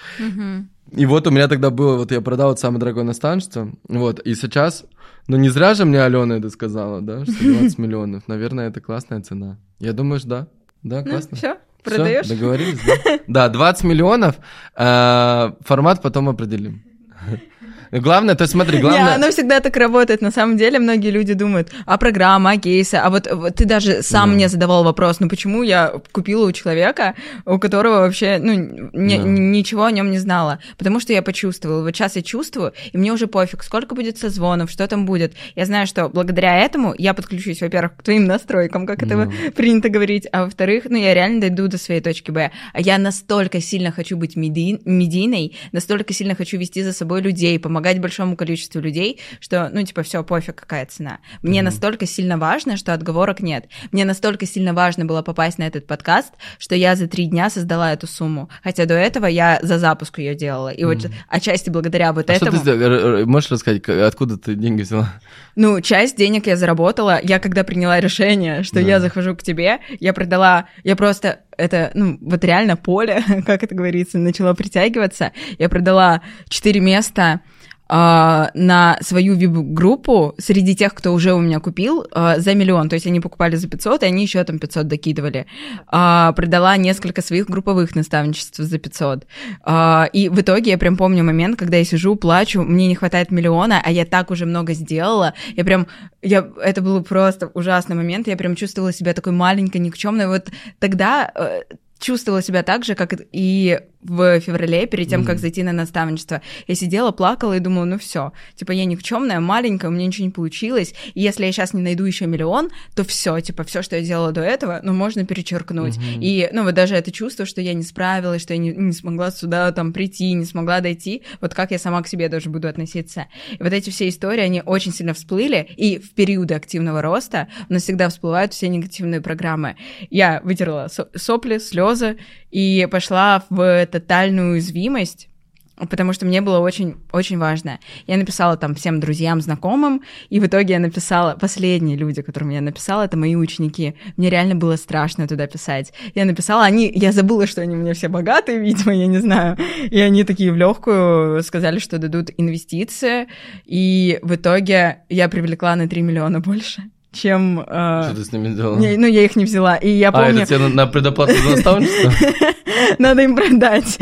[0.91, 4.35] И вот у меня тогда было, вот я продал вот самое дорогое наставничество, вот, и
[4.35, 4.85] сейчас,
[5.27, 9.21] ну не зря же мне Алена это сказала, да, что 20 миллионов, наверное, это классная
[9.21, 9.57] цена.
[9.79, 10.47] Я думаю, что да,
[10.85, 11.35] да, Ну, классно.
[11.37, 12.27] все, продаешь?
[12.27, 13.19] договорились, да?
[13.27, 14.35] Да, 20 миллионов,
[14.75, 16.83] э, формат потом определим.
[17.91, 19.15] Главное, то смотри, Не, главное...
[19.15, 20.21] оно всегда так работает.
[20.21, 24.01] На самом деле многие люди думают, а программа, а кейсы, а вот, вот ты даже
[24.03, 24.35] сам Да.
[24.35, 28.53] мне задавал вопрос, ну почему я купила у человека, у которого вообще, ну,
[28.93, 29.23] не- Да.
[29.23, 31.81] ничего о нем не знала, потому что я почувствовала.
[31.83, 35.33] Вот сейчас я чувствую, и мне уже пофиг, сколько будет созвонов, что там будет.
[35.55, 39.31] Я знаю, что благодаря этому я подключусь, во-первых, к твоим настройкам, как это Ну.
[39.55, 42.51] принято говорить, а во-вторых, ну, я реально дойду до своей точки Б.
[42.73, 47.59] А я настолько сильно хочу быть меди- медийной, настолько сильно хочу вести за собой людей,
[47.59, 51.19] помогать большому количеству людей, что, ну, типа, все, пофиг, какая цена.
[51.41, 53.65] Мне настолько сильно важно, что отговорок нет.
[53.91, 57.93] Мне настолько сильно важно было попасть на этот подкаст, что я за три дня создала
[57.93, 58.49] эту сумму.
[58.63, 60.69] Хотя до этого я за запуск ее делала.
[60.69, 62.61] И вот отчасти благодаря вот А что этому...
[62.63, 62.69] ты?
[62.71, 65.13] Р- р- Можешь рассказать, откуда ты деньги взяла?
[65.55, 67.19] Ну, часть денег я заработала.
[67.23, 68.81] Я когда приняла решение, что Да.
[68.81, 73.73] я захожу к тебе, я продала, я просто это, ну, вот реально поле, как это
[73.73, 75.31] говорится, начало притягиваться.
[75.57, 77.39] Я продала четыре места
[77.87, 82.89] на свою вип-группу среди тех, кто уже у меня купил, а, за миллион.
[82.89, 85.45] То есть они покупали за 500, и они еще там 500 докидывали.
[85.87, 89.27] А, продала несколько своих групповых наставничеств за 500.
[89.63, 93.31] А, и в итоге я прям помню момент, когда я сижу, плачу, мне не хватает
[93.31, 95.33] миллиона, а я так уже много сделала.
[95.55, 95.87] Я прям,
[96.21, 100.27] я, это был просто ужасный момент, я прям чувствовала себя такой маленькой, никчемной.
[100.27, 100.49] Вот
[100.79, 101.61] тогда э,
[101.99, 106.41] чувствовала себя так же, как и в феврале, перед тем, как зайти на наставничество.
[106.67, 110.31] Я сидела, плакала и думала, ну все, типа я никчемная, маленькая, у меня ничего не
[110.31, 110.93] получилось.
[111.13, 114.31] И если я сейчас не найду еще миллион, то все, типа все, что я делала
[114.31, 115.97] до этого, ну можно перечеркнуть.
[116.21, 119.31] И ну вот даже это чувство, что я не справилась, что я не, не смогла
[119.31, 123.27] сюда там прийти, не смогла дойти, вот как я сама к себе даже буду относиться.
[123.51, 127.73] И вот эти все истории, они очень сильно всплыли, и в периоды активного роста у
[127.73, 129.75] нас всегда всплывают все негативные программы.
[130.09, 132.17] Я вытерла со- сопли, слезы
[132.55, 135.27] и пошла в тотальную уязвимость,
[135.75, 137.79] потому что мне было очень, очень важно.
[138.07, 142.61] Я написала там всем друзьям, знакомым, и в итоге я написала, последние люди, которым я
[142.61, 143.95] написала, это мои ученики.
[144.15, 145.91] Мне реально было страшно туда писать.
[146.13, 149.57] Я написала, они, я забыла, что они меня все богатые, видимо, я не знаю.
[149.89, 153.27] И они такие в легкую сказали, что дадут инвестиции,
[153.65, 156.83] и в итоге я привлекла на 3 миллиона больше
[157.15, 157.59] чем...
[157.61, 157.63] э,
[158.03, 158.77] Что ты с ними делала?
[158.77, 159.75] не- ну, я их не взяла.
[159.77, 160.41] И я А, помню...
[160.43, 162.11] это тебе на- на предоплату за наставничество?
[162.99, 163.97] Надо им продать.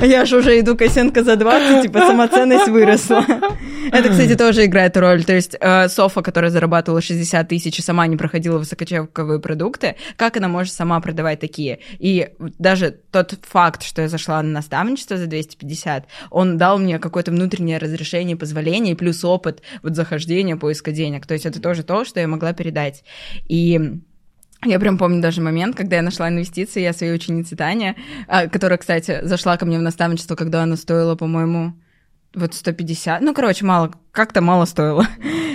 [0.00, 3.24] Я же уже иду Косенко за 20, типа самоценность выросла.
[3.90, 5.24] Это, кстати, тоже играет роль.
[5.24, 10.36] То есть э, Софа, которая зарабатывала 60 тысяч и сама не проходила высокочековые продукты, как
[10.36, 11.78] она может сама продавать такие?
[11.98, 12.28] И
[12.58, 17.78] даже тот факт, что я зашла на наставничество за 250, он дал мне какое-то внутреннее
[17.78, 21.26] разрешение, позволение, и плюс опыт вот захождения, поиска денег.
[21.26, 23.04] То есть это тоже то, что я могла передать.
[23.48, 23.80] И
[24.64, 28.78] я прям помню даже момент, когда я нашла инвестиции, я своей ученице Тане, а, которая,
[28.78, 31.74] кстати, зашла ко мне в наставничество, когда она стоила, по-моему,
[32.38, 35.06] вот 150, ну, короче, мало, как-то мало стоило.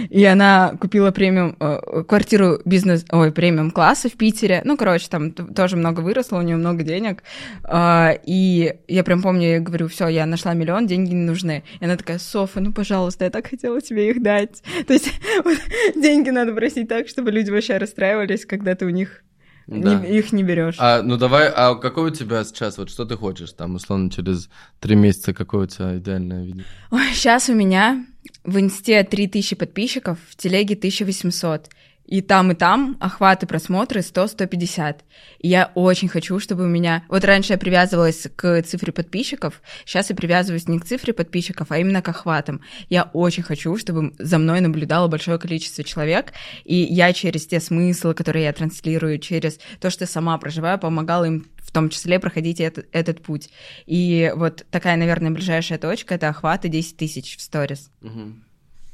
[0.10, 4.62] И она купила премиум, э, квартиру бизнес, ой, премиум класса в Питере.
[4.64, 7.24] Ну, короче, там тоже много выросло, у нее много денег.
[7.64, 11.64] А, И я прям помню, я говорю, все, я нашла миллион, деньги не нужны.
[11.80, 14.62] И она такая, Софа, ну, пожалуйста, я так хотела тебе их дать.
[14.88, 15.12] То есть
[15.44, 15.58] вот
[15.96, 19.24] деньги надо просить так, чтобы люди вообще расстраивались, когда ты у них
[19.68, 20.04] не- Да.
[20.06, 20.76] их не берешь.
[20.78, 24.50] А, ну давай, а какой у тебя сейчас, вот что ты хочешь, там, условно, через
[24.80, 26.64] три месяца, какое у тебя идеальное видео?
[26.92, 28.06] Ой, сейчас у меня
[28.44, 31.70] в инсте 3000 подписчиков, в телеге 1800.
[32.06, 34.98] И там, и там охваты просмотры 100-150.
[35.40, 37.04] И я очень хочу, чтобы у меня...
[37.10, 41.78] Вот раньше я привязывалась к цифре подписчиков, сейчас я привязываюсь не к цифре подписчиков, а
[41.78, 42.62] именно к охватам.
[42.90, 46.34] Я очень хочу, чтобы за мной наблюдало большое количество человек,
[46.66, 51.46] и я через те смыслы, которые я транслирую, через то, что сама проживаю, помогала им
[51.58, 53.50] в том числе проходить этот, этот путь.
[53.86, 57.90] И вот такая, наверное, ближайшая точка— это охваты 10 тысяч в сторис.
[58.02, 58.43] Мгм.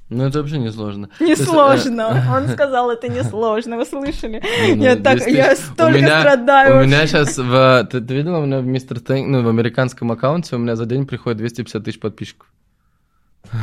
[0.10, 1.10] Ну, это вообще не сложно.
[1.20, 1.52] То есть, э.
[2.36, 4.42] Он сказал, это несложно, вы слышали?
[4.68, 6.82] Не, ну, Я так, 10 я столько меня, страдаю.
[6.82, 7.88] У меня сейчас в...
[7.92, 10.86] Ты, ты видела, у меня в Мистер Тэнк, ну, в американском аккаунте у меня за
[10.86, 12.48] день приходит 250 тысяч подписчиков.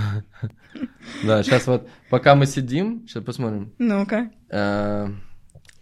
[1.25, 3.73] Да, сейчас вот, пока мы сидим, сейчас посмотрим.
[3.79, 4.29] Ну-ка.
[4.51, 5.09] Э,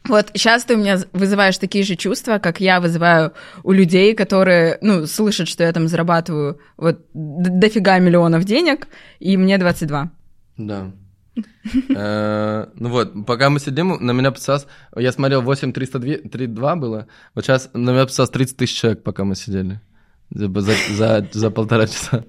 [0.08, 3.32] Вот сейчас ты у меня вызываешь такие же чувства, как я вызываю
[3.64, 8.86] у людей, которые, ну, слышат, что я там зарабатываю вот дофига миллионов денег,
[9.18, 10.10] и мне 22.
[10.56, 10.92] Да.
[11.96, 14.66] Э, Ну вот, пока мы сидим, на меня подписалось,
[14.96, 19.80] я смотрел 8332 было, вот сейчас на меня подписалось 30 тысяч человек, пока мы сидели.
[20.30, 22.24] За, полтора часа.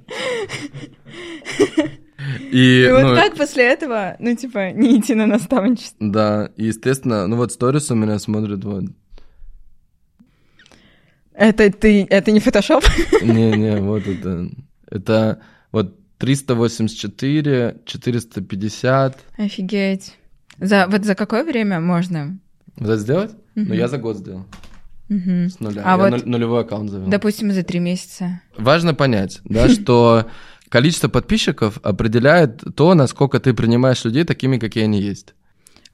[2.52, 5.98] И, И вот ну, как после этого, ну, типа, не идти на наставничество?
[6.00, 8.86] да, и, естественно, ну вот сторис у меня смотрят вот.
[11.34, 12.84] Это ты, это не фотошоп?
[13.22, 14.50] Не-не, вот это.
[14.90, 15.42] Это
[15.72, 19.18] вот 384, 450.
[19.38, 20.14] Офигеть.
[20.60, 22.38] За, вот за какое время можно?
[22.78, 23.32] Вот это сделать?
[23.56, 23.74] Ну, Мгм.
[23.74, 24.46] я за год сделал.
[25.10, 25.50] Мгм.
[25.50, 25.82] С нуля.
[25.86, 27.08] А я вот- нулевой аккаунт завел.
[27.08, 28.42] Допустим, за три месяца.
[28.58, 30.26] Важно понять, да, что
[30.70, 35.34] количество подписчиков определяет то, насколько ты принимаешь людей такими, какие они есть.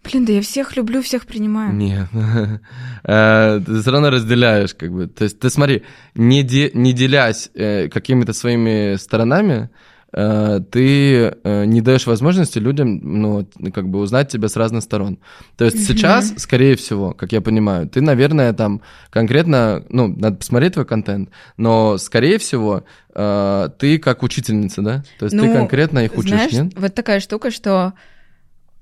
[0.03, 1.73] Блин, да я всех люблю, всех принимаю.
[1.75, 2.07] Нет.
[3.03, 5.07] Э, Ты все равно разделяешь, как бы.
[5.07, 5.83] То есть ты смотри,
[6.15, 9.69] не, де- не делясь э, какими-то своими сторонами,
[10.11, 15.19] ты э, не даешь возможности людям, ну, как бы узнать тебя с разных сторон.
[15.57, 20.73] То есть сейчас, скорее всего, как я понимаю, ты, наверное, там конкретно, ну, надо посмотреть
[20.73, 22.83] твой контент, но, скорее всего,
[23.15, 25.03] э, ты как учительница, да?
[25.17, 26.73] То есть ты Ну, конкретно их учишь, Знаешь, нет?
[26.75, 27.93] вот такая штука, что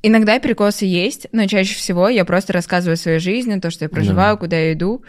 [0.02, 3.90] иногда перекосы есть, но чаще всего я просто рассказываю о своей жизни, то, что я
[3.90, 5.04] проживаю, куда я иду.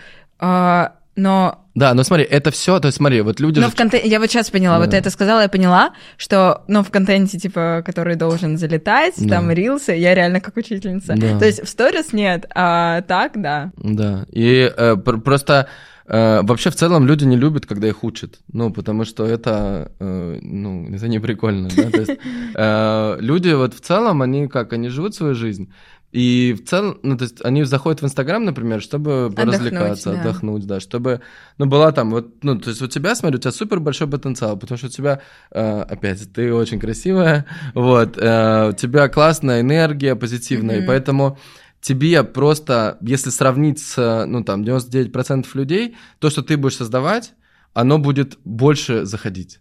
[1.17, 4.09] Но Да, но смотри, это все, то есть смотри, вот люди но же в контенте,
[4.09, 4.91] я вот сейчас поняла, вот Да.
[4.93, 9.37] ты это сказала, я поняла, что, ну, в контенте, типа, который должен залетать, Да.
[9.37, 11.15] там, рилсы, я реально как учительница.
[11.17, 11.39] Да.
[11.39, 13.73] То есть в сторис нет, а так, да.
[13.77, 15.69] Да, и э, пр- просто
[16.07, 20.39] э, вообще в целом люди не любят, когда их учат, ну, потому что это, э,
[20.43, 22.19] ну, это не прикольно, да, то есть
[22.55, 25.73] э, люди вот в целом, они как, они живут свою жизнь,
[26.13, 30.21] и в целом, ну, то есть они заходят в Инстаграм, например, чтобы поразвлекаться, да.
[30.21, 31.21] отдохнуть, да, чтобы,
[31.57, 34.57] ну, была там, вот, ну, то есть у тебя, смотри, у тебя супер большой потенциал,
[34.57, 35.21] потому что у тебя,
[35.53, 40.89] э, опять, ты очень красивая, вот, э, у тебя классная энергия, позитивная, и Мгм.
[40.89, 41.39] поэтому
[41.81, 47.35] тебе просто, если сравнить с, ну, там, 99% людей, то, что ты будешь создавать,
[47.73, 49.61] оно будет больше заходить.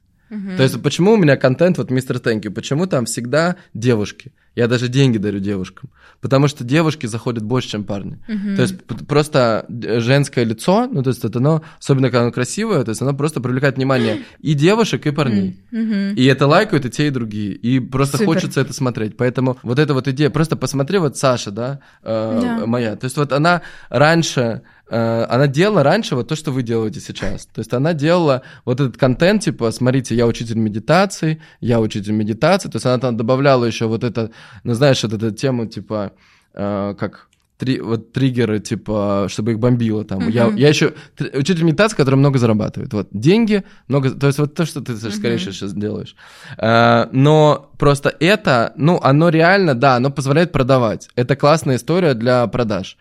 [0.57, 4.31] То есть почему у меня контент, вот мистер Тэнки, почему там всегда девушки?
[4.59, 5.89] Я даже деньги дарю девушкам.
[6.19, 8.17] Потому что девушки заходят больше, чем парни.
[8.27, 8.75] То есть
[9.07, 13.01] просто э, женское лицо, ну то есть это оно, особенно когда оно красивое, то есть
[13.01, 15.61] оно просто привлекает внимание и девушек, и парней.
[15.71, 16.15] Мгм.
[16.15, 17.53] И это лайкают и те, и другие.
[17.53, 18.33] И просто Супер.
[18.33, 19.15] хочется это смотреть.
[19.15, 22.65] Поэтому вот эта вот идея, просто посмотри, вот Саша, да, э, Да.
[22.65, 22.97] моя.
[22.97, 27.45] То есть вот она раньше, она делала раньше вот то, что вы делаете сейчас.
[27.45, 32.69] То есть она делала вот этот контент, типа, смотрите, я учитель медитации, я учитель медитации.
[32.69, 34.31] То есть она там добавляла еще вот это,
[34.63, 36.11] ну знаешь, вот эту тему, типа,
[36.53, 40.29] э, как три, вот триггеры, типа, чтобы их бомбило там.
[40.29, 40.55] Я, Мгм.
[40.55, 42.93] я еще тр- учитель медитации, который много зарабатывает.
[42.93, 45.51] Вот деньги, много, то есть вот то, что ты, Саш, скорее Мгм.
[45.51, 46.15] сейчас делаешь.
[46.57, 51.09] Э, но просто это, ну, оно реально, да, оно позволяет продавать.
[51.15, 52.97] Это классная история для продаж.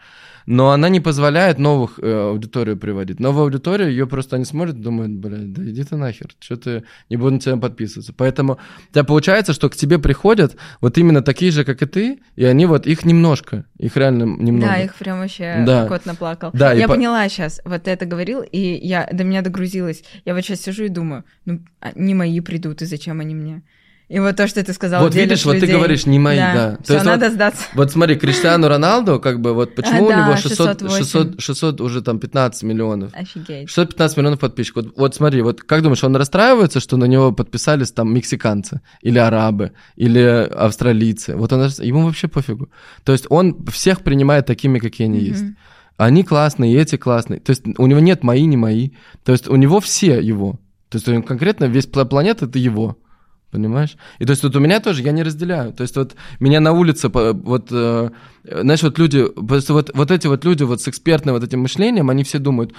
[0.50, 3.20] Но она не позволяет новых э, аудиторию приводить.
[3.20, 7.18] Новую аудиторию, ее просто они смотрят думают, блядь, да иди ты нахер, что ты, не
[7.18, 8.14] буду на тебя подписываться.
[8.16, 12.20] Поэтому у тебя получается, что к тебе приходят вот именно такие же, как и ты,
[12.34, 14.72] и они вот, их немножко, их реально немного.
[14.72, 15.86] Да, их прям вообще Да.
[15.86, 16.48] кот наплакал.
[16.54, 20.02] Да, я по- поняла сейчас, вот ты это говорил, и я до меня догрузилась.
[20.24, 23.62] Я вот сейчас сижу и думаю, ну, а не мои придут, и зачем они мне?
[24.08, 26.76] И вот то, что ты сказал, Вот видишь, вот ты говоришь, не мои, да.
[26.76, 27.62] То Все, есть надо вот- сдаться.
[27.74, 30.98] Вот смотри, Криштиану Роналду, как бы, вот почему А, у да, него 600, 608.
[30.98, 33.12] 600, 600 уже там 15 миллионов?
[33.14, 33.68] Офигеть.
[33.68, 34.84] 615 миллионов подписчиков.
[34.86, 39.18] Вот, вот смотри, вот как думаешь, он расстраивается, что на него подписались там мексиканцы, или
[39.18, 41.36] арабы, или австралийцы?
[41.36, 42.70] Вот он, ему вообще пофигу.
[43.04, 45.42] То есть он всех принимает такими, какие они есть.
[45.42, 45.56] Мгм.
[45.98, 47.40] Они классные, и эти классные.
[47.40, 48.90] То есть у него нет мои, не мои.
[49.24, 50.52] То есть у него все его.
[50.88, 52.96] То есть него конкретно весь пла- планета это его.
[53.50, 53.96] Понимаешь?
[54.18, 55.72] И то есть вот у меня тоже, я не разделяю.
[55.72, 58.10] То есть вот меня на улице, вот, э,
[58.44, 62.10] знаешь, вот люди, просто вот, вот эти вот люди вот с экспертным вот этим мышлением,
[62.10, 62.72] они все думают,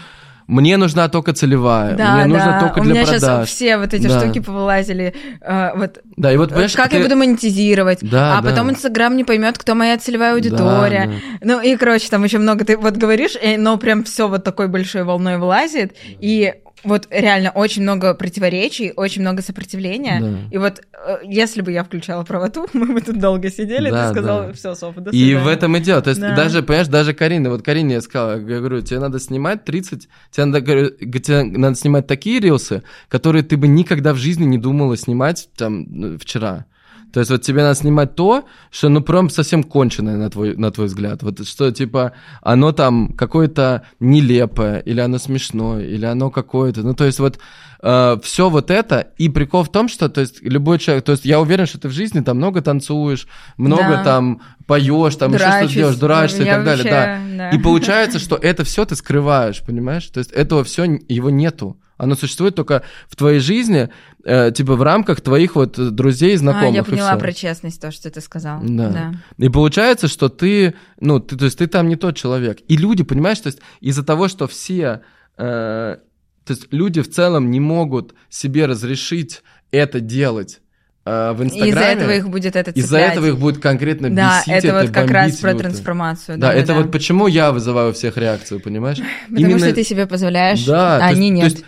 [0.45, 2.59] мне нужна только целевая, Да, мне нужно да.
[2.59, 3.19] только У для меня продаж.
[3.21, 4.19] сейчас все вот эти Да.
[4.19, 5.13] штуки повылазили.
[5.41, 8.49] э, вот Да, и вот, как ты- я буду монетизировать, Да, а да.
[8.49, 11.11] потом Инстаграм не поймет, кто моя целевая аудитория.
[11.39, 14.43] Да, Ну и, короче, там еще много ты вот говоришь, э, но прям все вот
[14.43, 15.95] такой большой волной вылазит.
[16.19, 16.53] И
[16.83, 20.19] вот реально очень много противоречий, очень много сопротивления.
[20.21, 20.37] Да.
[20.51, 24.13] И вот э, если бы я включала правоту, мы бы тут долго сидели, Да, ты
[24.13, 24.53] сказал, да.
[24.53, 25.43] все, Софа, до И свидания».
[25.43, 26.01] в этом и дело.
[26.01, 26.35] То есть Да.
[26.35, 30.45] даже, понимаешь, даже Карина, вот Карине я сказал, я говорю, тебе надо снимать 30, тебе
[30.45, 34.95] надо, говорю, тебе надо снимать такие рилсы, которые ты бы никогда в жизни не думала
[34.97, 36.65] снимать там ну, вчера.
[37.11, 40.71] То есть вот тебе надо снимать то, что ну прям совсем конченое на твой, на
[40.71, 41.23] твой взгляд.
[41.23, 46.81] Вот что типа оно там какое-то нелепое, или оно смешное, или оно какое-то.
[46.81, 47.39] Ну то есть вот
[47.81, 49.07] все вот это.
[49.17, 51.87] И прикол в том, что то есть любой человек, то есть я уверен, что ты
[51.87, 53.27] в жизни там много танцуешь,
[53.57, 54.03] много Да.
[54.03, 55.59] там поешь, там еще Драчусь.
[55.61, 57.37] что-то делаешь, дурачишься и так далее, вообще, да.
[57.37, 57.49] да.
[57.51, 60.05] И получается, что это все ты скрываешь, понимаешь?
[60.07, 61.79] То есть этого все его нету.
[61.97, 63.89] Оно существует только в твоей жизни,
[64.25, 66.73] э, типа в рамках твоих вот друзей, А, знакомых.
[66.75, 66.91] я и всё.
[66.91, 68.59] поняла про честность, то, что ты сказал.
[68.63, 69.13] Да.
[69.37, 72.59] И получается, что ты, ну, ты, то есть ты там не тот человек.
[72.67, 75.01] И люди, понимаешь, то есть из-за того, что все,
[75.37, 75.97] э,
[76.45, 79.41] то есть люди в целом не могут себе разрешить
[79.71, 80.59] это делать
[81.05, 81.69] э, в Инстаграме.
[81.71, 83.11] из-за этого их будет это из-за цеплять.
[83.13, 86.37] этого их будет конкретно Да, бесить, это вот как раз про трансформацию.
[86.37, 86.73] Да, это да.
[86.81, 88.97] вот почему я вызываю у всех реакцию, понимаешь?
[89.29, 91.43] Потому Именно- что ты себе позволяешь, Да, а то есть- они то нет.
[91.45, 91.65] есть,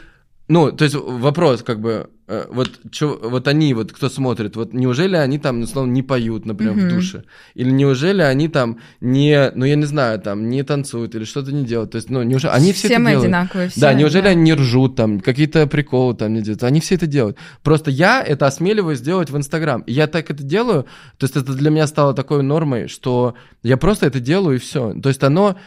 [0.48, 2.10] ну, то есть вопрос, как бы,
[2.50, 6.74] вот, чё- вот они, вот кто смотрит, вот неужели они там, условно, не поют, например,
[6.76, 6.88] Мгм.
[6.90, 7.24] в душе?
[7.56, 11.66] Или неужели они там не, ну, я не знаю, там, не танцуют или что-то не
[11.66, 11.92] делают?
[11.92, 13.26] То есть, ну, неужели, они все, все это мы делают.
[13.26, 13.70] одинаковые.
[13.70, 14.30] Все, Да, неужели да.
[14.30, 16.64] они не ржут там, какие-то приколы там не делают?
[16.64, 17.38] Они все это делают.
[17.64, 19.82] Просто я это осмеливаюсь делать в Инстаграм.
[19.82, 20.84] И я так это делаю,
[21.18, 24.94] то есть это для меня стало такой нормой, что я просто это делаю и все.
[25.02, 25.58] То есть оно...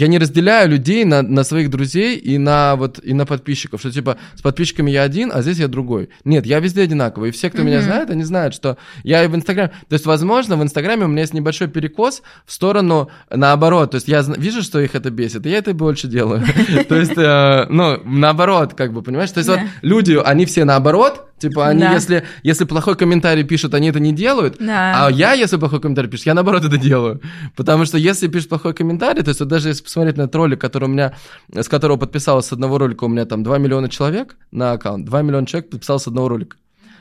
[0.00, 3.90] Я не разделяю людей на, на своих друзей и на вот и на подписчиков, что
[3.90, 6.08] типа с подписчиками я один, а здесь я другой.
[6.24, 7.28] Нет, я везде одинаковый.
[7.28, 7.84] И все, кто меня Мгм.
[7.84, 9.72] знает, они знают, что я и в Инстаграме.
[9.90, 13.90] То есть, возможно, в Инстаграме у меня есть небольшой перекос в сторону наоборот.
[13.90, 16.44] То есть я вижу, что их это бесит, и я это больше делаю.
[16.88, 19.30] То есть, э, ну, наоборот, как бы, понимаешь?
[19.32, 21.92] То есть вот люди, они все наоборот, Типа они, Да.
[21.94, 24.56] если, если плохой комментарий пишут, они это не делают.
[24.60, 25.06] Да.
[25.06, 27.20] А я, если плохой комментарий пишет, я наоборот это делаю.
[27.56, 30.60] Потому что если пишет плохой комментарий, то есть вот даже если посмотреть на этот ролик,
[30.60, 31.14] который у меня,
[31.52, 35.22] с которого подписалось с одного ролика, у меня там 2 миллиона человек на аккаунт, 2
[35.22, 36.56] миллиона человек подписалось с одного ролика.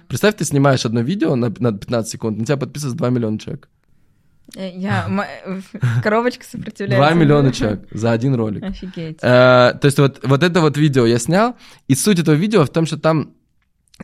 [0.07, 3.69] Представь, ты снимаешь одно видео на, на 15 секунд, на тебя подписывается 2 миллиона человек.
[4.55, 5.07] Э, Я,
[6.03, 6.97] коробочка сопротивляется.
[6.97, 8.63] 2 миллиона человек за один ролик.
[8.63, 9.19] Офигеть.
[9.21, 11.55] Э, то есть вот, вот это вот видео я снял,
[11.87, 13.33] и суть этого видео в том, что там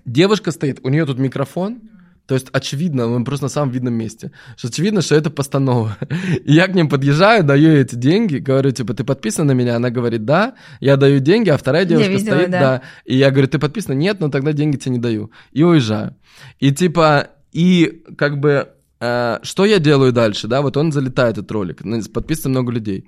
[0.04, 1.82] девушка стоит, у нее тут микрофон,
[2.28, 5.98] то есть очевидно, мы просто на самом видном месте, что очевидно, что это постанова.
[6.44, 9.76] И я к ним подъезжаю, даю ей эти деньги, говорю, типа, ты подписана на меня?
[9.76, 10.56] Она говорит, да.
[10.80, 12.60] Я даю деньги, а вторая девушка видела, стоит, да.
[12.60, 12.82] да.
[13.06, 13.94] И я говорю, ты подписана?
[13.94, 15.32] Нет, ну тогда деньги тебе не даю.
[15.52, 16.16] И уезжаю.
[16.60, 18.70] И типа, и как бы,
[19.00, 23.06] э, что я делаю дальше, да, вот он залетает, этот ролик, подписано много людей.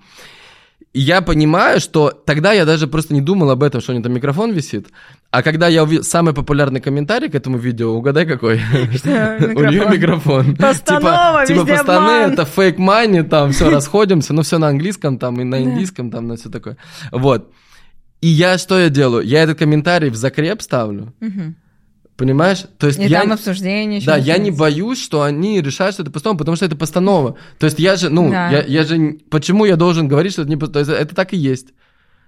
[0.94, 4.04] И я понимаю, что тогда я даже просто не думал об этом, что у него
[4.04, 4.88] там микрофон висит.
[5.30, 8.56] А когда я увидел самый популярный комментарий к этому видео, угадай какой?
[8.76, 10.56] У нее микрофон.
[10.56, 12.32] Постанова, Типа, пацаны, обман.
[12.32, 16.28] это фейк мани, там все, расходимся, ну все на английском там и на индийском там,
[16.28, 16.78] на все такое.
[17.12, 17.52] Вот.
[18.22, 19.24] И я что я делаю?
[19.24, 21.14] Я этот комментарий в закреп ставлю.
[22.18, 22.66] Понимаешь?
[22.78, 23.22] То есть И я...
[23.22, 26.76] там обсуждение Да, я не боюсь, что они решают, что это постанова, потому что это
[26.76, 27.38] постанова.
[27.60, 28.50] То есть я же, ну, Да.
[28.50, 30.92] я, я же, почему я должен говорить, что это не постанова?
[30.92, 31.68] Это так и есть.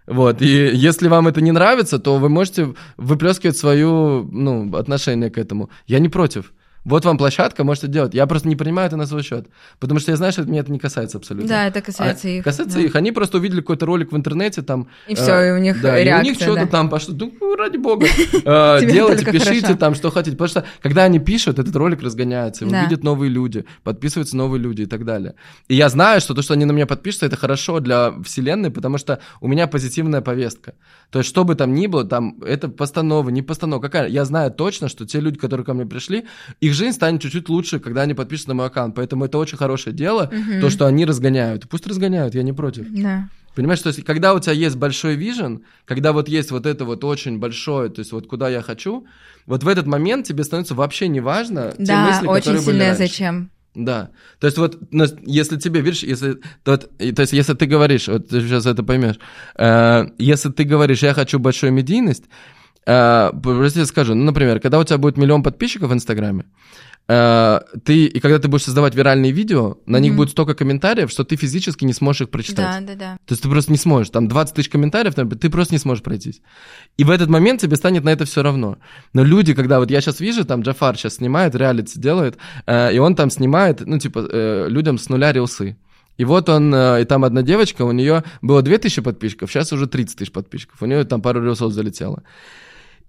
[0.07, 5.37] Вот, и если вам это не нравится, то вы можете выплескивать свое, ну, отношение к
[5.37, 5.69] этому.
[5.85, 6.53] Я не против.
[6.85, 8.13] Вот вам площадка, можете делать.
[8.13, 9.47] Я просто не принимаю это на свой счет.
[9.79, 11.47] Потому что я знаю, что меня это не касается абсолютно.
[11.49, 12.43] Да, это касается А, их.
[12.43, 12.83] Касается да.
[12.83, 12.95] их.
[12.95, 14.87] Они просто увидели какой-то ролик в интернете, там...
[15.07, 16.29] И все, и у них Да, и у реакция.
[16.31, 16.67] них что-то да.
[16.67, 17.15] там пошло.
[17.15, 18.07] Ну, ради бога.
[18.45, 19.77] Э, Делайте, пишите хорошо.
[19.77, 20.35] там, что хотите.
[20.37, 22.83] Потому что, когда они пишут, этот ролик разгоняется, его Да.
[22.85, 25.35] видят новые люди, подписываются новые люди и так далее.
[25.67, 28.97] И я знаю, что то, что они на меня подпишутся, это хорошо для вселенной, потому
[28.97, 30.73] что у меня позитивная повестка.
[31.11, 33.81] То есть, что бы там ни было, там, это постанова, не постанова.
[33.81, 34.07] Какая?
[34.07, 36.25] Я знаю точно, что те люди, которые ко мне пришли,
[36.69, 38.95] их жизнь станет чуть-чуть лучше, когда они подпишутся на мой аккаунт.
[38.95, 40.61] Поэтому это очень хорошее дело, Мгм.
[40.61, 41.67] то, что они разгоняют.
[41.69, 42.85] Пусть разгоняют, я не против.
[42.89, 43.29] Да.
[43.55, 47.03] Понимаешь, то есть, когда у тебя есть большой вижен, когда вот есть вот это вот
[47.03, 49.05] очень большое, то есть вот куда я хочу,
[49.45, 52.79] вот в этот момент тебе становится вообще не важно те Да, мысли, очень которые были
[52.79, 52.97] раньше.
[52.97, 53.49] зачем.
[53.75, 54.09] Да.
[54.39, 54.77] То есть вот,
[55.25, 56.87] если тебе, видишь, если, то, то
[57.21, 59.19] есть если ты говоришь, вот ты сейчас это поймешь,
[59.57, 62.23] э, если ты говоришь, я хочу большую медийность,
[62.89, 66.43] э, просто я скажу, ну, например, когда у тебя будет миллион подписчиков в Инстаграме,
[67.07, 70.17] э, ты, и когда ты будешь создавать виральные видео, на них Мгм.
[70.17, 72.85] будет столько комментариев, что ты физически не сможешь их прочитать.
[72.85, 73.17] Да, да, да.
[73.25, 74.09] То есть ты просто не сможешь.
[74.11, 76.41] Там 20 тысяч комментариев, например, ты просто не сможешь пройтись.
[76.97, 78.77] И в этот момент тебе станет на это все равно.
[79.13, 82.37] Но люди, когда вот я сейчас вижу, там Джафар сейчас снимает, реалити делает,
[82.67, 85.77] э, и он там снимает, ну, типа, э, людям с нуля рилсы.
[86.17, 89.87] И вот он, э, и там одна девочка, у нее было 2000 подписчиков, сейчас уже
[89.87, 90.81] 30 тысяч подписчиков.
[90.81, 92.23] У нее там пару рилсов залетело.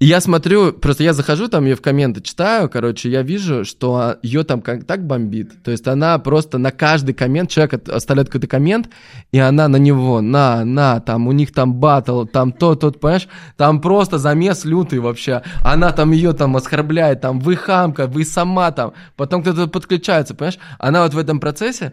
[0.01, 4.17] И я смотрю, просто я захожу там, ее в комменты читаю, короче, я вижу, что
[4.23, 5.63] ее там как, так бомбит.
[5.63, 8.89] То есть она просто на каждый коммент, человек оставляет какой-то коммент,
[9.31, 13.29] и она на него, на, на, там, у них там батл, там то, тот, понимаешь,
[13.59, 15.43] там просто замес лютый вообще.
[15.63, 20.59] Она там ее там оскорбляет, там, вы хамка, вы сама там, потом кто-то подключается, понимаешь?
[20.79, 21.93] Она вот в этом процессе,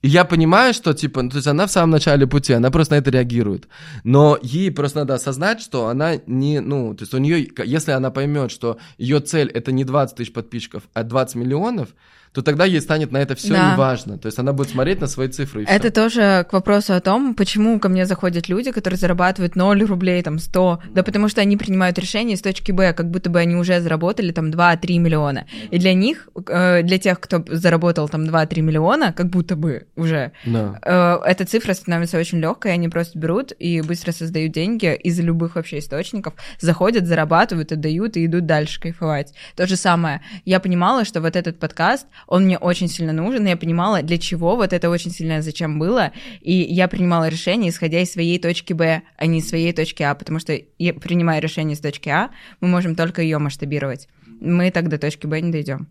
[0.00, 2.94] и я понимаю, что, типа, ну, то есть она в самом начале пути, она просто
[2.94, 3.68] на это реагирует.
[4.04, 8.10] Но ей просто надо осознать, что она не, ну, то есть у нее, если она
[8.10, 11.88] поймет, что ее цель это не 20 тысяч подписчиков, а 20 миллионов,
[12.32, 13.72] то тогда ей станет на это все Да.
[13.72, 14.18] неважно.
[14.18, 15.74] То есть она будет смотреть на свои цифры и всё.
[15.74, 20.22] Это тоже к вопросу о том, почему ко мне заходят люди, которые зарабатывают 0 рублей,
[20.22, 23.54] там, 100, да потому что они принимают решение с точки Б, как будто бы они
[23.56, 25.46] уже заработали там 2-3 миллиона.
[25.70, 30.32] И для них, э, для тех, кто заработал там 2-3 миллиона, как будто бы уже,
[30.44, 30.78] Да.
[30.82, 35.56] э, эта цифра становится очень легкой, они просто берут и быстро создают деньги из любых
[35.56, 39.32] вообще источников, заходят, зарабатывают, отдают и идут дальше кайфовать.
[39.56, 40.20] То же самое.
[40.44, 44.18] Я понимала, что вот этот подкаст, он мне очень сильно нужен, и я понимала, для
[44.18, 48.74] чего вот это очень сильно зачем было, и я принимала решение, исходя из своей точки
[48.74, 52.30] Б, а не из своей точки А, потому что я, принимая решение с точки А,
[52.60, 54.08] мы можем только ее масштабировать.
[54.26, 55.88] Мы до точки Б не дойдем.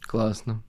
[0.00, 0.62] Классно.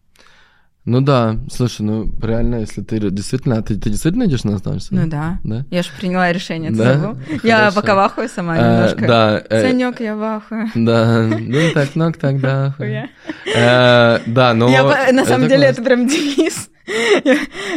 [0.83, 5.01] Ну да, слушай, ну реально, если ты действительно, ты, ты действительно идешь на станцию?
[5.01, 5.39] Ну да.
[5.43, 5.63] Да?
[5.69, 6.93] Я же приняла решение, ты Да?
[6.97, 7.17] забыл?
[7.43, 9.07] Я пока вахую сама Э, немножко.
[9.07, 9.61] да, э,
[9.99, 10.69] я вахую.
[10.73, 12.71] да, ну так, ну тогда.
[12.77, 13.09] Хуя.
[13.55, 14.69] Э, Да, но...
[14.69, 16.70] Я на самом деле это прям девиз.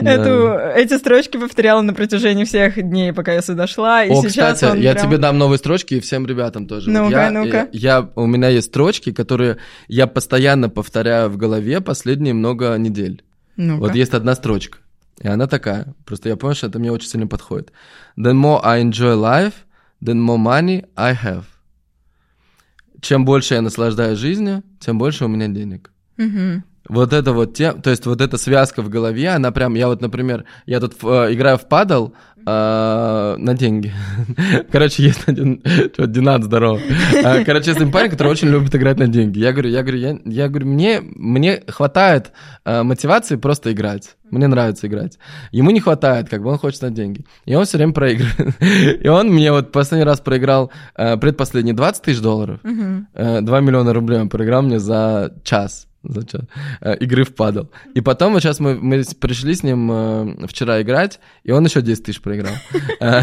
[0.00, 0.10] Да.
[0.10, 4.54] Эту, эти строчки повторяла на протяжении всех дней, пока я сюда шла, и О, сейчас
[4.54, 6.90] кстати, я прям- тебе дам новые строчки и всем ребятам тоже.
[6.90, 7.68] Вот Ну-ка, я, ну-ка.
[7.72, 9.58] Я, у меня есть строчки, которые
[9.88, 13.22] я постоянно повторяю в голове последние много недель.
[13.56, 13.80] Ну-ка.
[13.80, 14.78] Вот есть одна строчка,
[15.20, 15.94] и она такая.
[16.04, 17.72] Просто я понял, что это мне очень сильно подходит.
[18.18, 19.54] The more I enjoy life,
[20.02, 21.44] the more money I have.
[23.00, 25.90] Чем больше я наслаждаюсь жизнью, тем больше у меня денег.
[26.16, 26.64] Мгм.
[26.88, 30.02] Вот это вот те, то есть вот эта связка в голове, она прям, я вот,
[30.02, 32.14] например, я тут э, играю в падал
[32.46, 33.92] э, на деньги.
[34.70, 35.62] Короче, есть один,
[35.92, 36.78] что, Динат, здорово.
[37.14, 39.38] Э, Короче, есть один парень, который очень любит играть на деньги.
[39.38, 42.32] Я говорю, я говорю, я, я говорю, мне, мне хватает
[42.66, 44.16] э, мотивации просто играть.
[44.30, 45.18] Мне нравится играть.
[45.52, 47.24] Ему не хватает, как бы он хочет на деньги.
[47.46, 48.56] И он все время проигрывает.
[49.02, 52.60] И он мне вот последний раз проиграл э, предпоследний 20 тысяч долларов.
[53.14, 55.86] Э, 2 миллиона рублей он проиграл мне за час.
[56.80, 57.30] Э, игры в.
[57.94, 61.82] И потом вот сейчас мы, мы пришли с ним э, вчера играть, и он еще
[61.82, 62.54] 10 тысяч проиграл.
[63.00, 63.22] Э,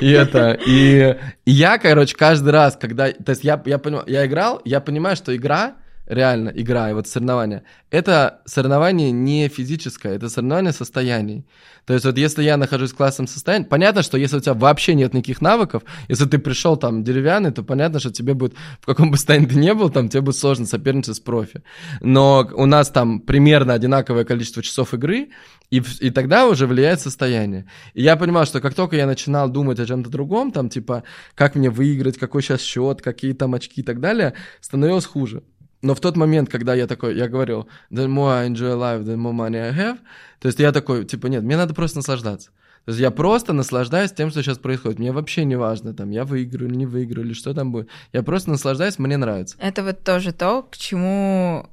[0.00, 4.80] И это, и я, короче, каждый раз, когда, то есть я, понимаю, я играл, я
[4.80, 5.74] понимаю, что игра,
[6.06, 11.46] реально игра и вот соревнования, это соревнование не физическое, это соревнование состояний.
[11.84, 14.94] То есть вот если я нахожусь в классном состоянии, понятно, что если у тебя вообще
[14.94, 19.10] нет никаких навыков, если ты пришел там деревянный, то понятно, что тебе будет, в каком
[19.10, 21.62] бы состоянии ты не был, там тебе будет сложно соперничать с профи.
[22.00, 25.28] Но у нас там примерно одинаковое количество часов игры,
[25.70, 27.66] и, и тогда уже влияет состояние.
[27.94, 31.04] И я понимал, что как только я начинал думать о чем-то другом, там типа,
[31.34, 35.42] как мне выиграть, какой сейчас счет, какие там очки и так далее, становилось хуже.
[35.86, 39.14] Но в тот момент, когда я такой, я говорил, the more I enjoy life, the
[39.14, 39.98] more money I have,
[40.40, 42.50] то есть я такой, типа, нет, мне надо просто наслаждаться.
[42.86, 44.98] То есть я просто наслаждаюсь тем, что сейчас происходит.
[44.98, 47.88] Мне вообще не важно, там, я выиграю или не выиграю, или что там будет.
[48.12, 49.56] Я просто наслаждаюсь, мне нравится.
[49.60, 51.70] Это вот тоже то, к чему...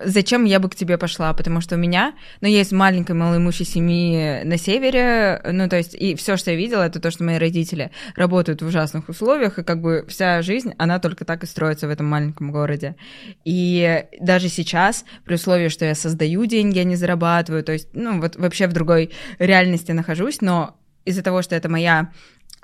[0.00, 1.34] Зачем я бы к тебе пошла?
[1.34, 5.94] Потому что у меня, ну, я из маленькой малоимущей семьи на севере, ну, то есть,
[5.94, 9.64] и все, что я видела, это то, что мои родители работают в ужасных условиях, и
[9.64, 12.96] как бы вся жизнь, она только так и строится в этом маленьком городе.
[13.44, 18.20] И даже сейчас, при условии, что я создаю деньги, а не зарабатываю, то есть, ну,
[18.20, 22.12] вот вообще в другой реальности нахожусь, но из-за того, что это моя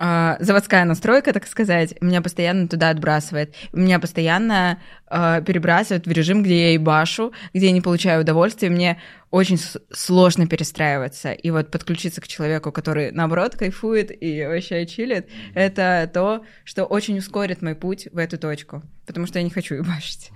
[0.00, 3.54] а, заводская настройка, так сказать, меня постоянно туда отбрасывает.
[3.72, 8.70] Меня постоянно а, перебрасывает в режим, где я ебашу, где я не получаю удовольствия.
[8.70, 9.00] Мне
[9.30, 9.58] очень
[9.90, 11.32] сложно перестраиваться.
[11.32, 17.18] И вот подключиться к человеку, который, наоборот, кайфует и вообще чилит, это то, что очень
[17.18, 18.84] ускорит мой путь в эту точку.
[19.04, 20.30] Потому что я не хочу ебашить.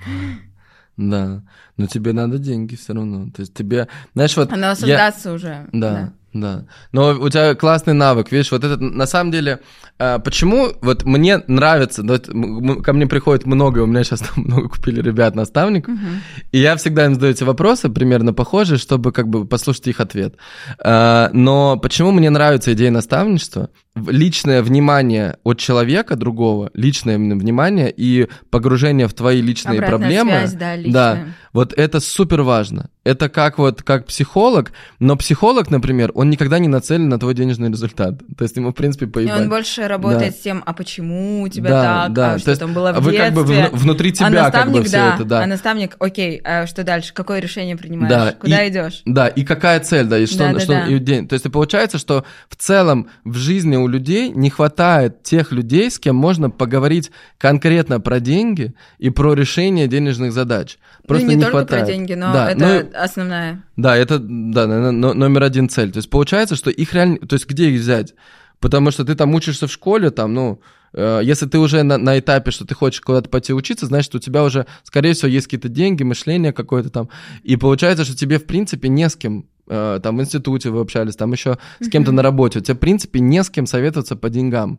[0.97, 1.43] Да,
[1.76, 3.30] но тебе надо деньги все равно.
[3.30, 4.52] То есть тебе, знаешь, вот...
[4.52, 5.68] Она я- создаться уже.
[5.72, 5.93] Да.
[5.93, 6.12] Да.
[6.92, 9.60] Но у тебя классный навык, видишь, вот это на самом деле,
[9.98, 14.68] э, почему вот мне нравится, м- ко мне приходит много, у меня сейчас там много
[14.68, 15.94] купили ребят наставников,
[16.52, 20.36] и я всегда им задаю эти вопросы примерно похожие, чтобы как бы послушать их ответ.
[20.82, 23.68] Э, Но почему мне нравится идея наставничества?
[23.94, 30.31] Личное внимание от человека другого, личное именно внимание и погружение в твои личные Обратная проблемы.
[30.31, 31.35] связь, да, личная.
[31.52, 32.89] Вот это супер важно.
[33.05, 37.69] Это как вот как психолог, но психолог, например, он никогда не нацелен на твой денежный
[37.69, 38.20] результат.
[38.39, 39.40] То есть ему, в принципе, И поебать.
[39.43, 40.39] он больше работает Да.
[40.39, 42.31] с тем, а почему у тебя Да, так, да.
[42.31, 43.24] а То что есть там было в вы детстве.
[43.27, 45.43] как бы вну- внутри а тебя как наставник, бы всё да, это, да.
[45.43, 47.12] А наставник, окей, а что дальше?
[47.12, 48.09] Какое решение принимаешь?
[48.10, 49.02] Да, Куда и- идешь?
[49.05, 50.86] Да, и какая цель, да, и что, Да, да, что да.
[50.86, 51.28] и день.
[51.28, 55.90] То есть и получается, что в целом в жизни у людей не хватает тех людей,
[55.90, 60.78] с кем можно поговорить конкретно про деньги и про решение денежных задач.
[61.06, 61.84] Просто ну, не, только хватает.
[61.84, 63.62] про деньги, но Да, это ну, основная.
[63.76, 65.92] Да, это, да, номер один цель.
[65.92, 68.14] То есть получается, что их реально, то есть где их взять?
[68.60, 70.60] Потому что ты там учишься в школе, там, ну,
[70.92, 74.20] э, если ты уже на, на этапе, что ты хочешь куда-то пойти учиться, значит, у
[74.20, 77.09] тебя уже, скорее всего, есть какие-то деньги, мышление какое-то там.
[77.42, 81.32] И получается, что тебе, в принципе, не с кем там в институте вы общались, там
[81.32, 84.78] еще с кем-то на работе, у тебя, в принципе, не с кем советоваться по деньгам.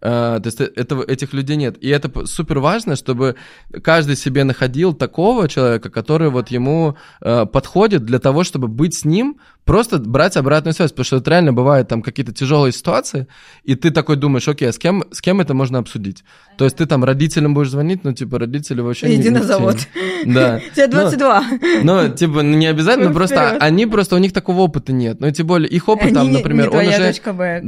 [0.00, 1.76] Э, то есть этого, этих людей нет.
[1.80, 3.36] И это супер важно, чтобы
[3.82, 9.04] каждый себе находил такого человека, который вот ему э, подходит для того, чтобы быть с
[9.04, 9.38] ним,
[9.68, 10.90] просто брать обратную связь.
[10.90, 13.26] Потому что это реально бывает там какие-то тяжелые ситуации,
[13.62, 16.24] и ты такой думаешь, окей, а с кем, с кем это можно обсудить?
[16.56, 19.40] То есть ты там родителям будешь звонить, ну, типа, родители вообще не- Иди не на
[19.40, 19.76] в завод.
[20.26, 20.58] Да.
[20.74, 21.44] Тебе Ну, 22.
[21.84, 25.20] ну, типа, ну, не обязательно, Ну, просто они просто, у них такого опыта нет.
[25.20, 26.98] Ну, тем более, их опыт там, например, он уже...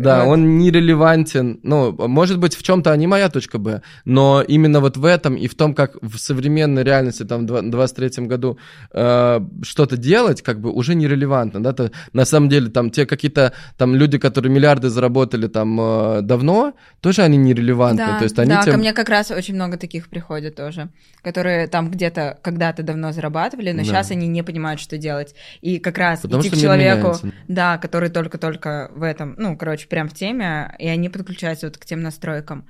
[0.02, 1.60] Да, он нерелевантен.
[1.62, 5.46] Ну, может быть, в чем-то они моя точка Б, но именно вот в этом и
[5.46, 8.58] в том, как в современной реальности, там, в два- 23-м году
[8.92, 11.72] э, что-то делать, как бы уже нерелевантно, да,
[12.12, 17.22] на самом деле, там, те какие-то, там, люди, которые миллиарды заработали там э, давно, тоже
[17.22, 20.08] они нерелевантны, Да, то есть они да, тебе- ко мне как раз очень много таких
[20.08, 20.88] приходит тоже,
[21.22, 23.84] которые там где-то когда-то давно зарабатывали, но Да.
[23.84, 25.34] сейчас они не понимают, что делать.
[25.60, 27.16] И как раз Потому идти к человеку,
[27.48, 31.84] да, который только-только в этом, ну, короче, прям в теме, и они подключаются вот к
[31.84, 32.66] тем настройкам.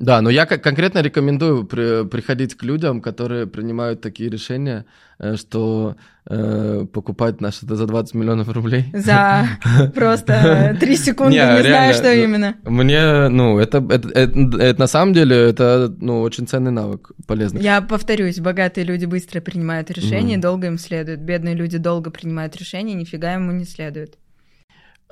[0.00, 4.84] Да, но я конкретно рекомендую при- приходить к людям, которые принимают такие решения,
[5.18, 5.94] э, что
[6.26, 8.86] э, покупать наше это за 20 миллионов рублей.
[8.94, 9.46] за
[9.94, 12.54] просто три секунды, Не, не, знаю, реально, что ну, именно.
[12.64, 17.60] Мне, ну, это, это, это- это на самом деле, это, ну, очень ценный навык, полезный.
[17.62, 20.40] Я повторюсь, богатые люди быстро принимают решения, Мгм.
[20.40, 21.20] долго им следует.
[21.20, 24.16] Бедные люди долго принимают решения, нифига ему не следует.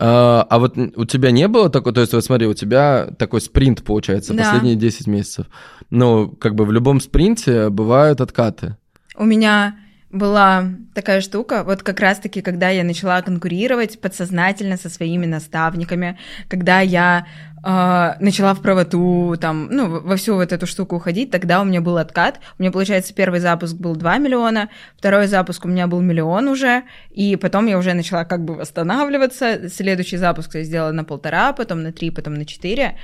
[0.01, 3.41] А, а вот у тебя не было такого, то есть, вот смотри, у тебя такой
[3.41, 4.45] спринт, получается, Да.
[4.45, 5.47] последние 10 месяцев.
[5.91, 8.77] Ну, как бы в любом спринте бывают откаты.
[9.17, 9.77] У меня
[10.11, 10.65] была
[10.95, 16.19] такая штука, вот как раз-таки, когда я начала конкурировать подсознательно со своими наставниками,
[16.49, 17.27] когда я
[17.65, 21.81] э, начала в правоту, там, ну, во всю вот эту штуку уходить, тогда у меня
[21.81, 22.41] был откат.
[22.59, 26.85] У меня, получается, первый запуск был 2 миллиона, второй запуск у меня был миллион уже,
[27.11, 29.69] и потом я уже начала как бы восстанавливаться.
[29.69, 32.97] Следующий запуск я сделала на полтора, потом на три, потом на четыре.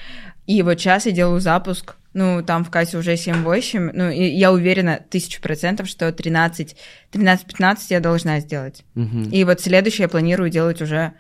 [0.47, 4.53] И вот сейчас я делаю запуск, ну, там в кассе уже 7-8, ну, и я
[4.53, 6.77] уверена тысячу процентов, что 13,
[7.13, 8.85] 13-15 я должна сделать.
[8.95, 9.25] Мгм.
[9.31, 11.13] И вот следующий я планирую делать уже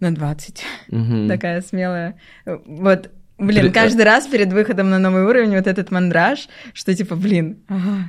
[0.00, 0.62] на 20.
[0.88, 1.28] Мгм.
[1.28, 2.14] Такая смелая.
[2.46, 7.16] Вот, блин, При- каждый раз перед выходом на новый уровень вот этот мандраж, что типа,
[7.16, 8.06] блин, ага.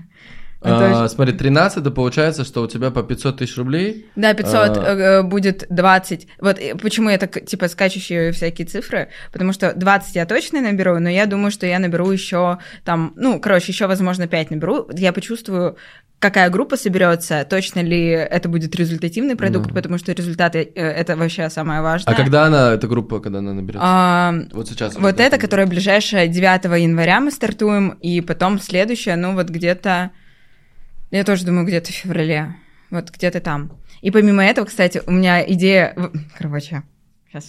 [0.63, 4.05] А, очень- смотри, 13 это получается, что у тебя по 500 тысяч рублей.
[4.15, 4.95] Да, 500 А.
[4.95, 6.27] э, будет 20.
[6.39, 10.99] Вот э, почему я так, типа, скачущие всякие цифры, потому что 20 я точно наберу,
[10.99, 14.87] но я думаю, что я наберу еще там, ну, короче, еще, возможно, 5 наберу.
[14.93, 15.77] Я почувствую,
[16.21, 19.73] какая группа соберется, точно ли это будет результативный продукт, Да.
[19.73, 22.13] потому что результаты э, это вообще самое важное.
[22.13, 23.81] А когда она, эта группа, когда она наберется?
[23.83, 24.95] А, вот сейчас.
[24.95, 30.11] вот это, которое ближайшее 9 января мы стартуем, и потом следующее, ну вот где-то,
[31.09, 32.55] я тоже думаю, где-то в феврале,
[32.91, 33.71] вот где-то там.
[34.01, 35.95] И помимо этого, кстати, у меня идея,
[36.37, 36.83] короче,
[37.31, 37.45] сейчас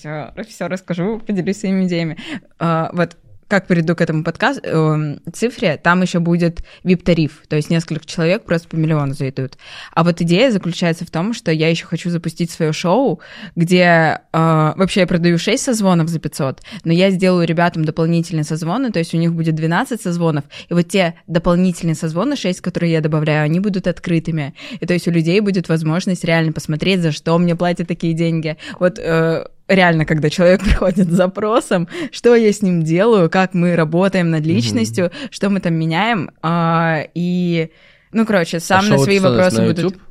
[0.48, 2.16] все, расскажу, поделюсь своими идеями.
[2.58, 3.16] А, вот
[3.52, 8.44] как приду к этому подкасту, эм, цифре, там еще будет VIP-тариф, то есть несколько человек
[8.44, 9.58] просто по миллиону зайдут.
[9.94, 13.20] А вот идея заключается в том, что я еще хочу запустить свое шоу,
[13.54, 18.90] где э, вообще я продаю 6 созвонов за 500, но я сделаю ребятам дополнительные созвоны,
[18.90, 23.02] то есть у них будет 12 созвонов, и вот те дополнительные созвоны, 6, которые я
[23.02, 24.54] добавляю, они будут открытыми.
[24.80, 28.56] И то есть у людей будет возможность реально посмотреть, за что мне платят такие деньги.
[28.80, 33.76] Вот э, реально, когда человек приходит с запросом, что я с ним делаю, как мы
[33.76, 37.70] работаем над личностью, что мы там меняем, а, и,
[38.12, 39.78] ну, короче, сам А на свои что, вопросы на будут...
[39.78, 40.02] YouTube?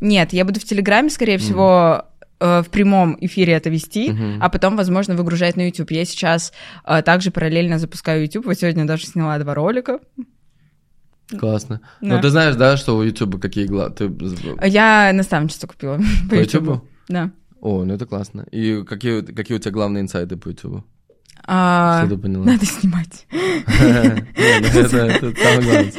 [0.00, 2.04] Нет, я буду в Телеграме, скорее всего,
[2.38, 4.38] э, в прямом эфире это вести, Мгм.
[4.42, 5.90] а потом, возможно, выгружать на YouTube.
[5.90, 6.52] Я сейчас
[6.84, 8.44] э, также параллельно запускаю YouTube.
[8.44, 10.00] Вот сегодня даже сняла два ролика.
[11.38, 11.80] Классно.
[12.00, 12.16] Да.
[12.16, 13.92] Ну, ты знаешь, да, что у YouTube какие главы?
[13.94, 14.12] Ты...
[14.66, 15.96] Я наставничество купила
[16.28, 16.62] по, По YouTube.
[16.62, 16.84] YouTube?
[17.08, 17.30] Да.
[17.66, 18.46] О, ну это классно.
[18.52, 20.84] И какие, какие у тебя главные инсайты по YouTube?
[21.48, 22.44] А, Что ты поняла?
[22.44, 23.26] надо снимать.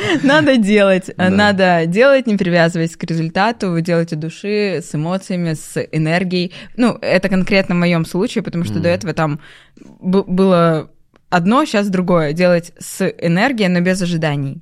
[0.24, 1.10] Надо делать.
[1.18, 6.54] Надо делать, не привязываясь к результату, делать от души, с эмоциями, с энергией.
[6.78, 9.42] Ну, это конкретно в моем случае, потому что до этого там
[10.00, 10.90] было
[11.30, 12.32] одно, сейчас другое.
[12.32, 14.62] Делать с энергией, но без ожиданий.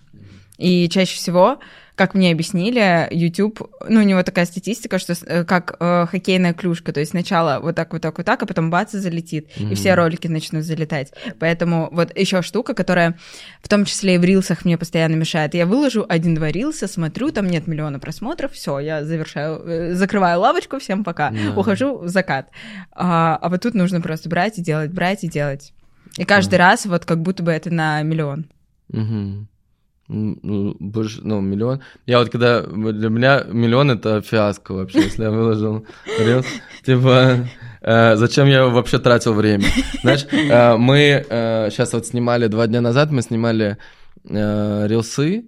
[0.58, 1.60] И чаще всего,
[1.96, 6.92] как мне объяснили, YouTube, ну, у него такая статистика, что э, как э, хоккейная клюшка,
[6.92, 9.76] то есть сначала вот так, вот так, вот так, а потом бац, и залетит, и
[9.76, 11.14] все ролики начнут залетать.
[11.40, 13.18] Поэтому вот еще штука, которая
[13.62, 15.54] в том числе и в рилсах мне постоянно мешает.
[15.54, 20.80] Я выложу один-два рилса, смотрю, там нет миллиона просмотров, все, я завершаю, э, закрываю лавочку,
[20.80, 21.58] всем пока, Да.
[21.60, 22.50] ухожу в закат.
[22.92, 25.74] А, а вот тут нужно просто брать и делать, брать и делать.
[26.18, 28.46] И каждый раз вот как будто бы это на миллион.
[28.90, 29.48] Мгм.
[30.08, 31.82] Ну, больше, ну, миллион.
[32.06, 35.86] Я вот когда, для меня миллион это фиаско вообще, если я выложил
[36.20, 36.46] рилс.
[36.86, 37.48] Типа,
[37.82, 39.66] э, зачем я вообще тратил время?
[40.04, 41.26] Знаешь, э, мы
[41.72, 43.78] сейчас вот снимали, два дня назад мы снимали
[44.30, 45.46] э, рилсы,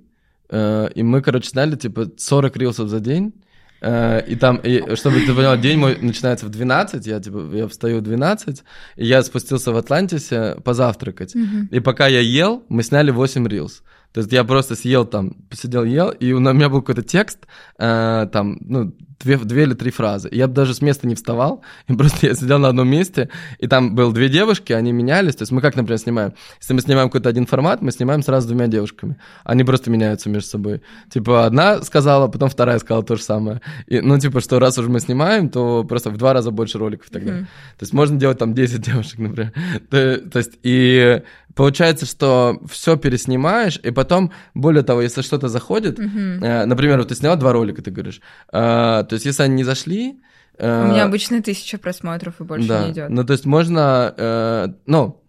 [0.50, 3.34] э, и мы, короче, сняли, типа, 40 рилсов за день.
[3.82, 7.68] Э, И там, и, чтобы ты понял, день мой начинается в 12, я типа, я
[7.68, 8.64] встаю в 12,
[8.96, 11.36] и я спустился в Атлантисе позавтракать.
[11.70, 13.84] И пока я ел, мы сняли 8 рилс.
[14.18, 17.46] То есть я просто съел там, посидел, ел, и у меня был какой-то текст,
[17.78, 20.28] э, там, ну, две, две или три фразы.
[20.30, 23.30] И Я даже с места не вставал, и просто я сидел на одном месте,
[23.60, 25.36] и там было две девушки, они менялись.
[25.36, 26.34] То есть мы как, например, снимаем?
[26.60, 29.18] Если мы снимаем какой-то один формат, мы снимаем сразу с двумя девушками.
[29.44, 30.82] Они просто меняются между собой.
[31.12, 33.62] Типа одна сказала, потом вторая сказала то же самое.
[33.86, 37.12] И, ну, типа, что раз уже мы снимаем, то просто в два раза больше роликов
[37.12, 37.42] тогда.
[37.42, 39.54] То есть можно делать там 10 девушек, например.
[39.92, 41.22] То, то есть и
[41.58, 47.16] получается, что все переснимаешь, и потом, более того, если что-то заходит, э, например, вот ты
[47.16, 48.22] сняла два ролика, ты говоришь,
[48.54, 50.20] э, то есть если они не зашли...
[50.58, 53.10] э, У меня обычно тысяча просмотров и больше да, не идет.
[53.10, 55.22] ну то есть можно, э, ну,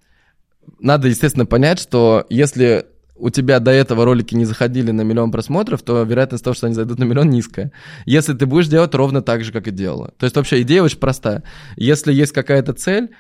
[0.79, 2.85] надо, естественно, понять, что если
[3.17, 6.75] у тебя до этого ролики не заходили на миллион просмотров, то вероятность того, что они
[6.75, 7.73] зайдут на миллион, низкая.
[8.07, 10.13] Если ты будешь делать ровно так же, как и делала.
[10.19, 11.43] То есть вообще идея очень простая.
[11.77, 13.11] Если есть какая-то цель,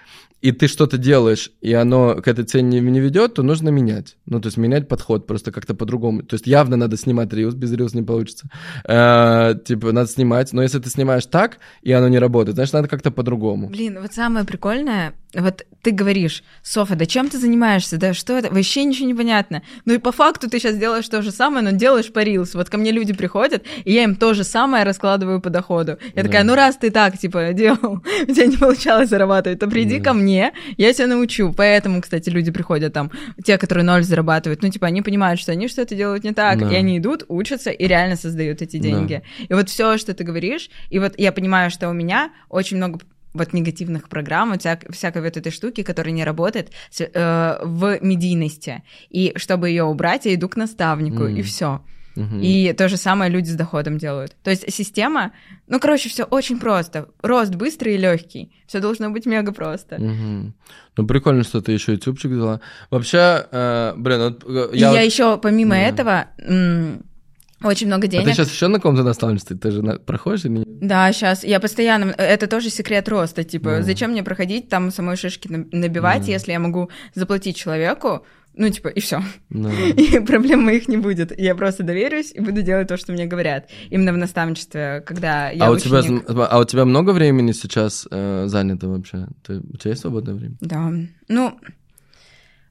[0.40, 4.16] и ты что-то делаешь, и оно к этой цели не, ведет, то нужно менять.
[4.26, 6.22] Ну, то есть менять подход просто как-то по-другому.
[6.22, 8.48] То есть явно надо снимать рилс, без рилс не получится.
[8.84, 10.52] Э, типа, надо снимать.
[10.52, 13.68] Но если ты снимаешь так, и оно не работает, значит, надо как-то по-другому.
[13.68, 18.52] Блин, вот самое прикольное, вот ты говоришь, Софа, да чем ты занимаешься, да что это,
[18.52, 19.62] вообще ничего не понятно.
[19.84, 22.54] Ну и по факту ты сейчас делаешь то же самое, но делаешь по рилс.
[22.54, 25.98] Вот ко мне люди приходят, и я им то же самое раскладываю по доходу.
[26.14, 30.00] Я такая, ну раз ты так, типа, делал, у тебя не получалось зарабатывать, то приди
[30.00, 31.52] ко мне, я тебя научу.
[31.52, 33.10] Поэтому, кстати, люди приходят там,
[33.44, 36.70] те, которые ноль зарабатывают, ну типа они понимают, что они что-то делают не так, Да.
[36.72, 39.22] и они идут, учатся и реально создают эти деньги.
[39.48, 43.00] И вот все, что ты говоришь, и вот я понимаю, что у меня очень много
[43.34, 48.82] вот негативных программ, вот всяк- всякой вот этой штуки, которая не работает э, в медийности.
[49.10, 51.36] И чтобы ее убрать, я иду к наставнику, Мгм.
[51.36, 51.80] и все.
[52.16, 52.40] Мгм.
[52.42, 54.34] И то же самое люди с доходом делают.
[54.42, 55.30] То есть система,
[55.68, 57.08] ну, короче, все очень просто.
[57.22, 58.50] Рост быстрый и легкий.
[58.66, 59.98] Все должно быть мега просто.
[60.00, 60.54] Мгм.
[60.96, 62.60] Ну, прикольно, что ты еще ютубчик взяла.
[62.90, 65.80] Вообще, э, блин, вот, э, И я, я, вот- еще, помимо Да.
[65.80, 66.26] этого,
[67.62, 68.26] очень много А денег.
[68.26, 69.56] ты сейчас еще на каком-то наставничестве?
[69.56, 70.68] Ты же на- проходишь или нет?
[70.80, 73.82] Да, сейчас я постоянно, это тоже секрет роста, типа, Да.
[73.82, 76.32] зачем мне проходить там самой шишки на- набивать, Да.
[76.32, 78.24] если я могу заплатить человеку,
[78.54, 79.22] ну, типа, и все.
[79.50, 79.70] Да.
[79.96, 81.38] И проблем моих не будет.
[81.38, 83.68] Я просто доверюсь и буду делать то, что мне говорят.
[83.90, 86.00] Именно в наставничестве, когда я а, у тебя,
[86.46, 89.28] а у тебя много времени сейчас э, занято вообще?
[89.46, 90.56] Ты, у тебя есть свободное время?
[90.60, 90.92] Да.
[91.28, 91.56] Ну,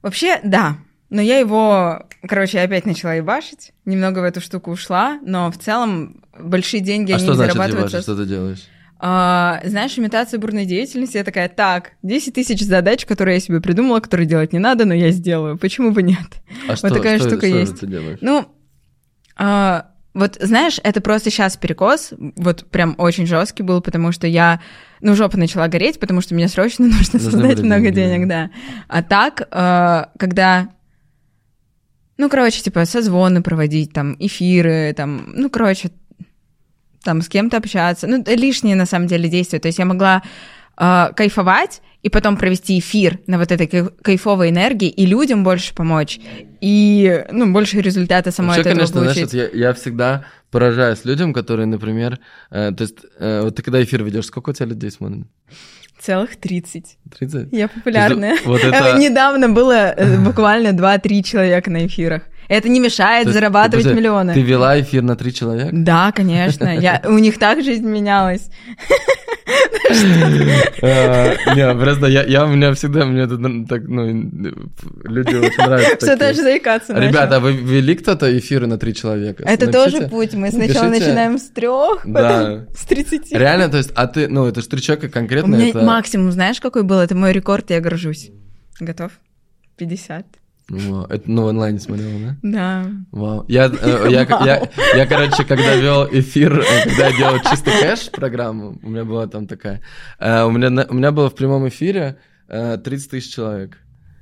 [0.02, 0.76] вообще, да.
[1.10, 5.56] Но я его, короче, я опять начала ебашить, немного в эту штуку ушла, но в
[5.58, 7.96] целом большие деньги, а они что не значит зарабатываются.
[7.96, 8.04] ебашить?
[8.12, 8.64] Что ты делаешь?
[9.00, 14.00] А, знаешь, имитация бурной деятельности, я такая, так, 10 тысяч задач, которые я себе придумала,
[14.00, 16.18] которые делать не надо, но я сделаю, почему бы нет?
[16.68, 17.80] А что, такая что- штука что есть.
[17.80, 18.18] ты делаешь?
[18.20, 18.46] Ну,
[19.36, 24.60] а, вот знаешь, это просто сейчас перекос, вот прям очень жесткий был, потому что я,
[25.00, 28.50] ну, жопа начала гореть, потому что мне срочно нужно Нужны создать много деньги, денег, да.
[28.88, 30.70] А так, а, когда,
[32.18, 35.90] ну, короче, типа, созвоны проводить, там, эфиры, там, ну, короче,
[37.04, 40.22] там, с кем-то общаться, ну, лишние, на самом деле, действия, то есть я могла
[40.76, 45.74] э, кайфовать и потом провести эфир на вот этой кай- кайфовой энергии и людям больше
[45.74, 46.18] помочь,
[46.60, 49.34] и, ну, больше результата самой Вообще, этого конечно, знаешь, получить.
[49.34, 52.18] вот я, я всегда поражаюсь людям, которые, например,
[52.50, 55.26] э, то есть, э, вот ты когда эфир ведешь, сколько у тебя людей смотрит?
[56.00, 56.96] Целых 30.
[57.18, 57.48] 30?
[57.52, 58.36] Я популярная.
[58.44, 62.22] Вот это- Недавно было э, буквально 2-3 человека на эфирах.
[62.48, 64.32] Это не мешает есть, зарабатывать подожди, миллионы.
[64.32, 65.68] Ты вела эфир на три человека?
[65.72, 66.74] Да, конечно.
[66.78, 68.48] Я, у них так жизнь менялась.
[70.80, 74.06] Э, Не, просто я, у меня всегда, мне ну, так, ну,
[75.04, 76.16] люди очень нравятся такие.
[76.16, 76.94] даже заикаться.
[76.94, 79.44] Ребята, а вы вели кто-то эфиры на три человека?
[79.46, 80.34] Это тоже путь.
[80.34, 83.32] Мы сначала начинаем с трех, потом с 30.
[83.32, 85.82] Реально, то есть, а ты, ну, это же три человека У конкретно, меня это...
[85.82, 86.98] максимум, знаешь, какой был?
[86.98, 88.30] Это мой рекорд, я горжусь.
[88.80, 89.12] Готов?
[89.76, 90.26] 50.
[90.68, 92.36] Вау, это, ну, в онлайне смотрел, да?
[92.42, 92.90] Да.
[93.10, 93.44] Вау.
[93.48, 98.10] Я, э, я, я, я, короче, когда вел эфир, э, когда я делал чисто кэш
[98.10, 99.80] программу, у меня была там такая,
[100.18, 102.18] э, у меня, у меня было в прямом эфире
[102.48, 103.78] э, 30 тысяч человек.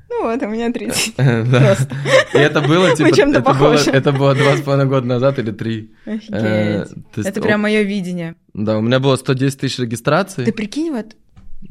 [0.08, 1.14] Ну вот, у меня 30.
[1.16, 1.76] Да.
[2.32, 5.94] И это было, типа, это было, это было два с половиной года назад или три.
[6.04, 6.92] Офигеть.
[7.16, 8.36] Это прям мое видение.
[8.54, 10.44] Да, у меня было 110 тысяч регистраций.
[10.44, 11.16] Ты прикинь, вот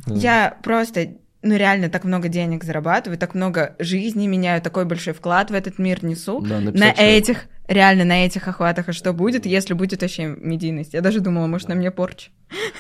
[0.08, 1.16] я просто,
[1.46, 5.78] ну реально так много денег зарабатываю, так много жизни меняю, такой большой вклад в этот
[5.80, 6.42] мир несу.
[6.42, 7.24] Да, на 50 на человек.
[7.24, 10.94] этих, реально на этих охватах, а что будет, если будет вообще медийность?
[10.94, 12.32] Я даже думала, может, на мне порча.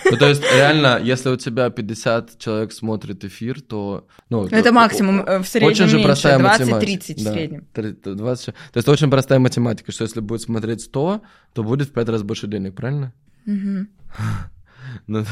[0.09, 4.07] Ну, то есть, реально, если у тебя 50 человек смотрит эфир, то...
[4.29, 7.19] Ну, Это то- максимум, э, в среднем Очень же меньше, простая 20-30 математика.
[7.19, 7.67] в Да, среднем.
[7.73, 8.45] три- 20.
[8.45, 11.21] То есть, очень простая математика, что если будет смотреть 100,
[11.53, 13.13] то будет в 5 раз больше денег, правильно?
[13.45, 13.89] Мгм.
[15.07, 15.23] Ну,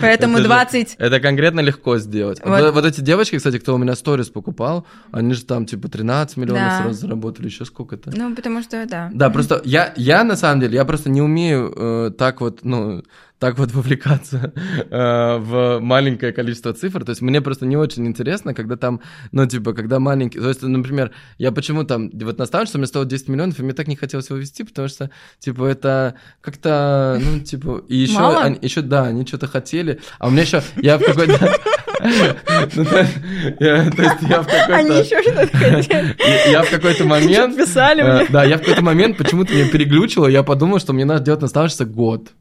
[0.00, 0.96] Поэтому это же- 20...
[0.98, 2.40] Это конкретно легко сделать.
[2.44, 2.60] Вот.
[2.60, 2.74] Вот.
[2.74, 6.62] вот эти девочки, кстати, кто у меня сторис покупал, они же там типа 13 миллионов
[6.62, 6.82] Да.
[6.82, 8.12] сразу заработали, еще сколько-то.
[8.14, 9.10] Ну, потому что, да.
[9.12, 13.02] Да, просто я, я на самом деле, я просто не умею э, так вот, ну,
[13.38, 14.52] так вот вовлекаться
[14.90, 17.04] э, в маленькое количество цифр.
[17.04, 19.00] То есть мне просто не очень интересно, когда там,
[19.32, 20.38] ну, типа, когда маленький...
[20.38, 23.74] То есть, например, я почему там вот наставлю, что мне стало 10 миллионов, и мне
[23.74, 27.82] так не хотелось его вести, потому что, типа, это как-то, ну, типа...
[27.88, 30.62] И еще, они, еще, да, они что-то хотели, а у меня еще...
[30.76, 31.56] Я в какой-то...
[31.98, 32.84] Ну,
[33.60, 35.02] я- в Они какой-то...
[35.02, 36.16] еще что-то хотели.
[36.50, 37.56] Я- в какой-то момент...
[37.56, 38.26] Писали э.
[38.28, 41.84] Да, я в какой-то момент почему-то меня переглючило, я подумал, что мне надо делать наставничество
[41.86, 42.32] год.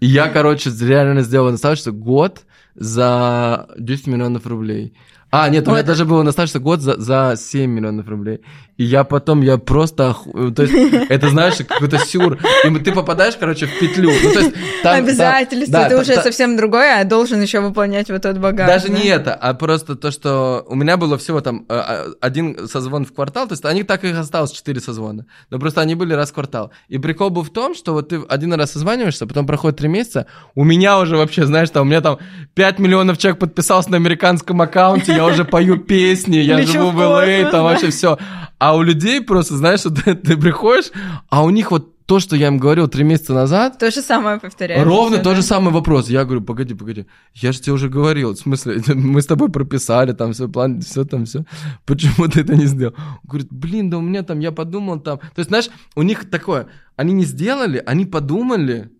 [0.00, 2.42] И я, короче, реально сделал наставничество год
[2.74, 4.94] за 10 миллионов рублей.
[5.30, 8.40] А, нет, у меня даже было наставничество год за, за 7 миллионов рублей.
[8.78, 10.04] И я потом, я просто...
[10.10, 10.74] оху- То есть,
[11.10, 12.38] это, знаешь, какой-то сюр.
[12.64, 14.10] И ты попадаешь, короче, в петлю.
[14.22, 17.58] Ну, то есть, там- Обязательства, да, ты та- уже та- совсем другое, а должен еще
[17.58, 18.68] выполнять вот тот багаж.
[18.68, 18.94] даже да?
[18.94, 23.04] не это, а просто то, что у меня было всего там э, э, один созвон
[23.04, 26.30] в квартал, то есть они так и осталось четыре созвона, но просто они были раз
[26.30, 26.70] в квартал.
[26.86, 30.26] И прикол был в том, что вот ты один раз созваниваешься, потом проходит три месяца,
[30.54, 32.18] у меня уже вообще, знаешь, там у меня там
[32.54, 37.42] 5 миллионов человек подписался на американском аккаунте, я уже пою песни, я живу в космос,
[37.42, 37.62] там да.
[37.62, 38.18] вообще все.
[38.58, 40.90] А у людей просто, знаешь, вот ты, ты приходишь,
[41.28, 44.40] а у них вот то, что я им говорил три месяца назад, То же самое
[44.40, 44.82] повторяется.
[44.82, 45.22] Ровно да.
[45.22, 46.08] тот же самый вопрос.
[46.08, 50.12] Я говорю, погоди, погоди, я же тебе уже говорил, в смысле, мы с тобой прописали
[50.12, 51.44] там все, план, все там, все.
[51.84, 52.94] Почему ты это не сделал?
[52.96, 55.18] Он говорит, блин, да у меня там, я подумал там.
[55.18, 58.90] То есть, знаешь, у них такое, они не сделали, они подумали.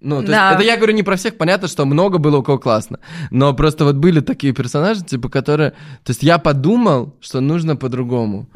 [0.00, 0.52] Ну, то есть, Да.
[0.54, 2.98] это я говорю не про всех, понятно, что много было у кого классно.
[3.30, 5.70] Но просто вот были такие персонажи, типа, которые...
[6.04, 8.48] То есть я подумал, что нужно по-другому.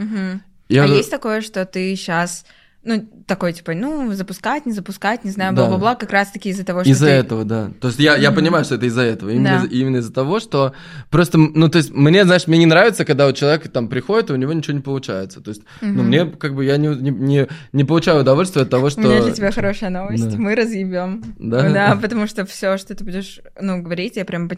[0.68, 2.46] Я а говорю, есть такое, что ты сейчас,
[2.84, 5.62] ну, такой, типа, ну, запускать, не запускать, не знаю, Да.
[5.62, 7.12] бла-бла-бла, как раз-таки из-за того, что Из-за ты...
[7.12, 7.70] этого, да.
[7.80, 9.30] То есть я, я понимаю, что это из-за этого.
[9.30, 9.66] Именно, Да.
[9.66, 10.72] из- именно из-за того, что
[11.10, 14.32] просто, ну, то есть мне, знаешь, мне не нравится, когда у человека там приходит, и
[14.34, 15.40] у него ничего не получается.
[15.40, 16.06] То есть, ну, Мгм.
[16.06, 19.00] мне как бы я не, не, не, не получаю удовольствия от того, что...
[19.00, 20.28] У меня для тебя хорошая новость.
[20.30, 20.36] Да.
[20.38, 21.22] Мы разъебем.
[21.38, 21.70] Да?
[21.70, 24.50] Да, потому что все, что ты будешь, ну, говорить, я прям...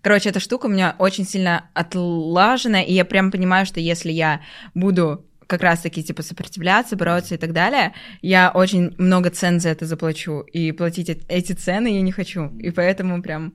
[0.00, 4.40] Короче, эта штука у меня очень сильно отлажена, и я прям понимаю, что если я
[4.74, 5.24] буду
[5.54, 10.40] как раз-таки, типа, сопротивляться, бороться и так далее, я очень много цен за это заплачу,
[10.40, 13.52] и платить эти цены я не хочу, и поэтому прям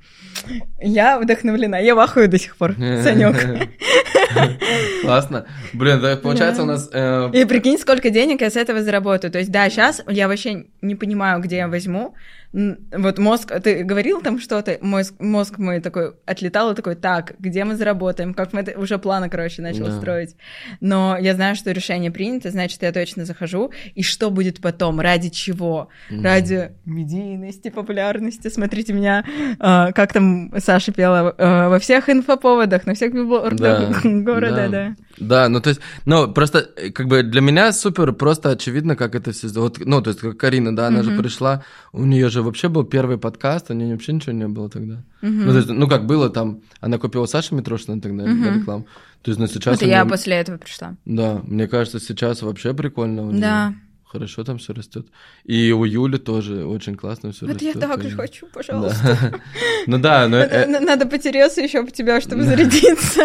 [0.81, 2.73] я вдохновлена, я вахую до сих пор,
[3.03, 3.35] Санек.
[5.01, 5.45] Классно.
[5.73, 6.89] Блин, да, получается у нас...
[6.93, 9.31] э, И прикинь, сколько денег я с этого заработаю.
[9.31, 12.13] То есть, да, сейчас я вообще не понимаю, где я возьму.
[12.51, 17.63] Вот мозг, ты говорил там что-то, мозг, мозг мой такой отлетал и такой, так, где
[17.63, 19.91] мы заработаем, как мы это, уже планы, короче, начал Да.
[19.91, 20.35] строить.
[20.81, 23.71] Но я знаю, что решение принято, значит, я точно захожу.
[23.93, 25.89] И что будет потом, ради чего?
[26.09, 28.47] Ради медийности, популярности.
[28.49, 29.23] Смотрите меня,
[29.59, 34.69] а, как там Саша пела, а, во всех инфоповодах, на всех билбордах города, да.
[34.69, 39.15] Да, ну то есть, ну просто э, как бы для меня супер просто очевидно, как
[39.15, 42.41] это все, вот, ну то есть как Карина да, она же пришла, у нее же
[42.41, 45.03] вообще был первый подкаст, у нее вообще ничего не было тогда.
[45.21, 48.87] Ну, то есть, ну, как было там, она купила Саша Митрошина тогда на рекламу.
[49.21, 49.81] То есть, ну, сейчас...
[49.81, 50.95] У я после этого пришла.
[51.05, 53.41] Да, мне кажется, сейчас вообще прикольно у неё.
[53.41, 53.73] Да.
[54.11, 55.05] Хорошо там все растет.
[55.43, 57.75] И у Юли тоже очень классно все Вот растет.
[57.75, 59.39] я так же хочу, пожалуйста.
[59.85, 63.21] Ну да, но э, Надо потереться еще об тебя, чтобы зарядиться.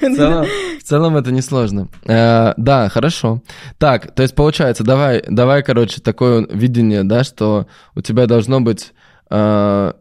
[0.00, 0.46] в целом,
[0.80, 1.88] в целом это несложно.
[2.04, 3.42] Э, Да, хорошо.
[3.78, 8.92] Так, то есть получается, давай, давай, короче, такое видение, да, что у тебя должно быть,
[9.30, 9.92] э,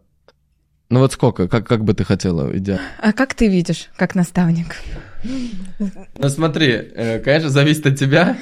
[0.90, 2.82] ну вот сколько, как, как бы ты хотела идеально?
[3.00, 4.78] А как ты видишь, как наставник?
[6.18, 8.38] Ну смотри, э, конечно, зависит от тебя.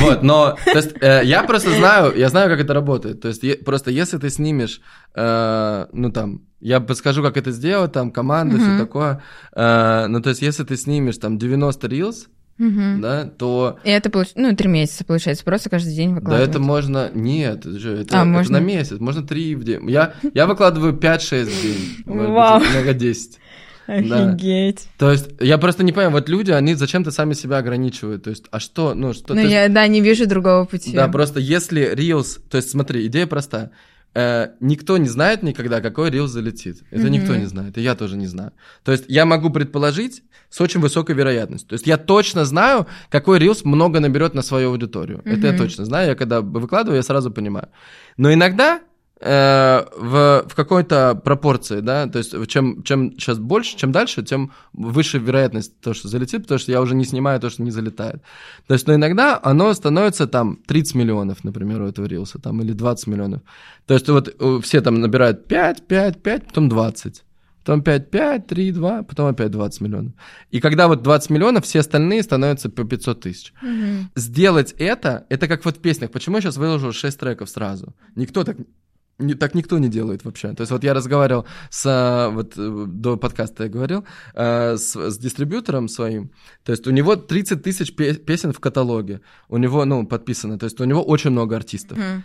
[0.00, 3.20] Вот, но то есть, э, я просто знаю, я знаю, как это работает.
[3.20, 4.80] То есть просто если ты снимешь,
[5.14, 9.22] э, ну там, я подскажу, как это сделать, там команда, все такое.
[9.54, 12.14] Ну то есть если ты снимешь там 90 reels,
[12.58, 13.00] Мгм.
[13.00, 16.50] да, то И это получ- ну, три месяца, получается, просто каждый день да выкладывать.
[16.50, 17.10] это можно...
[17.12, 18.60] Нет, это, же- это, А, это можно?
[18.60, 19.90] на месяц, можно 3 в день.
[19.90, 22.60] Я, я выкладываю 5-6 в день, может быть, Вау.
[22.60, 23.38] иногда 10.
[23.86, 24.88] Офигеть.
[24.98, 28.24] То есть я просто не понимаю, вот люди, они зачем-то сами себя ограничивают.
[28.24, 29.34] То есть, а что, ну что...
[29.34, 30.92] Ну, то есть- я, да, не вижу другого пути.
[30.92, 32.40] Да, просто если Reels...
[32.50, 33.70] То есть смотри, идея простая.
[34.14, 36.82] Э, никто не знает никогда, какой Reels залетит.
[36.90, 37.12] Это Мгм.
[37.12, 38.52] никто не знает, и я тоже не знаю.
[38.84, 41.70] То есть я могу предположить с очень высокой вероятностью.
[41.70, 45.22] То есть я точно знаю, какой Reels много наберет на свою аудиторию.
[45.24, 46.10] Это я точно знаю.
[46.10, 47.68] Я когда выкладываю, я сразу понимаю.
[48.18, 48.80] Но иногда
[49.24, 55.18] в, в какой-то пропорции, да, то есть чем, чем сейчас больше, чем дальше, тем выше
[55.18, 58.22] вероятность то, что залетит, потому что я уже не снимаю то, что не залетает.
[58.66, 62.72] То есть, но иногда оно становится там 30 миллионов, например, у этого рилса, там, или
[62.72, 63.42] 20 миллионов.
[63.86, 67.24] То есть вот э, все там набирают 5, 5, 5, потом 20.
[67.64, 70.12] Потом 5, 5, 3, 2, потом опять 20 миллионов.
[70.50, 73.52] И когда вот 20 миллионов, все остальные становятся по 500 тысяч.
[73.62, 74.10] Мгм.
[74.16, 76.10] Сделать это, это как вот в песнях.
[76.10, 77.94] Почему я сейчас выложу 6 треков сразу?
[78.16, 78.56] Никто так
[79.18, 80.52] не- так никто не делает вообще.
[80.54, 84.96] То есть вот я разговаривал с, а, вот э, до подкаста я говорил, э, с,
[84.96, 86.30] с дистрибьютором своим,
[86.64, 90.64] то есть у него 30 тысяч пе- песен в каталоге, у него, ну, подписано, то
[90.64, 91.98] есть у него очень много артистов.
[91.98, 92.22] Мгм.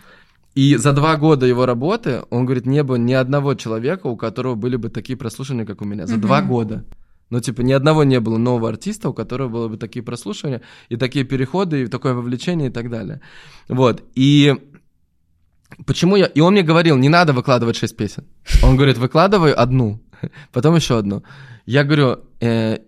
[0.54, 4.54] И за два года его работы, он говорит, не было ни одного человека, у которого
[4.56, 6.06] были бы такие прослушивания, как у меня.
[6.06, 6.22] За Мгм.
[6.22, 6.84] два года.
[7.30, 10.96] Ну, типа, ни одного не было нового артиста, у которого было бы такие прослушивания, и
[10.96, 13.20] такие переходы, и такое вовлечение, и так далее.
[13.68, 14.02] Вот.
[14.14, 14.56] И
[15.86, 16.26] почему я...
[16.26, 18.24] И он мне говорил, не надо выкладывать шесть песен.
[18.62, 20.00] Он говорит, выкладывай одну,
[20.52, 21.22] потом еще одну.
[21.66, 22.78] Я говорю, «Э,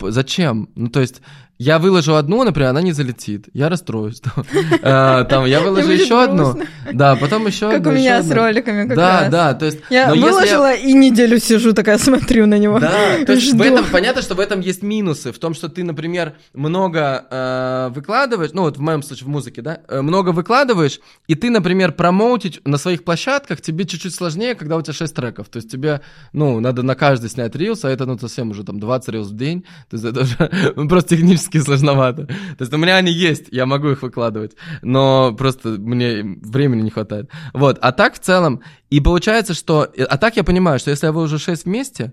[0.00, 0.68] зачем?
[0.74, 1.20] Ну, то есть,
[1.62, 3.48] я выложу одну, например, она не залетит.
[3.52, 4.20] Я расстроюсь.
[4.20, 4.44] Там,
[4.82, 6.60] Э, там я выложу еще одну.
[6.92, 7.90] Да, потом еще Как одну.
[7.90, 9.78] у еще меня с роликами как Да, да, то есть...
[9.90, 12.80] Я выложила и неделю сижу, такая смотрю на него.
[12.80, 12.90] Да,
[13.24, 16.34] то есть в этом понятно, что в этом есть минусы, в том, что ты, например,
[16.52, 21.36] много э, выкладываешь, ну вот в моем случае в музыке, да, э, много выкладываешь, и
[21.36, 25.58] ты, например, промоутить на своих площадках тебе чуть-чуть сложнее, когда у тебя 6 треков, то
[25.58, 26.00] есть тебе,
[26.32, 29.36] ну, надо на каждый снять рилс, а это, ну, совсем уже там 20 рилс в
[29.36, 32.26] день, то есть это уже просто технически сложновато.
[32.26, 34.52] То есть у меня они есть, я могу их выкладывать,
[34.82, 37.30] но просто мне времени не хватает.
[37.52, 41.12] Вот, а так в целом, и получается, что, а так я понимаю, что если я
[41.12, 42.12] выложу 6 вместе,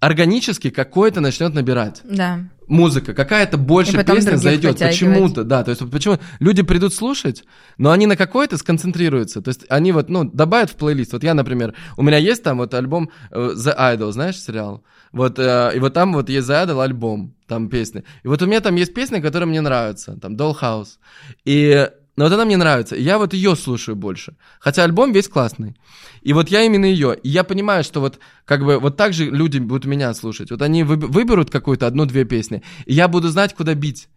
[0.00, 2.00] органически какой-то начнет набирать.
[2.04, 2.40] Да.
[2.66, 4.78] Музыка, какая-то больше других зайдет.
[4.78, 5.64] Почему-то, да.
[5.64, 7.44] То есть почему люди придут слушать,
[7.78, 9.40] но они на какой-то сконцентрируются.
[9.40, 11.14] То есть они вот, ну, добавят в плейлист.
[11.14, 14.84] Вот я, например, у меня есть там вот альбом э, The Idol, знаешь, сериал?
[15.12, 18.04] Вот, э, и вот там вот есть The Idol альбом, там песни.
[18.22, 20.98] И вот у меня там есть песня, которая мне нравится, там Dollhouse.
[21.44, 21.88] И
[22.18, 24.36] но вот она мне нравится, и я вот ее слушаю больше.
[24.58, 25.76] Хотя альбом весь классный.
[26.22, 27.16] И вот я именно ее.
[27.22, 30.50] И я понимаю, что вот как бы вот так же люди будут меня слушать.
[30.50, 34.08] Вот они выб- выберут какую-то одну-две песни, и я буду знать, куда бить.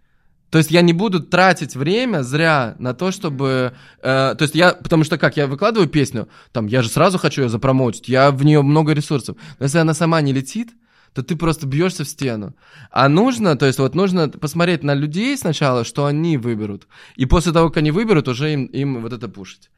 [0.49, 3.73] То есть я не буду тратить время зря на то, чтобы...
[4.01, 4.73] э, то есть я...
[4.73, 8.43] Потому что как, я выкладываю песню, там, я же сразу хочу ее запромоутить, я в
[8.43, 9.37] нее много ресурсов.
[9.59, 10.71] Но если она сама не летит,
[11.13, 12.53] то ты просто бьешься в стену.
[12.89, 16.87] А нужно, то есть вот нужно посмотреть на людей сначала, что они выберут.
[17.15, 19.69] И после того, как они выберут, уже им, им вот это пушить.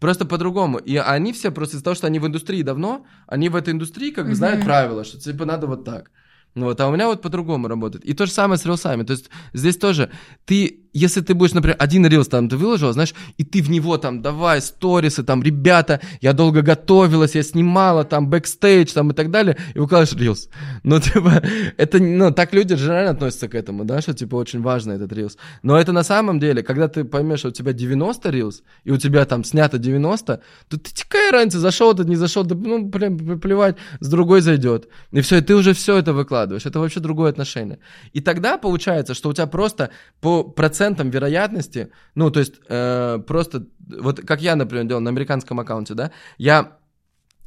[0.00, 0.78] Просто по-другому.
[0.78, 4.10] И они все просто из-за того, что они в индустрии давно, они в этой индустрии
[4.12, 6.10] как бы знают правила, что типа надо вот так.
[6.54, 8.04] Ну вот, а у меня вот по-другому работает.
[8.04, 9.04] И то же самое с рилсами.
[9.04, 10.10] То есть здесь тоже
[10.44, 13.98] ты, если ты будешь, например, один рилс там ты выложил, знаешь, и ты в него
[13.98, 19.30] там давай сторисы, там, ребята, я долго готовилась, я снимала там бэкстейдж там и так
[19.30, 20.48] далее, и выкладываешь рилс.
[20.82, 21.42] Ну, типа,
[21.76, 25.36] это, ну, так люди реально относятся к этому, да, что, типа, очень важно этот рилс.
[25.62, 28.96] Но это на самом деле, когда ты поймешь, что у тебя 90 рилс, и у
[28.96, 33.38] тебя там снято 90, то ты какая разница, зашел этот, не зашел, да, ну, блин,
[33.40, 34.88] плевать, с другой зайдет.
[35.12, 36.66] И все, и ты уже все это выкладываешь.
[36.66, 37.78] Это вообще другое отношение.
[38.12, 39.90] И тогда получается, что у тебя просто
[40.20, 43.66] по проценту процентом вероятности, ну, то есть э, просто,
[44.00, 46.78] вот как я, например, делал на американском аккаунте, да, я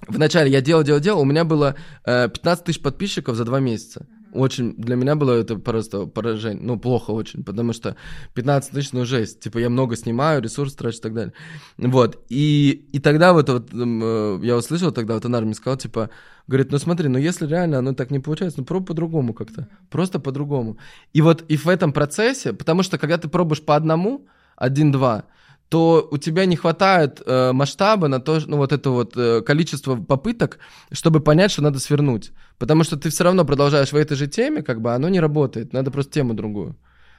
[0.07, 1.75] вначале я делал, делал, делал, у меня было
[2.05, 4.05] э, 15 тысяч подписчиков за два месяца.
[4.33, 7.95] Очень, для меня было это просто поражение, ну, плохо очень, потому что
[8.33, 11.33] 15 тысяч, ну, жесть, типа, я много снимаю, ресурс трачу и так далее.
[11.77, 16.09] Вот, и, и тогда вот, вот э, я услышал тогда, вот Анар мне сказал, типа,
[16.47, 20.19] говорит, ну, смотри, ну, если реально оно так не получается, ну, пробуй по-другому как-то, просто
[20.19, 20.77] по-другому.
[21.13, 25.25] И вот, и в этом процессе, потому что, когда ты пробуешь по одному, один-два,
[25.71, 29.95] то у тебя не хватает э, масштаба на то, ну вот это вот э, количество
[29.95, 30.59] попыток,
[30.91, 32.33] чтобы понять, что надо свернуть.
[32.61, 35.73] Потому что ты все равно продолжаешь в этой же теме, как бы оно не работает,
[35.73, 36.75] надо просто тему другую.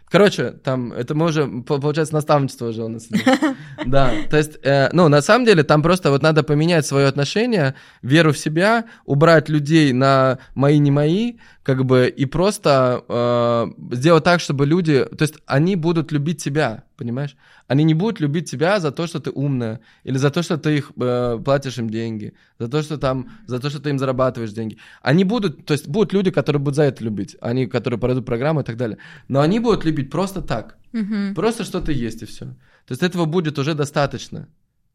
[0.09, 3.09] Короче, там, это мы уже, по- получается, наставничество уже у нас.
[3.87, 7.75] Да, то есть, э, ну, на самом деле, там просто вот надо поменять свое отношение,
[8.03, 14.25] веру в себя, убрать людей на мои, не мои, как бы, и просто э, сделать
[14.25, 17.37] так, чтобы люди, то есть, они будут любить тебя, понимаешь?
[17.69, 20.79] Они не будут любить тебя за то, что ты умная, или за то, что ты
[20.79, 24.53] их э, платишь им деньги, за то, что там, за то, что ты им зарабатываешь
[24.53, 24.77] деньги.
[25.03, 28.61] Они будут, то есть, будут люди, которые будут за это любить, они, которые пройдут программу
[28.61, 28.99] и так далее.
[29.29, 31.35] Но они будут любить просто так, Мгм.
[31.35, 32.47] просто что-то есть и все.
[32.87, 34.49] То есть этого будет уже достаточно,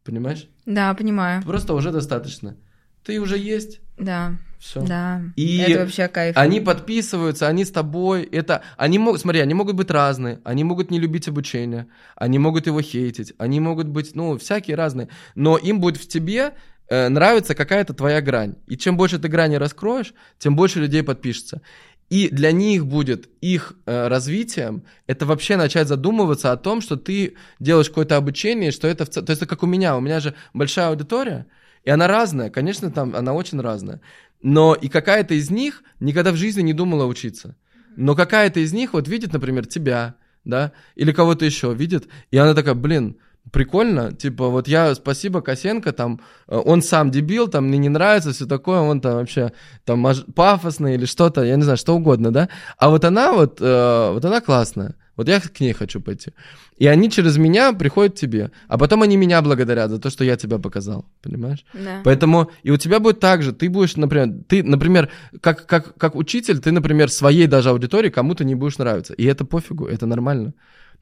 [0.04, 0.50] понимаешь?
[0.66, 1.42] Да, понимаю.
[1.44, 2.58] Просто уже достаточно.
[3.06, 4.82] Ты уже есть, Да, все.
[4.82, 5.22] да.
[5.36, 6.38] И Это вообще кайф.
[6.38, 8.24] Они подписываются, они с тобой.
[8.24, 10.40] Это они могут, смотри, они могут быть разные.
[10.44, 15.10] Они могут не любить обучение, они могут его хейтить, они могут быть, ну, всякие разные.
[15.36, 16.54] Но им будет в тебе
[16.90, 18.56] э, нравится какая-то твоя грань.
[18.68, 21.62] И чем больше ты грани раскроешь, тем больше людей подпишется.
[22.10, 27.36] И для них будет их э, развитием это вообще начать задумываться о том, что ты
[27.60, 30.34] делаешь какое-то обучение, что это, в то есть это как у меня, у меня же
[30.54, 31.48] большая аудитория,
[31.88, 34.02] и она разная, конечно, там она очень разная.
[34.42, 37.56] Но и какая-то из них никогда в жизни не думала учиться.
[37.96, 42.54] Но какая-то из них вот видит, например, тебя, да, или кого-то еще видит, и она
[42.54, 43.16] такая, блин,
[43.54, 46.20] прикольно, типа, вот я, спасибо Косенко, там,
[46.50, 49.54] э, он сам дебил, там, мне не нравится, все такое, он там вообще,
[49.86, 50.06] там,
[50.36, 54.26] пафосный или что-то, я не знаю, что угодно, да, а вот она вот, э, вот
[54.26, 56.32] она классная, вот я к ней хочу пойти.
[56.78, 60.24] И они через меня приходят к тебе, а потом они меня благодарят за то, что
[60.24, 61.66] я тебя показал, понимаешь?
[61.74, 62.02] Да.
[62.04, 65.10] Поэтому и у тебя будет так же, ты будешь, например, ты, например,
[65.42, 69.14] как, как, как учитель, ты, например, своей даже аудитории кому-то не будешь нравиться.
[69.14, 70.54] И это пофигу, это нормально.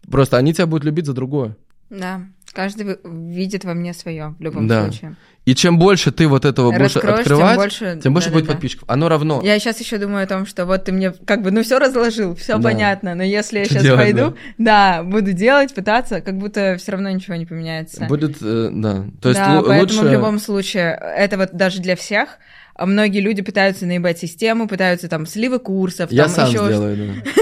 [0.10, 1.58] Просто они тебя будут любить за другое.
[1.90, 2.22] Да.
[2.56, 4.84] Каждый видит во мне свое в любом Да.
[4.84, 5.16] случае.
[5.44, 8.54] И чем больше ты вот этого будешь Раскроешь, открывать, тем больше, тем больше будет да-да-да.
[8.54, 8.90] подписчиков.
[8.90, 9.42] Оно равно.
[9.44, 12.34] Я сейчас еще думаю о том, что вот ты мне как бы, ну, все разложил,
[12.36, 12.64] все Да.
[12.64, 15.04] понятно, но если я сейчас делать, пойду, да?
[15.04, 18.06] буду делать, пытаться, как будто все равно ничего не поменяется.
[18.06, 19.04] Будет, э, да.
[19.22, 20.10] То есть да, лу- поэтому лучше...
[20.10, 22.40] в любом случае, это вот даже для всех,
[22.80, 27.34] многие люди пытаются наебать систему, пытаются там сливы курсов, Я там сам еще сделаю, да.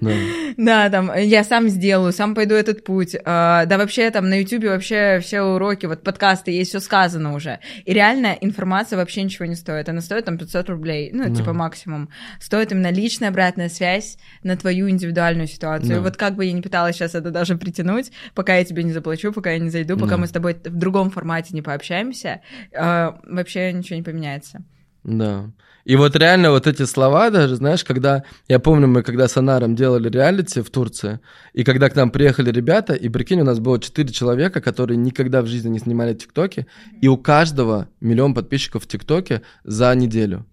[0.00, 0.10] Да.
[0.56, 3.16] Да, там, я сам сделаю, сам пойду этот путь.
[3.24, 7.60] А, да, вообще там на Ютубе вообще все уроки, вот подкасты, есть все сказано уже.
[7.84, 9.88] И реально информация вообще ничего не стоит.
[9.88, 11.34] Она стоит там 500 рублей, ну, Да.
[11.34, 12.10] типа максимум.
[12.40, 15.88] Стоит именно личная обратная связь на твою индивидуальную ситуацию.
[15.90, 15.96] Да.
[15.96, 18.92] И вот как бы я не пыталась сейчас это даже притянуть, пока я тебе не
[18.92, 20.16] заплачу, пока я не зайду, пока Да.
[20.18, 22.40] мы с тобой в другом формате не пообщаемся,
[22.76, 24.62] а, вообще ничего не поменяется.
[25.04, 25.50] Да.
[25.86, 29.74] И вот реально вот эти слова даже, знаешь, когда, я помню, мы когда с Анаром
[29.74, 31.20] делали реалити в Турции,
[31.54, 35.40] и когда к нам приехали ребята, и прикинь, у нас было четыре человека, которые никогда
[35.40, 36.66] в жизни не снимали ТикТоки,
[37.00, 40.44] и у каждого миллион подписчиков в ТикТоке за неделю.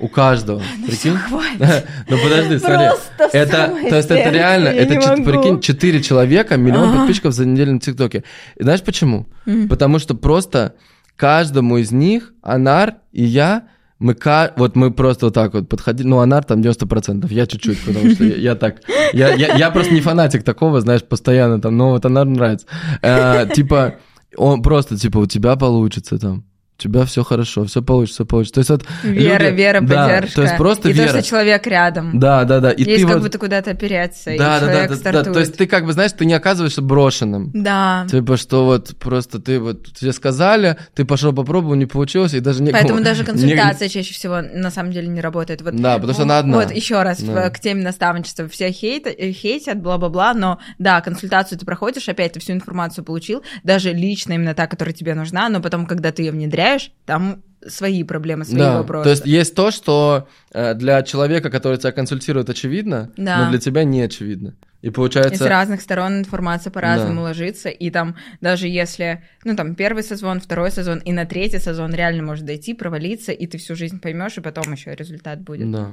[0.00, 0.60] У каждого.
[0.86, 1.16] Прикинь?
[2.08, 2.88] Ну подожди, смотри.
[3.16, 6.98] Просто Это, то есть это реально, это, чет- прикинь, 4 человека, миллион А.
[6.98, 8.24] подписчиков за неделю на ТикТоке.
[8.56, 9.28] И знаешь почему?
[9.46, 9.68] Мгм.
[9.68, 10.74] Потому что просто
[11.14, 13.68] каждому из них, Анар и я,
[14.02, 14.16] мы,
[14.56, 18.24] вот мы просто вот так вот подходили, ну, Анар там 90%, я чуть-чуть, потому что
[18.24, 22.04] я, я так, я, я, я просто не фанатик такого, знаешь, постоянно там, но вот
[22.04, 22.66] Анар нравится.
[23.02, 23.94] Э, типа,
[24.36, 26.44] он просто, типа, у тебя получится там,
[26.78, 28.54] у тебя все хорошо, все получится, все получится.
[28.54, 30.34] То есть вот Вера, люди- вера, да, поддержка.
[30.34, 31.12] то есть просто и вера.
[31.12, 32.18] то, что человек рядом.
[32.18, 32.72] Да, да, да.
[32.72, 35.00] И Есть ты как вот- будто куда-то опереться, и да, да, да, человек да, да.
[35.00, 35.32] стартует.
[35.34, 37.50] То есть ты как бы, знаешь, ты не оказываешься брошенным.
[37.54, 38.06] Да.
[38.10, 42.62] Типа, что вот просто ты вот тебе сказали, ты пошел попробовал, не получилось, и даже
[42.62, 42.82] некому...
[42.82, 45.62] Поэтому даже не- консультация чаще всего на самом деле не работает.
[45.62, 46.56] Вот, Да, потому что она одна.
[46.58, 47.48] Вот еще раз Да.
[47.50, 48.48] к теме наставничества.
[48.48, 53.42] Все хейт, э, хейтят, бла-бла-бла, но да, консультацию ты проходишь, опять ты всю информацию получил,
[53.62, 56.61] даже лично именно та, которая тебе нужна, но потом, когда ты ее внедряешь,
[57.06, 59.04] там свои проблемы, свои Да, вопросы.
[59.04, 63.44] то есть есть то, что э, для человека, который тебя консультирует, очевидно, Да.
[63.44, 64.54] но для тебя не очевидно.
[64.80, 65.48] И И с получается...
[65.48, 67.28] разных сторон информация по-разному Да.
[67.28, 71.94] ложится, и там даже если, ну там первый сезон, второй сезон, и на третий сезон
[71.94, 75.70] реально может дойти, провалиться, и ты всю жизнь поймешь, и потом еще результат будет.
[75.70, 75.90] Да,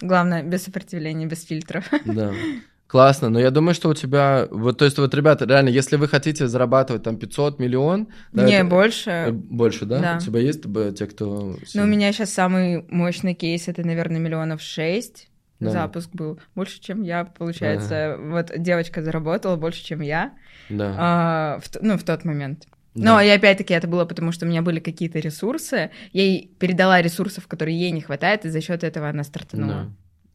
[0.00, 1.84] Главное, без сопротивления, без фильтров.
[2.06, 2.32] да.
[2.92, 6.08] Классно, но я думаю, что у тебя, вот, то есть, вот, ребята, реально, если вы
[6.08, 8.08] хотите зарабатывать там 500 миллион...
[8.32, 9.28] да, Не, это- э, больше.
[9.32, 9.98] Больше, да?
[9.98, 10.16] Да.
[10.18, 11.56] У тебя есть э, те, кто...
[11.72, 15.30] Ну, у меня сейчас самый мощный кейс, это, наверное, миллионов шесть.
[15.58, 15.70] Да.
[15.70, 18.18] Запуск был больше, чем я, получается.
[18.20, 20.34] Вот девочка заработала больше, чем я,
[20.68, 20.94] Да.
[20.98, 22.66] а, в ну, в тот момент.
[22.94, 23.14] Да.
[23.14, 25.92] Но и опять-таки это было потому, что у меня были какие-то ресурсы.
[26.12, 29.72] Я ей передала ресурсов, которые ей не хватает, и за счет этого она стартанула.
[29.72, 29.90] Да.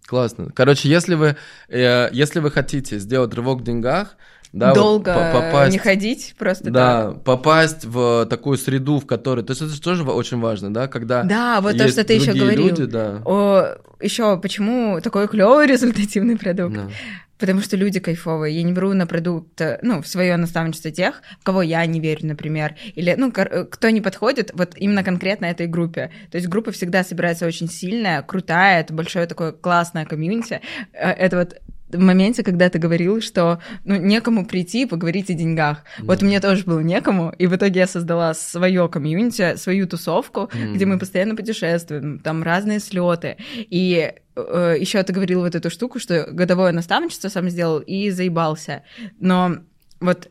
[0.07, 0.49] Классно.
[0.55, 1.35] Короче, если вы,
[1.67, 4.15] э, если вы хотите сделать рывок в деньгах,
[4.53, 7.23] да, вот Долго по- попасть, не ходить, просто да, так.
[7.25, 11.23] попасть в такую среду, в которой, то есть это же тоже очень важно, да, когда
[11.23, 12.67] Да, вот то, что ты еще говорил.
[12.67, 13.21] люди, да.
[13.25, 16.73] О, еще почему такой клевый результативный продукт?
[16.75, 16.87] Да.
[17.37, 18.55] Потому что люди кайфовые.
[18.55, 21.99] Я не беру на продукт, э, ну, в свое наставничество тех, в кого я не
[21.99, 22.75] верю, например.
[22.95, 26.11] Или, ну, э, кто не подходит вот именно конкретно этой группе.
[26.31, 30.61] То есть группа всегда собирается очень сильная, крутая, это большое такое классное комьюнити.
[30.93, 35.33] Э, Это вот в моменте, когда ты говорил, что ну, некому прийти и поговорить о
[35.33, 35.83] деньгах.
[35.99, 40.85] Вот мне тоже было некому, и в итоге я создала свое комьюнити, свою тусовку, где
[40.85, 43.37] мы постоянно путешествуем, там разные слеты.
[43.55, 48.83] И еще ты говорил вот эту штуку, что годовое наставничество сам сделал и заебался.
[49.19, 49.57] Но
[49.99, 50.29] вот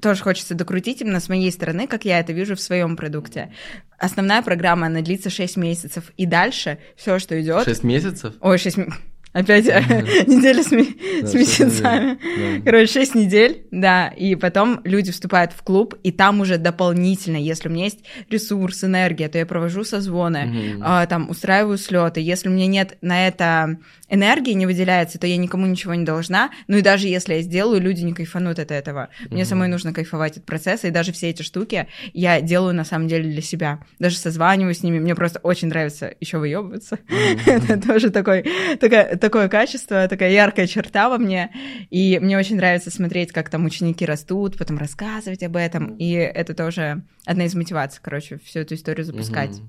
[0.00, 3.52] тоже хочется докрутить именно с моей стороны, как я это вижу в своем продукте.
[3.98, 7.64] Основная программа, она длится 6 месяцев, и дальше все, что идет...
[7.64, 8.34] Шесть месяцев?
[8.40, 9.00] Ой, 6 месяцев.
[9.34, 9.64] Опять
[10.28, 11.34] неделя с, месяцами.
[11.34, 12.62] недель, да.
[12.64, 14.06] Короче, 6 недель, да.
[14.06, 18.84] И потом люди вступают в клуб, и там уже дополнительно, если у меня есть ресурс,
[18.84, 22.20] энергия, то я провожу созвоны, а, там устраиваю слеты.
[22.20, 23.78] Если у меня нет на это
[24.08, 26.50] энергии, не выделяется, то я никому ничего не должна.
[26.68, 29.08] Ну и даже если я сделаю, люди не кайфанут от этого.
[29.30, 33.08] Мне самой нужно кайфовать от процесса, и даже все эти штуки я делаю на самом
[33.08, 33.80] деле для себя.
[33.98, 36.98] Даже созваниваюсь с ними, мне просто очень нравится еще выебываться.
[37.46, 38.44] Это тоже такой,
[38.78, 41.50] такая, такое качество, такая яркая черта во мне.
[41.90, 45.96] И мне очень нравится смотреть, как там ученики растут, потом рассказывать об этом.
[45.96, 49.60] И это тоже одна из мотиваций, короче, всю эту историю запускать.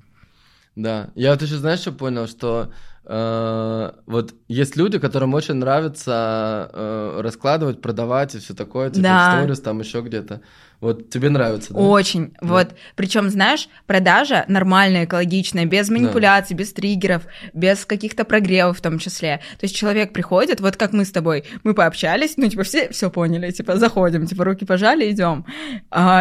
[0.76, 2.74] Да, я вот еще, знаешь, что понял, что
[3.07, 9.30] вот есть люди, которым очень нравится э, раскладывать, продавать и все такое, типа Да.
[9.30, 10.41] в сторис, там еще где-то.
[10.82, 11.80] Вот тебе нравится, да?
[11.80, 12.34] Очень.
[12.41, 12.76] Вот.
[12.95, 17.23] Причем, знаешь, продажа нормальная, экологичная, без манипуляций, без триггеров,
[17.53, 19.38] без каких-то прогревов в том числе.
[19.57, 23.10] То есть человек приходит, вот как мы с тобой, мы пообщались, ну, типа, все все
[23.10, 25.45] поняли, типа, заходим, типа, руки пожали, идем.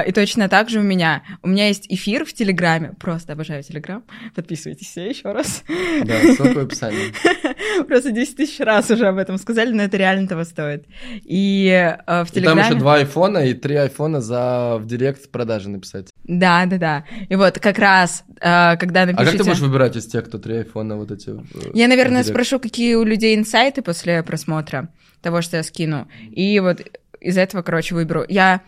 [0.07, 1.25] и точно так же у меня.
[1.43, 4.05] У меня есть эфир в Телеграме, просто обожаю Телеграм.
[4.37, 5.65] Подписывайтесь все еще раз.
[6.05, 7.85] Да, ссылка описании.
[7.89, 10.85] Просто 10 тысяч раз уже об этом сказали, но это реально того стоит.
[11.25, 12.61] И э, в И там Телеграме...
[12.63, 16.09] еще два айфона и три айфона за в директ продажи написать.
[16.25, 17.05] Да, да, да.
[17.29, 19.31] И вот как раз, э, когда А напишите...
[19.31, 21.31] как ты будешь выбирать из тех, кто три айфона вот эти?
[21.31, 24.89] э, Я, наверное, спрошу, какие у людей инсайты после просмотра
[25.23, 26.09] того, что я скину.
[26.31, 26.81] И вот
[27.21, 28.25] из этого, короче, выберу.
[28.29, 28.61] Я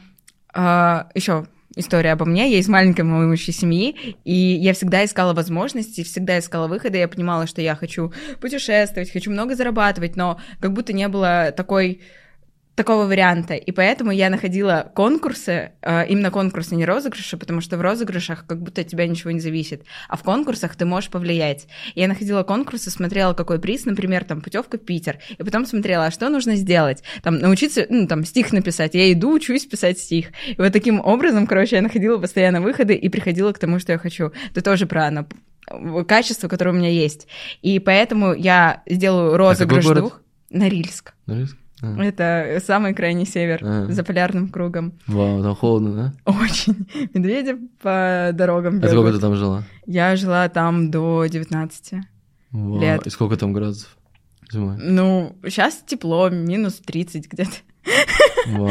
[1.15, 1.47] еще
[1.77, 2.51] история обо мне.
[2.51, 6.99] Я из маленькой малоимущей семьи, и я всегда искала возможности, всегда искала выхода.
[6.99, 12.01] Я понимала, что я хочу путешествовать, хочу много зарабатывать, но как будто не было такой
[12.77, 13.55] такого варианта.
[13.55, 18.63] И поэтому я находила конкурсы, э, именно конкурсы, не розыгрыши, потому что в розыгрышах как
[18.63, 19.85] будто от тебя ничего не зависит.
[20.09, 21.69] А в конкурсах ты можешь повлиять.
[21.95, 25.19] Я находила конкурсы, смотрела, какой приз, например, там, путевка в Питер.
[25.37, 27.03] И потом смотрела, а что нужно сделать?
[27.23, 28.95] Там, научиться, ну, там, стих написать.
[28.95, 30.29] Я иду, учусь писать стих.
[30.47, 33.99] И вот таким образом, короче, я находила постоянно выходы и приходила к тому, что я
[33.99, 34.33] хочу.
[34.51, 37.27] Это тоже про нап- качество, которое у меня есть.
[37.63, 39.99] И поэтому я сделаю розыгрыш город?
[39.99, 40.21] двух.
[40.51, 41.15] Норильск.
[41.25, 41.57] Норильск?
[41.99, 42.03] А.
[42.05, 43.87] Это самый крайний север, А.
[43.91, 44.95] за полярным кругом.
[45.07, 46.33] Вау, там холодно, да?
[46.33, 46.87] Очень.
[47.15, 49.17] Медведи по дорогам А сколько бегают.
[49.17, 49.65] ты там жила?
[49.87, 51.95] Я жила там до 19.
[52.53, 53.07] Вау, Лет.
[53.07, 53.97] И сколько там градусов
[54.53, 54.77] зимой?
[54.79, 57.51] Ну, сейчас тепло, минус 30 где-то.
[58.47, 58.71] Вау.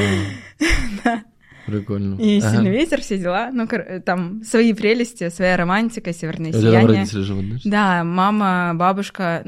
[1.66, 2.22] Прикольно.
[2.22, 2.52] И Ага.
[2.52, 3.50] сильный ветер, все дела.
[3.52, 3.68] Ну,
[4.06, 6.88] там свои прелести, своя романтика, северное там сияние.
[7.00, 7.58] родители живут, да?
[7.66, 9.44] Да, мама, бабушка,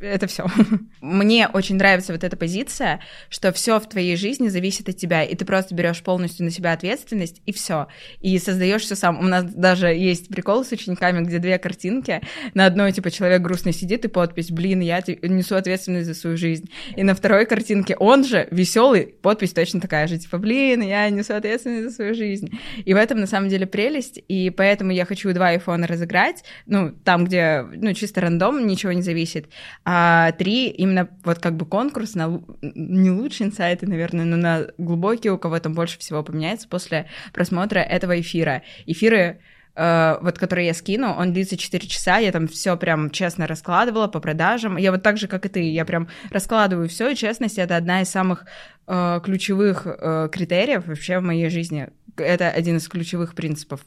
[0.00, 0.46] это все.
[1.00, 5.34] Мне очень нравится вот эта позиция, что все в твоей жизни зависит от тебя, и
[5.34, 7.88] ты просто берешь полностью на себя ответственность, и все.
[8.20, 9.18] И создаешь все сам.
[9.18, 12.22] У нас даже есть прикол с учениками, где две картинки.
[12.54, 16.70] На одной, типа, человек грустно сидит, и подпись, блин, я несу ответственность за свою жизнь.
[16.96, 21.34] И на второй картинке он же веселый, подпись точно такая же, типа, блин, я несу
[21.34, 22.50] ответственность за свою жизнь.
[22.84, 26.92] И в этом, на самом деле, прелесть, и поэтому я хочу два айфона разыграть, ну,
[27.04, 29.43] там, где, ну, чисто рандом, ничего не зависит,
[29.84, 35.32] а три именно вот как бы конкурс на не лучшие инсайты, наверное, но на глубокие,
[35.32, 38.62] у кого там больше всего поменяется после просмотра этого эфира.
[38.86, 39.40] Эфиры
[39.74, 44.08] э, вот который я скину, он длится 4 часа, я там все прям честно раскладывала
[44.08, 44.76] по продажам.
[44.76, 48.02] Я вот так же, как и ты, я прям раскладываю все, и честность это одна
[48.02, 48.46] из самых
[48.86, 51.88] э, ключевых э, критериев вообще в моей жизни.
[52.16, 53.80] Это один из ключевых принципов.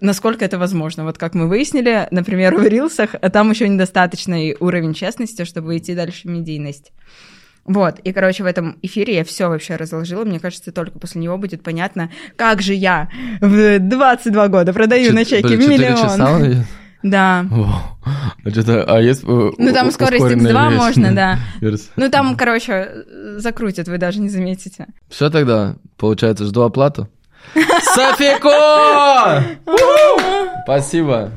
[0.00, 1.04] Насколько это возможно?
[1.04, 5.94] Вот как мы выяснили, например, в рилсах, а там еще недостаточный уровень честности, чтобы идти
[5.94, 6.92] дальше в медийность.
[7.64, 10.24] Вот, и, короче, в этом эфире я все вообще разложила.
[10.24, 13.08] Мне кажется, только после него будет понятно, как же я
[13.40, 16.34] в 22 года продаю Чет- на чеке блин, часа миллион.
[16.42, 16.66] он идет?
[17.02, 17.46] Да.
[18.44, 19.26] А что-то, а есть э,
[19.58, 20.76] Ну, там скорость ускоренная X2 версия?
[20.76, 21.38] можно, да.
[21.60, 21.90] Версия.
[21.96, 23.04] Ну, там, короче,
[23.36, 24.86] закрутят, вы даже не заметите.
[25.08, 27.08] Все тогда, получается, жду оплату.
[27.94, 28.50] Софико!
[30.64, 31.30] Спасибо.